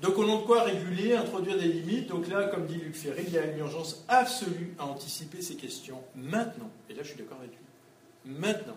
[0.00, 2.08] Donc au nom de quoi réguler, introduire des limites?
[2.08, 5.54] Donc là, comme dit Luc Ferry, il y a une urgence absolue à anticiper ces
[5.56, 6.70] questions maintenant.
[6.90, 8.32] Et là, je suis d'accord avec lui.
[8.32, 8.76] Maintenant.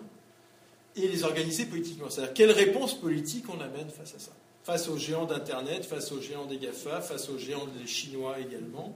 [0.96, 2.08] Et les organiser politiquement.
[2.10, 4.32] C'est-à-dire, quelle réponse politique on amène face à ça?
[4.68, 8.94] Face aux géants d'Internet, face aux géants des GAFA, face aux géants des Chinois également.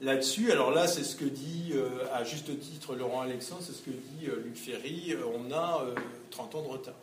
[0.00, 3.82] Là-dessus, alors là, c'est ce que dit, euh, à juste titre, Laurent Alexandre, c'est ce
[3.82, 5.84] que dit euh, Luc Ferry, euh, on a
[6.30, 6.94] 30 ans de retard.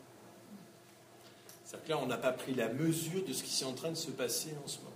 [1.65, 3.89] C'est-à-dire que là, on n'a pas pris la mesure de ce qui est en train
[3.89, 4.91] de se passer en ce moment.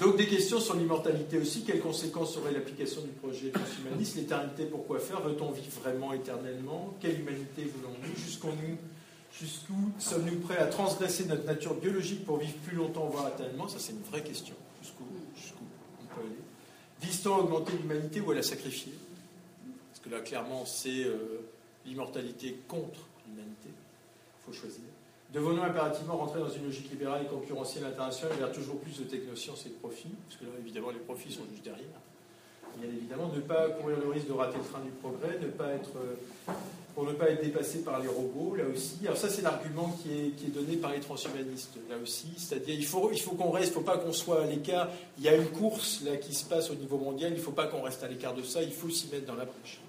[0.00, 1.62] Donc des questions sur l'immortalité aussi.
[1.62, 5.20] Quelles conséquences aurait l'application du projet transhumaniste L'éternité, pourquoi faire?
[5.20, 6.94] Veut-on vivre vraiment éternellement?
[7.00, 8.16] Quelle humanité voulons-nous?
[9.32, 13.68] Jusqu'où sommes-nous prêts à transgresser notre nature biologique pour vivre plus longtemps, voire éternellement?
[13.68, 14.54] Ça, c'est une vraie question.
[14.82, 15.04] Jusqu'où
[16.02, 16.36] on peut aller?
[17.00, 18.92] Vise-t-on à augmenter l'humanité ou à la sacrifier?
[19.90, 21.40] Parce que là, clairement, c'est euh,
[21.86, 23.70] l'immortalité contre l'humanité
[24.44, 24.84] faut choisir.
[25.32, 29.64] Devenons impérativement rentrer dans une logique libérale et concurrentielle internationale vers toujours plus de technosciences
[29.66, 31.86] et de profits, parce que là, évidemment, les profits sont juste derrière.
[32.80, 35.68] Bien évidemment, ne pas courir le risque de rater le train du progrès, ne pas
[35.72, 36.52] être, euh,
[36.94, 38.98] pour ne pas être dépassé par les robots, là aussi.
[39.04, 42.28] Alors ça, c'est l'argument qui est, donné par les transhumanistes, là aussi.
[42.36, 44.88] C'est-à-dire, il faut, qu'on reste, il ne faut pas qu'on soit à l'écart.
[45.18, 47.52] Il y a une course là qui se passe au niveau mondial, il ne faut
[47.52, 49.80] pas qu'on reste à l'écart de ça, il faut s'y mettre dans la brèche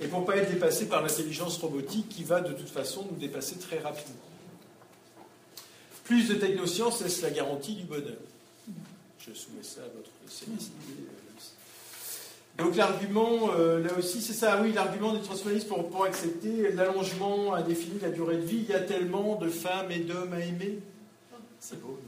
[0.00, 3.16] et pour ne pas être dépassé par l'intelligence robotique qui va de toute façon nous
[3.16, 4.14] dépasser très rapidement.
[6.04, 8.18] Plus de technosciences, est-ce la garantie du bonheur?
[9.18, 10.66] Je soumets ça à votre sérénité.
[12.58, 17.54] Donc l'argument, euh, là aussi, c'est ça, oui, l'argument des transhumanistes pour, pour accepter l'allongement
[17.54, 18.64] indéfini de la durée de vie.
[18.68, 20.78] Il y a tellement de femmes et d'hommes à aimer.
[21.58, 21.98] C'est beau.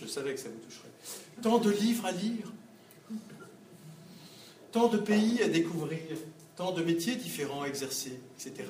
[0.00, 0.88] Je savais que ça vous toucherait.
[1.42, 2.52] Tant de livres à lire.
[4.70, 5.98] Tant de pays à découvrir.
[6.54, 8.68] Tant de métiers différents à exercer, etc.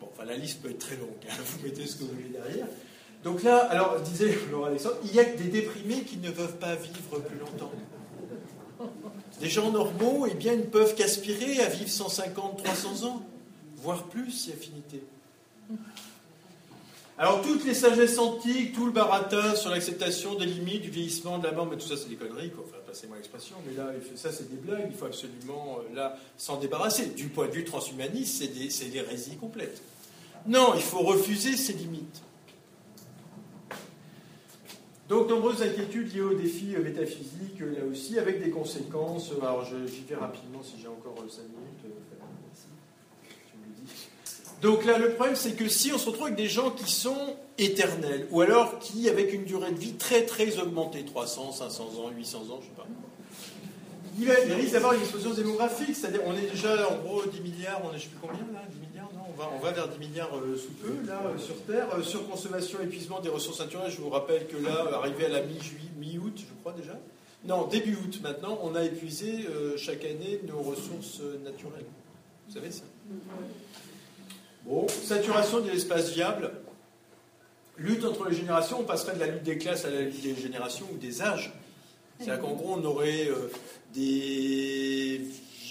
[0.00, 1.08] Bon, enfin, la liste peut être très longue.
[1.28, 1.34] Hein.
[1.44, 2.66] Vous mettez ce que vous voulez derrière.
[3.22, 6.74] Donc là, alors, disait Laurent Alexandre, il y a des déprimés qui ne peuvent pas
[6.74, 7.72] vivre plus longtemps.
[9.40, 13.22] Des gens normaux, eh bien, ne peuvent qu'aspirer à vivre 150, 300 ans,
[13.76, 15.02] voire plus si affinité.
[17.18, 21.44] Alors, toutes les sagesses antiques, tout le baratin sur l'acceptation des limites, du vieillissement, de
[21.46, 22.64] la mort, mais tout ça, c'est des conneries, quoi.
[22.66, 27.06] Enfin, passez-moi l'expression, mais là, ça, c'est des blagues, il faut absolument, euh, s'en débarrasser.
[27.06, 29.80] Du point de vue transhumaniste, c'est des, c'est l'hérésie complète.
[30.46, 32.22] Non, il faut refuser ces limites.
[35.08, 39.30] Donc, nombreuses inquiétudes liées aux défis euh, métaphysiques, euh, là aussi, avec des conséquences.
[39.30, 41.96] Euh, alors, j'y vais rapidement si j'ai encore 5 minutes.
[44.62, 47.36] Donc là, le problème, c'est que si on se retrouve avec des gens qui sont
[47.58, 52.10] éternels, ou alors qui, avec une durée de vie très très augmentée, 300, 500 ans,
[52.16, 52.86] 800 ans, je ne sais pas,
[54.18, 57.94] il, risque d'avoir une explosion démographique, c'est-à-dire on est déjà en gros 10 milliards, on
[57.94, 59.98] est je sais plus combien là, 10 milliards, non on va, on va vers 10
[59.98, 61.88] milliards euh, sous peu, là, euh, sur Terre.
[61.96, 66.34] Euh, surconsommation, épuisement des ressources naturelles, je vous rappelle que là, arrivé à la mi-août,
[66.36, 66.98] je crois déjà,
[67.44, 71.84] non, début août maintenant, on a épuisé chaque année nos ressources naturelles.
[72.48, 72.82] Vous savez ça?
[74.64, 76.50] Bon, saturation de l'espace viable.
[77.78, 80.34] Lutte entre les générations, on passerait de la lutte des classes à la lutte des
[80.34, 81.52] générations ou des âges.
[82.18, 83.28] C'est-à-dire qu'en gros, on aurait
[83.94, 85.20] des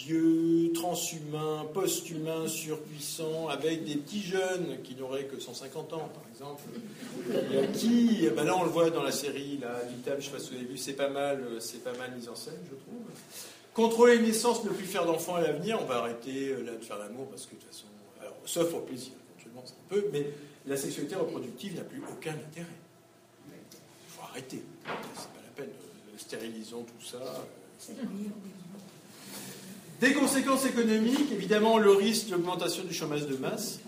[0.05, 6.63] vieux transhumains, post-humains, surpuissants, avec des petits jeunes qui n'auraient que 150 ans, par exemple,
[7.73, 10.49] qui, ben là on le voit dans la série, là, je ne sais pas si
[10.49, 13.01] vous avez vu, c'est pas mal, c'est pas mal mis en scène, je trouve.
[13.73, 16.83] Contrôler les naissances, ne plus faire d'enfants à l'avenir, on va arrêter euh, là de
[16.83, 17.87] faire l'amour parce que de toute façon,
[18.21, 20.27] alors, sauf pour plaisir, éventuellement, ça peut, mais
[20.65, 22.67] la sexualité reproductive n'a plus aucun intérêt.
[23.49, 23.77] Il
[24.07, 25.94] faut arrêter, c'est pas la peine, euh,
[26.27, 27.19] stérilisons tout ça.
[30.01, 33.79] Des conséquences économiques, évidemment, le risque d'augmentation du chômage de masse.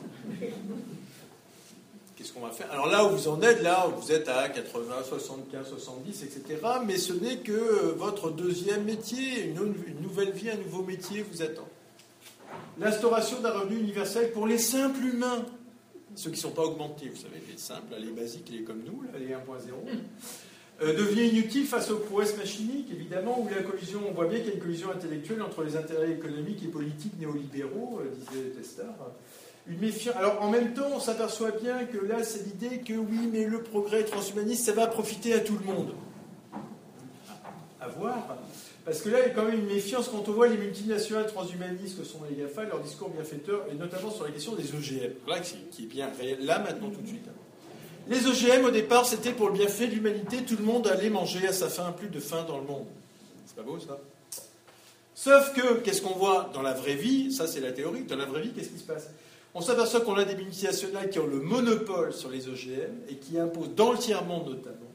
[2.15, 2.71] Qu'est-ce qu'on va faire?
[2.71, 6.59] Alors là où vous en êtes, là où vous êtes à 80, 75, 70, etc.,
[6.85, 11.67] mais ce n'est que votre deuxième métier, une, nouvelle vie, un nouveau métier vous attend.
[12.79, 15.45] L'instauration d'un revenu universel pour les simples humains,
[16.15, 19.03] ceux qui ne sont pas augmentés, vous savez, les simples, les basiques, les comme nous,
[19.19, 19.35] les 1.0.
[20.79, 24.49] Euh, devient inutile face aux prouesses machiniques, évidemment, où la collision, on voit bien qu'il
[24.49, 28.93] y a une collision intellectuelle entre les intérêts économiques et politiques néolibéraux, euh, disait Testard.
[29.67, 30.15] Une méfiance.
[30.15, 33.63] Alors en même temps, on s'aperçoit bien que là, c'est l'idée que oui, mais le
[33.63, 35.93] progrès transhumaniste, ça va profiter à tout le monde.
[37.81, 38.37] À voir.
[38.85, 41.25] Parce que là, il y a quand même une méfiance quand on voit les multinationales
[41.25, 45.13] transhumanistes que sont les GAFA, leur discours bienfaiteurs, et notamment sur la question des OGM.
[45.27, 47.27] Là, qui est bien réel, là, maintenant, tout de suite.
[48.09, 50.43] Les OGM, au départ, c'était pour le bienfait de l'humanité.
[50.43, 52.85] Tout le monde allait manger à sa faim, plus de faim dans le monde.
[53.45, 53.99] C'est pas beau, ça?
[55.13, 57.33] Sauf que, qu'est-ce qu'on voit dans la vraie vie?
[57.33, 58.03] Ça, c'est la théorie.
[58.03, 59.09] Dans la vraie vie, qu'est-ce qui se passe?
[59.53, 63.39] On s'aperçoit qu'on a des multinationales qui ont le monopole sur les OGM et qui
[63.39, 64.91] imposent, dans le tiers-monde notamment,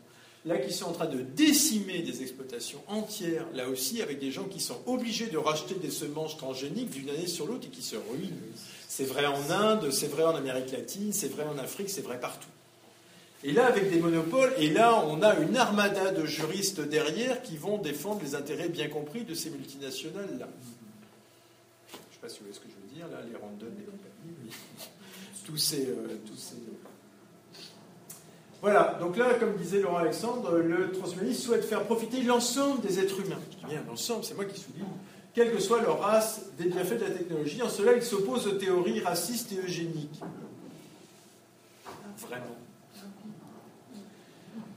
[0.47, 4.45] là, qui sont en train de décimer des exploitations entières, là aussi, avec des gens
[4.45, 7.97] qui sont obligés de racheter des semences transgéniques d'une année sur l'autre et qui se
[7.97, 8.39] ruinent.
[8.89, 12.21] C'est vrai en Inde, c'est vrai en Amérique latine, c'est vrai en Afrique, c'est vrai
[12.21, 12.49] partout.
[13.45, 17.57] Et là, avec des monopoles, et là, on a une armada de juristes derrière qui
[17.57, 20.49] vont défendre les intérêts bien compris de ces multinationales-là.
[21.89, 23.67] Je ne sais pas si vous voyez ce que je veux dire, là, les Randon
[23.67, 24.53] et compagnie.
[25.45, 25.87] tous ces.
[25.87, 26.55] Euh, tous ces...
[28.61, 33.19] Voilà, donc là, comme disait Laurent Alexandre, le transhumanisme souhaite faire profiter l'ensemble des êtres
[33.19, 33.41] humains.
[33.69, 34.85] Bien l'ensemble, c'est moi qui souligne,
[35.35, 37.61] quelle que soit leur race, des bienfaits de la technologie.
[37.61, 40.21] En cela, il s'oppose aux théories racistes et eugéniques.
[42.19, 42.57] Vraiment.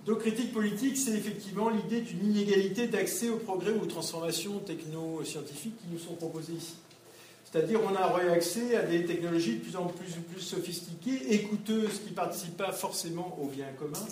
[0.06, 5.77] Donc critique politique, c'est effectivement l'idée d'une inégalité d'accès au progrès ou aux transformations techno-scientifiques
[5.77, 6.76] qui nous sont proposées ici.
[7.52, 12.02] C'est-à-dire on a accès à des technologies de plus en plus, plus sophistiquées et coûteuses
[12.03, 14.06] qui ne participent pas forcément au bien commun,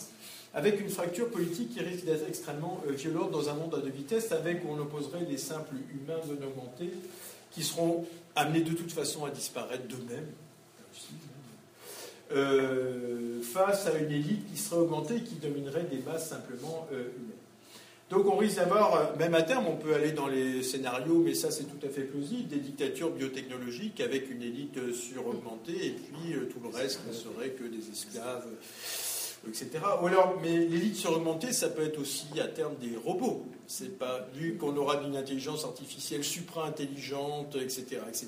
[0.56, 3.90] avec une fracture politique qui risque d'être extrêmement euh, violente dans un monde à deux
[3.90, 6.92] vitesses, avec où on opposerait les simples humains non augmentés
[7.52, 8.06] qui seront
[8.36, 10.30] amenés de toute façon à disparaître d'eux-mêmes.
[12.36, 17.02] Euh, face à une élite qui serait augmentée et qui dominerait des masses simplement euh,
[17.02, 17.38] humaines.
[18.10, 21.36] Donc on risque d'avoir, euh, même à terme, on peut aller dans les scénarios, mais
[21.36, 26.34] ça c'est tout à fait plausible, des dictatures biotechnologiques avec une élite suraugmentée et puis
[26.52, 28.48] tout le reste ne serait que des esclaves
[29.48, 29.70] etc.
[30.02, 33.46] Ou alors, mais l'élite surmontés, ça peut être aussi à terme des robots.
[33.68, 38.28] C'est pas vu qu'on aura d'une intelligence artificielle supra-intelligente, etc., etc.,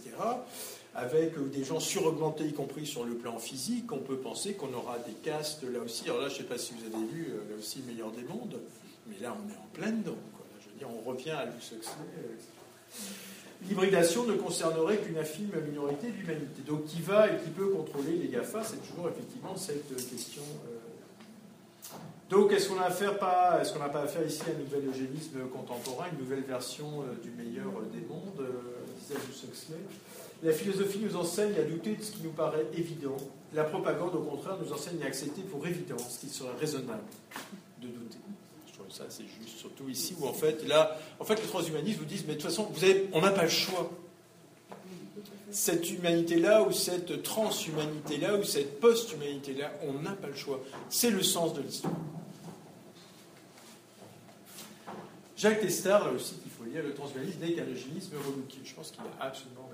[0.95, 4.97] avec des gens suraugmentés, y compris sur le plan physique, on peut penser qu'on aura
[4.99, 6.05] des castes là aussi.
[6.05, 8.11] Alors là, je ne sais pas si vous avez vu, euh, là aussi, le meilleur
[8.11, 8.59] des mondes,
[9.07, 10.17] mais là, on est en plein dedans.
[10.61, 11.61] Je veux dire, on revient à Luc
[13.67, 16.61] L'hybridation ne concernerait qu'une infime minorité de l'humanité.
[16.67, 20.43] Donc, qui va et qui peut contrôler les GAFA C'est toujours effectivement cette question.
[20.67, 20.85] Euh,
[22.29, 27.03] donc, est-ce qu'on n'a pas affaire ici à un nouvel eugénisme contemporain, une nouvelle version
[27.03, 29.77] euh, du meilleur des mondes, euh, Huxley
[30.43, 33.17] La philosophie nous enseigne à douter de ce qui nous paraît évident.
[33.53, 37.03] La propagande, au contraire, nous enseigne à accepter pour évident ce qui serait raisonnable
[37.81, 38.17] de douter.
[38.67, 41.63] Je trouve ça, c'est juste, surtout ici où en fait, là, en fait, les trois
[41.63, 43.89] humanistes vous disent, mais de toute façon, vous avez, on n'a pas le choix
[45.55, 50.59] cette humanité-là, ou cette transhumanité-là, ou cette post-humanité-là, on n'a pas le choix.
[50.89, 51.93] C'est le sens de l'histoire.
[55.37, 58.57] Jacques Testard, là aussi, il faut lire, le transhumanisme n'est qu'un eugénisme relooké.
[58.65, 59.69] Je pense qu'il a absolument.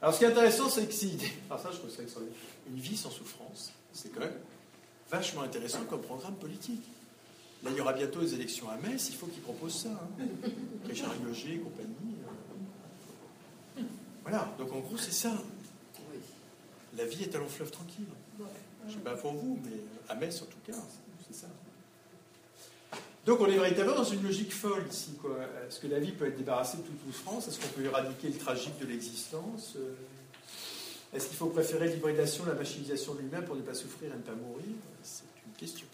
[0.00, 1.18] Alors, ce qui est intéressant, c'est que si.
[1.50, 2.40] Alors, ça, je trouve ça extraordinaire.
[2.68, 4.38] Une vie sans souffrance, c'est quand même
[5.10, 6.82] vachement intéressant comme programme politique.
[7.64, 9.88] Là, il y aura bientôt les élections à Metz, il faut qu'ils proposent ça.
[9.88, 10.24] Hein.
[10.86, 12.14] Richard Loger et compagnie.
[13.78, 13.82] Euh.
[14.22, 15.32] Voilà, donc en gros, c'est ça.
[16.96, 18.06] La vie est à long fleuve tranquille.
[18.38, 19.76] Je ne sais pas pour vous, mais
[20.08, 20.78] à Metz, en tout cas,
[21.26, 21.48] c'est ça.
[23.28, 25.10] Donc on est véritablement dans une logique folle ici.
[25.68, 28.38] Est-ce que la vie peut être débarrassée de toute souffrance Est-ce qu'on peut éradiquer le
[28.38, 29.74] tragique de l'existence?
[29.76, 29.92] Euh,
[31.14, 34.22] Est-ce qu'il faut préférer l'hybridation, la machinisation de l'humain pour ne pas souffrir et ne
[34.22, 34.64] pas mourir?
[35.02, 35.86] C'est une question.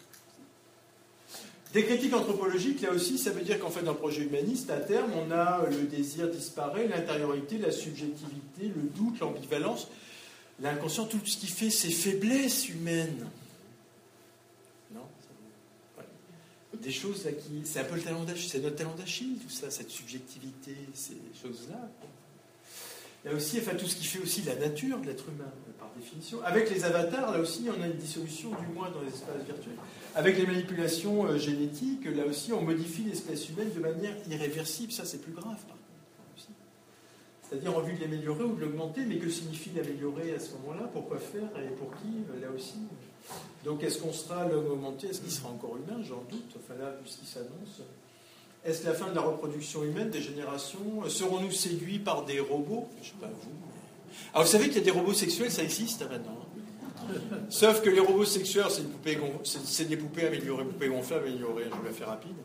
[1.73, 4.77] Des critiques anthropologiques, là aussi, ça veut dire qu'en fait, dans le projet humaniste, à
[4.77, 9.89] terme, on a le désir disparaît, l'intériorité, la subjectivité, le doute, l'ambivalence,
[10.61, 13.27] l'inconscient, tout ce qui fait ces faiblesses humaines.
[16.81, 17.61] Des choses là qui.
[17.65, 21.17] C'est un peu le talent d'Achille, c'est notre talent d'Achille, tout ça, cette subjectivité, ces
[21.41, 21.89] choses-là.
[23.27, 26.43] A aussi, enfin, tout ce qui fait aussi la nature de l'être humain, par définition.
[26.43, 29.77] Avec les avatars, là aussi, on a une dissolution, du moins dans les espaces virtuels.
[30.13, 34.91] Avec les manipulations euh, génétiques, là aussi, on modifie l'espèce humaine de manière irréversible.
[34.91, 35.79] Ça, c'est plus grave, par contre.
[37.49, 40.89] C'est-à-dire en vue de l'améliorer ou de l'augmenter, mais que signifie l'améliorer à ce moment-là?
[40.93, 41.49] Pourquoi faire?
[41.63, 42.41] Et pour qui?
[42.41, 42.77] Là aussi,
[43.65, 45.99] donc est-ce qu'on sera l'homme augmenté Est-ce qu'il sera encore humain?
[46.07, 47.81] J'en doute, enfin là, puisqu'il s'annonce.
[48.63, 51.03] Est-ce la fin de la reproduction humaine des générations?
[51.07, 52.87] Serons-nous séduits par des robots?
[53.01, 53.51] Je ne sais pas vous.
[54.33, 56.37] Alors vous savez qu'il y a des robots sexuels, ça existe hein, maintenant.
[56.39, 57.15] Hein.
[57.49, 61.93] Sauf que les robots sexuels, c'est des poupées, améliorées, poupées gonflables améliorées, je vais la
[61.93, 62.35] faire rapide.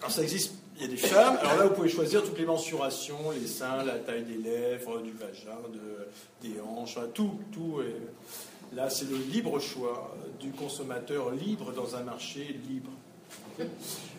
[0.00, 2.44] Alors ça existe, il y a des femmes, alors là vous pouvez choisir toutes les
[2.44, 7.80] mensurations, les seins, la taille des lèvres, du vagin, de, des hanches, tout, tout.
[7.80, 12.90] Est, Là, c'est le libre choix du consommateur libre dans un marché libre.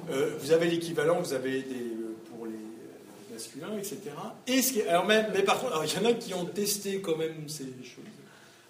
[0.09, 2.53] Euh, vous avez l'équivalent, vous avez des, euh, pour les
[3.31, 3.99] masculins, etc.
[4.47, 7.01] Et ce qui alors même, mais par contre, il y en a qui ont testé
[7.01, 8.03] quand même ces choses.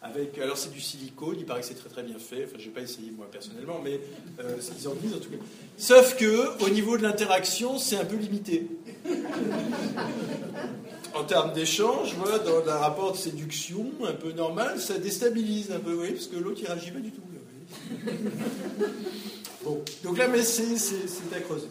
[0.02, 2.46] Avec, alors c'est du silicone, il paraît que c'est très très bien fait.
[2.46, 4.00] Enfin, je n'ai pas essayé moi personnellement, mais
[4.40, 5.38] euh, ce qu'ils en disent en tout cas.
[5.78, 8.68] Sauf que au niveau de l'interaction, c'est un peu limité
[11.18, 15.80] en termes d'échange, voilà, dans un rapport de séduction un peu normal, ça déstabilise un
[15.80, 17.22] peu, oui, parce que l'autre il réagit pas du tout.
[19.64, 20.76] bon, donc là, mais c'est
[21.36, 21.70] à creuser.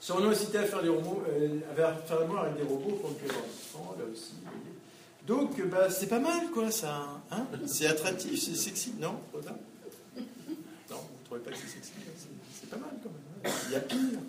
[0.00, 3.26] Si on incité à faire des robots, euh, à faire avec des robots, pour que
[3.26, 4.34] là aussi.
[5.26, 7.22] Donc, bah, c'est pas mal, quoi, ça.
[7.30, 9.40] Hein c'est attractif, c'est sexy, non Non,
[10.14, 11.92] vous ne trouvez pas que c'est sexy
[12.52, 13.54] C'est pas mal, quand même.
[13.68, 14.20] Il y a pire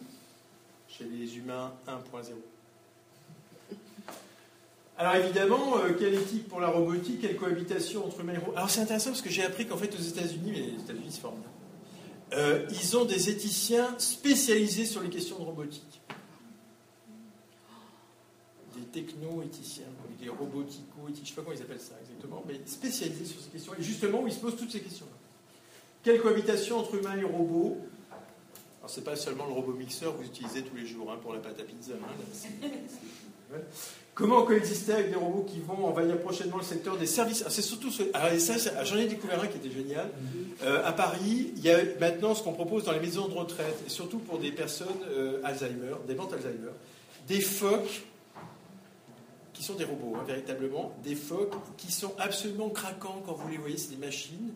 [0.87, 2.31] chez les humains 1.0.
[4.97, 8.53] Alors évidemment, euh, quelle éthique pour la robotique, quelle cohabitation entre humains et robots?
[8.55, 11.19] Alors c'est intéressant parce que j'ai appris qu'en fait aux États-Unis, mais les États-Unis c'est
[11.19, 11.49] formidable,
[12.33, 16.01] euh, ils ont des éthiciens spécialisés sur les questions de robotique.
[18.75, 19.85] Des techno-éthiciens,
[20.21, 23.49] des robotico-éthiciens, je ne sais pas comment ils appellent ça exactement, mais spécialisés sur ces
[23.49, 23.73] questions.
[23.77, 25.17] Et justement, ils se posent toutes ces questions-là.
[26.03, 27.77] Quelle cohabitation entre humains et robots?
[28.79, 31.33] Alors c'est pas seulement le robot mixeur que vous utilisez tous les jours hein, pour
[31.33, 31.93] la pâte à pizza.
[31.93, 33.57] Hein,
[34.15, 37.89] Comment coexister avec des robots qui vont envahir prochainement le secteur des services C'est surtout.
[38.13, 40.09] Alors, ça, j'en ai découvert un qui était génial.
[40.63, 43.83] Euh, à Paris, il y a maintenant ce qu'on propose dans les maisons de retraite,
[43.85, 46.71] et surtout pour des personnes euh, Alzheimer, des ventes Alzheimer,
[47.27, 48.05] des phoques
[49.51, 53.57] qui sont des robots, hein, véritablement, des phoques qui sont absolument craquants quand vous les
[53.57, 54.53] voyez, c'est des machines,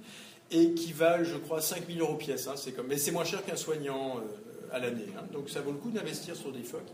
[0.52, 2.48] et qui valent, je crois, 5000 euros pièce.
[2.48, 5.08] Hein, c'est comme, mais c'est moins cher qu'un soignant euh, à l'année.
[5.18, 5.24] Hein.
[5.34, 6.92] donc ça vaut le coup d'investir sur des phoques.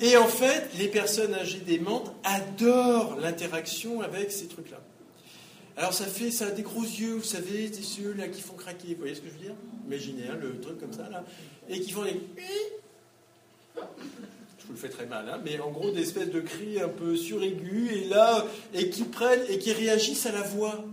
[0.00, 4.80] Et en fait, les personnes âgées démentes adorent l'interaction avec ces trucs-là.
[5.76, 8.54] Alors ça fait, ça a des gros yeux, vous savez, des yeux là qui font
[8.54, 8.88] craquer.
[8.88, 9.54] Vous voyez ce que je veux dire?
[9.86, 11.24] Imaginez hein, le truc comme ça là,
[11.68, 12.20] et qui font des.
[14.58, 16.88] Je vous le fais très mal, hein, mais en gros des espèces de cris un
[16.88, 20.84] peu suraigus et là et qui prennent et qui réagissent à la voix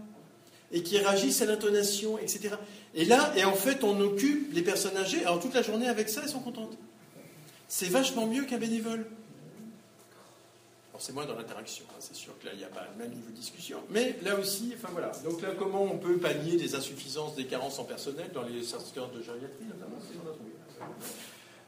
[0.72, 2.56] et qui réagissent à l'intonation, etc.
[2.96, 5.24] Et là, et en fait, on occupe les personnes âgées.
[5.24, 6.78] Alors toute la journée avec ça, elles sont contentes.
[7.70, 9.06] C'est vachement mieux qu'un bénévole
[11.00, 13.14] c'est moins dans l'interaction, hein, c'est sûr que là, il n'y a pas le même
[13.14, 13.78] niveau de discussion.
[13.90, 15.12] Mais là aussi, enfin voilà.
[15.24, 19.10] Donc là, comment on peut pallier des insuffisances, des carences en personnel dans les secteurs
[19.10, 19.98] de gériatrie, notamment,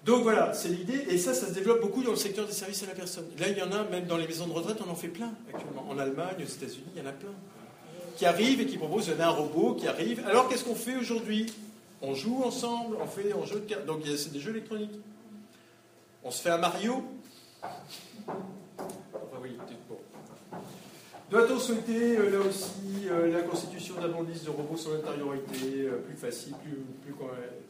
[0.06, 2.84] Donc voilà, c'est l'idée, et ça, ça se développe beaucoup dans le secteur des services
[2.84, 3.26] à la personne.
[3.40, 5.34] Là, il y en a, même dans les maisons de retraite, on en fait plein
[5.54, 5.88] actuellement.
[5.90, 7.34] En Allemagne, aux États-Unis, il y en a plein.
[8.18, 10.22] Qui arrivent et qui proposent, il y en a un robot qui arrive.
[10.28, 11.46] Alors, qu'est-ce qu'on fait aujourd'hui?
[12.02, 13.86] On joue ensemble, on fait un jeu de cartes.
[13.86, 14.92] Donc, c'est des jeux électroniques.
[16.24, 17.04] On se fait un Mario
[21.32, 26.18] doit-on souhaiter euh, là aussi euh, la constitution d'un de robots sans intériorité, euh, plus
[26.18, 26.54] facile,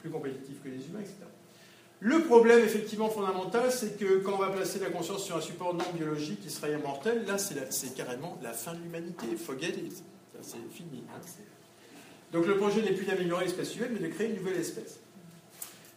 [0.01, 1.17] plus, compétitif que les humains, etc.
[1.99, 5.75] Le problème effectivement fondamental, c'est que quand on va placer la conscience sur un support
[5.75, 9.27] non biologique qui serait immortel, là c'est carrément la fin de l'humanité.
[9.37, 10.03] Forget it.
[10.41, 11.03] C'est fini.
[11.15, 11.21] Hein,
[12.33, 15.00] Donc le projet n'est plus d'améliorer l'espèce humaine, mais de créer une nouvelle espèce.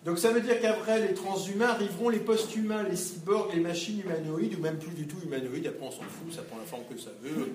[0.05, 4.59] Donc ça veut dire qu'après les transhumains arriveront les post-humains, les cyborgs, les machines humanoïdes,
[4.59, 6.99] ou même plus du tout humanoïdes, après on s'en fout, ça prend la forme que
[7.01, 7.53] ça veut,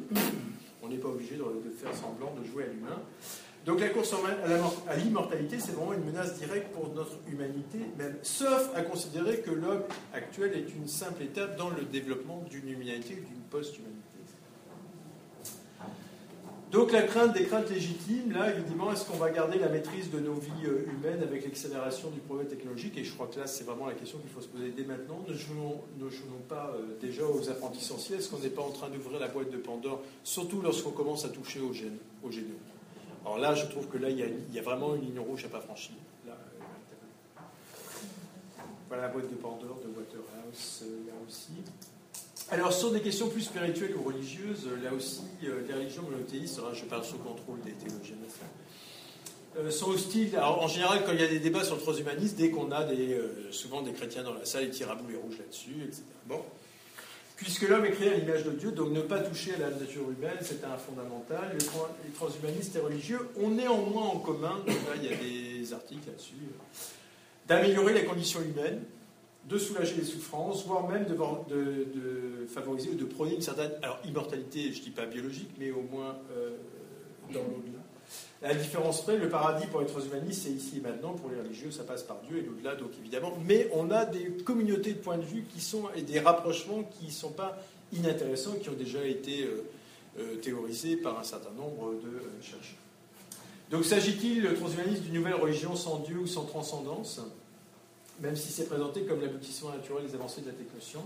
[0.82, 1.44] on n'est pas obligé de,
[1.78, 3.00] faire semblant de jouer à l'humain.
[3.66, 4.16] Donc la course
[4.88, 9.52] à l'immortalité, c'est vraiment une menace directe pour notre humanité, même, sauf à considérer que
[9.52, 13.99] l'homme actuel est une simple étape dans le développement d'une humanité ou d'une post-humanité.
[16.72, 20.20] Donc la crainte des craintes légitimes, là, évidemment, est-ce qu'on va garder la maîtrise de
[20.20, 22.96] nos vies euh, humaines avec l'accélération du progrès technologique?
[22.96, 25.26] Et je crois que là, c'est vraiment la question qu'il faut se poser dès maintenant.
[25.28, 25.82] Ne jouons,
[26.48, 29.50] pas euh, déjà aux apprentis sorciers Est-ce qu'on n'est pas en train d'ouvrir la boîte
[29.50, 32.52] de Pandore, surtout lorsqu'on commence à toucher au, gène, au génome?
[33.26, 34.20] Alors là, je trouve que là, il
[34.54, 35.96] y, a, vraiment une ligne rouge à pas franchir.
[36.28, 36.32] Euh,
[38.88, 41.54] voilà la boîte de Pandore de Waterhouse, là aussi.
[42.52, 46.86] Alors, sur des questions plus spirituelles ou religieuses, là aussi, euh, les religions monothéistes, je
[46.86, 48.16] parle sous contrôle des théologiens,
[49.58, 50.36] euh, sont hostiles.
[50.36, 52.86] Alors, en général, quand il y a des débats sur le transhumanisme, dès qu'on a
[52.86, 56.02] des, euh, souvent des chrétiens dans la salle, ils tirent à boulet rouge là-dessus, etc.
[56.26, 56.42] Bon.
[57.36, 60.10] Puisque l'homme est créé à l'image de Dieu, donc ne pas toucher à la nature
[60.10, 61.56] humaine, c'est un fondamental.
[61.56, 66.34] Les transhumanistes et religieux ont néanmoins en commun, là, il y a des articles là-dessus,
[67.48, 68.82] d'améliorer la condition humaine,
[69.50, 74.72] de soulager les souffrances, voire même de, favoriser ou de prôner une certaine alors, immortalité,
[74.72, 76.52] je ne dis pas biologique, mais au moins euh,
[77.34, 77.80] dans l'au-delà.
[78.42, 81.14] La différence près, le paradis pour les transhumanistes, c'est ici et maintenant.
[81.14, 83.34] Pour les religieux, ça passe par Dieu et l'au-delà, donc évidemment.
[83.46, 87.08] Mais on a des communautés de points de vue qui sont, et des rapprochements qui
[87.08, 87.58] ne sont pas
[87.92, 89.66] inintéressants, qui ont déjà été euh,
[90.20, 92.78] euh, théorisés par un certain nombre de chercheurs.
[93.72, 97.20] Donc s'agit-il, le transhumanisme, d'une nouvelle religion sans Dieu ou sans transcendance?
[98.22, 101.06] Même si c'est présenté comme l'aboutissement naturel des avancées de la technoscience.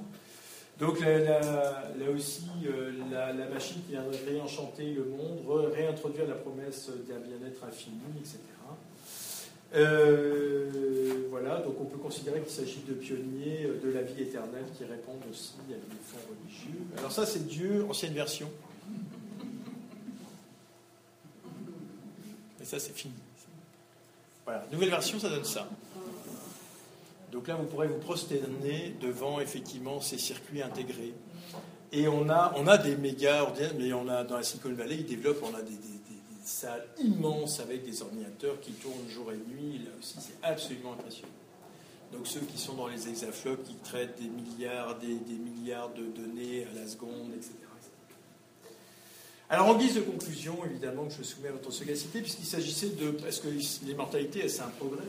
[0.79, 1.81] Donc là,
[2.13, 8.01] aussi, euh, la, machine qui viendrait réenchanter le monde, réintroduire la promesse d'un bien-être infini,
[8.19, 8.39] etc.
[9.75, 14.83] Euh, voilà, donc on peut considérer qu'il s'agit de pionniers de la vie éternelle qui
[14.85, 16.79] répondent aussi à des fonds religieux.
[16.97, 18.49] Alors ça, c'est Dieu, ancienne version.
[22.61, 23.13] Et ça, c'est fini.
[24.45, 25.67] Voilà, nouvelle version, ça donne ça.
[27.33, 31.13] Donc là, vous pourrez vous prosterner devant effectivement ces circuits intégrés.
[31.91, 34.97] Et on a, on a des méga ordinateurs, mais on a dans la Silicon Valley,
[34.97, 35.73] ils développent, on a des,
[36.45, 39.79] salles immenses avec des ordinateurs qui tournent jour et nuit.
[39.79, 41.31] Là aussi, c'est absolument impressionnant.
[42.11, 46.67] Donc ceux qui sont dans les hexaflops, qui traitent des milliards, des, milliards de données
[46.69, 47.53] à la seconde, etc.
[49.49, 53.15] Alors en guise de conclusion, évidemment, que je soumets à votre sagacité, puisqu'il s'agissait de...
[53.25, 53.47] Est-ce que
[53.85, 55.07] l'immortalité, c'est un progrès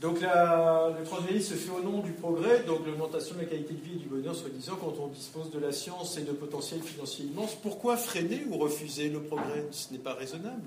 [0.00, 3.80] donc le transhumanisme se fait au nom du progrès, donc l'augmentation de la qualité de
[3.80, 7.24] vie et du bonheur, soi-disant, quand on dispose de la science et de potentiel financier
[7.24, 7.54] immense.
[7.54, 9.64] Pourquoi freiner ou refuser le progrès?
[9.70, 10.62] Ce n'est pas raisonnable.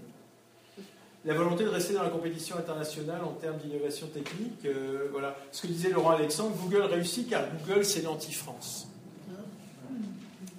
[1.26, 5.36] La volonté de rester dans la compétition internationale en termes d'innovation technique, euh, voilà.
[5.52, 8.88] Ce que disait Laurent Alexandre, Google réussit car Google c'est l'anti-France.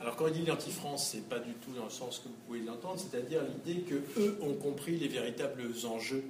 [0.03, 2.61] Alors quand il dit l'anti-France, c'est pas du tout dans le sens que vous pouvez
[2.61, 6.25] l'entendre, c'est-à-dire l'idée que eux ont compris les véritables enjeux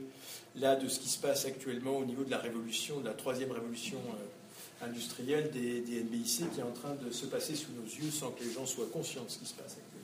[0.57, 3.53] là de ce qui se passe actuellement au niveau de la révolution, de la troisième
[3.53, 7.85] révolution euh, industrielle des, des, NBIC qui est en train de se passer sous nos
[7.85, 10.01] yeux sans que les gens soient conscients de ce qui se passe actuellement.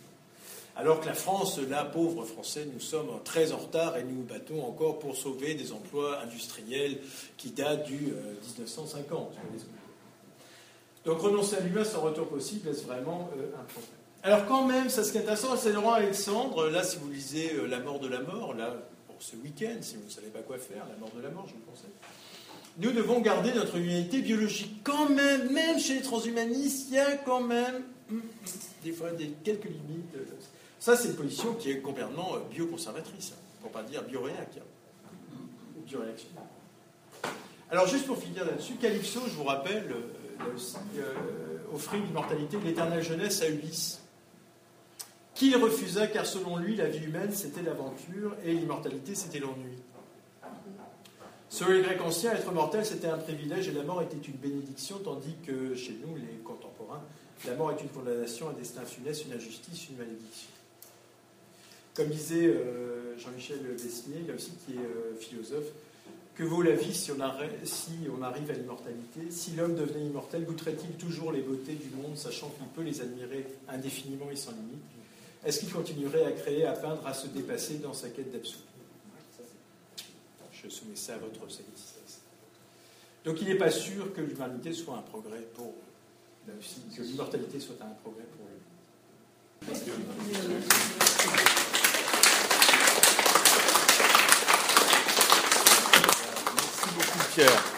[0.77, 4.25] Alors que la France, là, pauvre Français, nous sommes très en retard et nous nous
[4.25, 6.99] battons encore pour sauver des emplois industriels
[7.39, 8.13] qui datent du
[8.59, 9.33] 1950.
[9.33, 9.59] Euh,
[11.07, 13.91] Donc renoncer à l'humain sans retour possible est vraiment euh, un problème?
[14.23, 16.69] Alors quand même, ça est intéressant, c'est le roi Alexandre.
[16.69, 18.75] Là, si vous lisez La mort de la mort, là,
[19.17, 21.47] pour ce week-end, si vous ne savez pas quoi faire, La mort de la mort,
[21.49, 21.91] je vous conseille.
[22.79, 24.83] Nous devons garder notre humanité biologique.
[24.85, 27.77] Quand même, même chez les transhumanistes, il y a quand même
[28.11, 28.23] hum, hum,
[28.85, 30.15] des fois des, quelques limites.
[30.79, 34.51] Ça, c'est une position qui est complètement euh, bioconservatrice, hein, pour pas dire bioréac.
[34.59, 35.97] Hein.
[37.71, 41.15] Alors, juste pour finir là-dessus, Calypso, je vous rappelle, euh, aussi, euh,
[41.73, 44.03] offrit l'immortalité de l'éternelle jeunesse à Ulysse,
[45.37, 49.77] qu'il refusa car selon lui, la vie humaine, c'était l'aventure et l'immortalité, c'était l'ennui.
[51.49, 54.99] Selon les Grecs anciens, être mortel, c'était un privilège et la mort était une bénédiction,
[54.99, 57.03] tandis que chez nous, les contemporains,
[57.47, 60.49] la mort est une condamnation, un destin funeste, une injustice, une malédiction.
[61.95, 65.67] Comme disait euh, Jean-Michel Besnier, là aussi qui est philosophe,
[66.35, 69.31] que vaut la vie si on, arrive à l'immortalité?
[69.31, 73.47] Si l'homme devenait immortel, goûterait-il toujours les beautés du monde, sachant qu'il peut les admirer
[73.69, 74.96] indéfiniment et sans limite?
[75.47, 78.65] Est-ce qu'il continuerait à créer, à peindre, à se dépasser dans sa quête d'absolu
[80.53, 82.21] Je soumets ça à votre satisfaction.
[83.25, 85.73] Donc il n'est pas sûr que l'humanité soit un progrès pour
[86.49, 88.57] là aussi, que l'immortalité soit un progrès pour lui.
[97.35, 97.76] Pierre.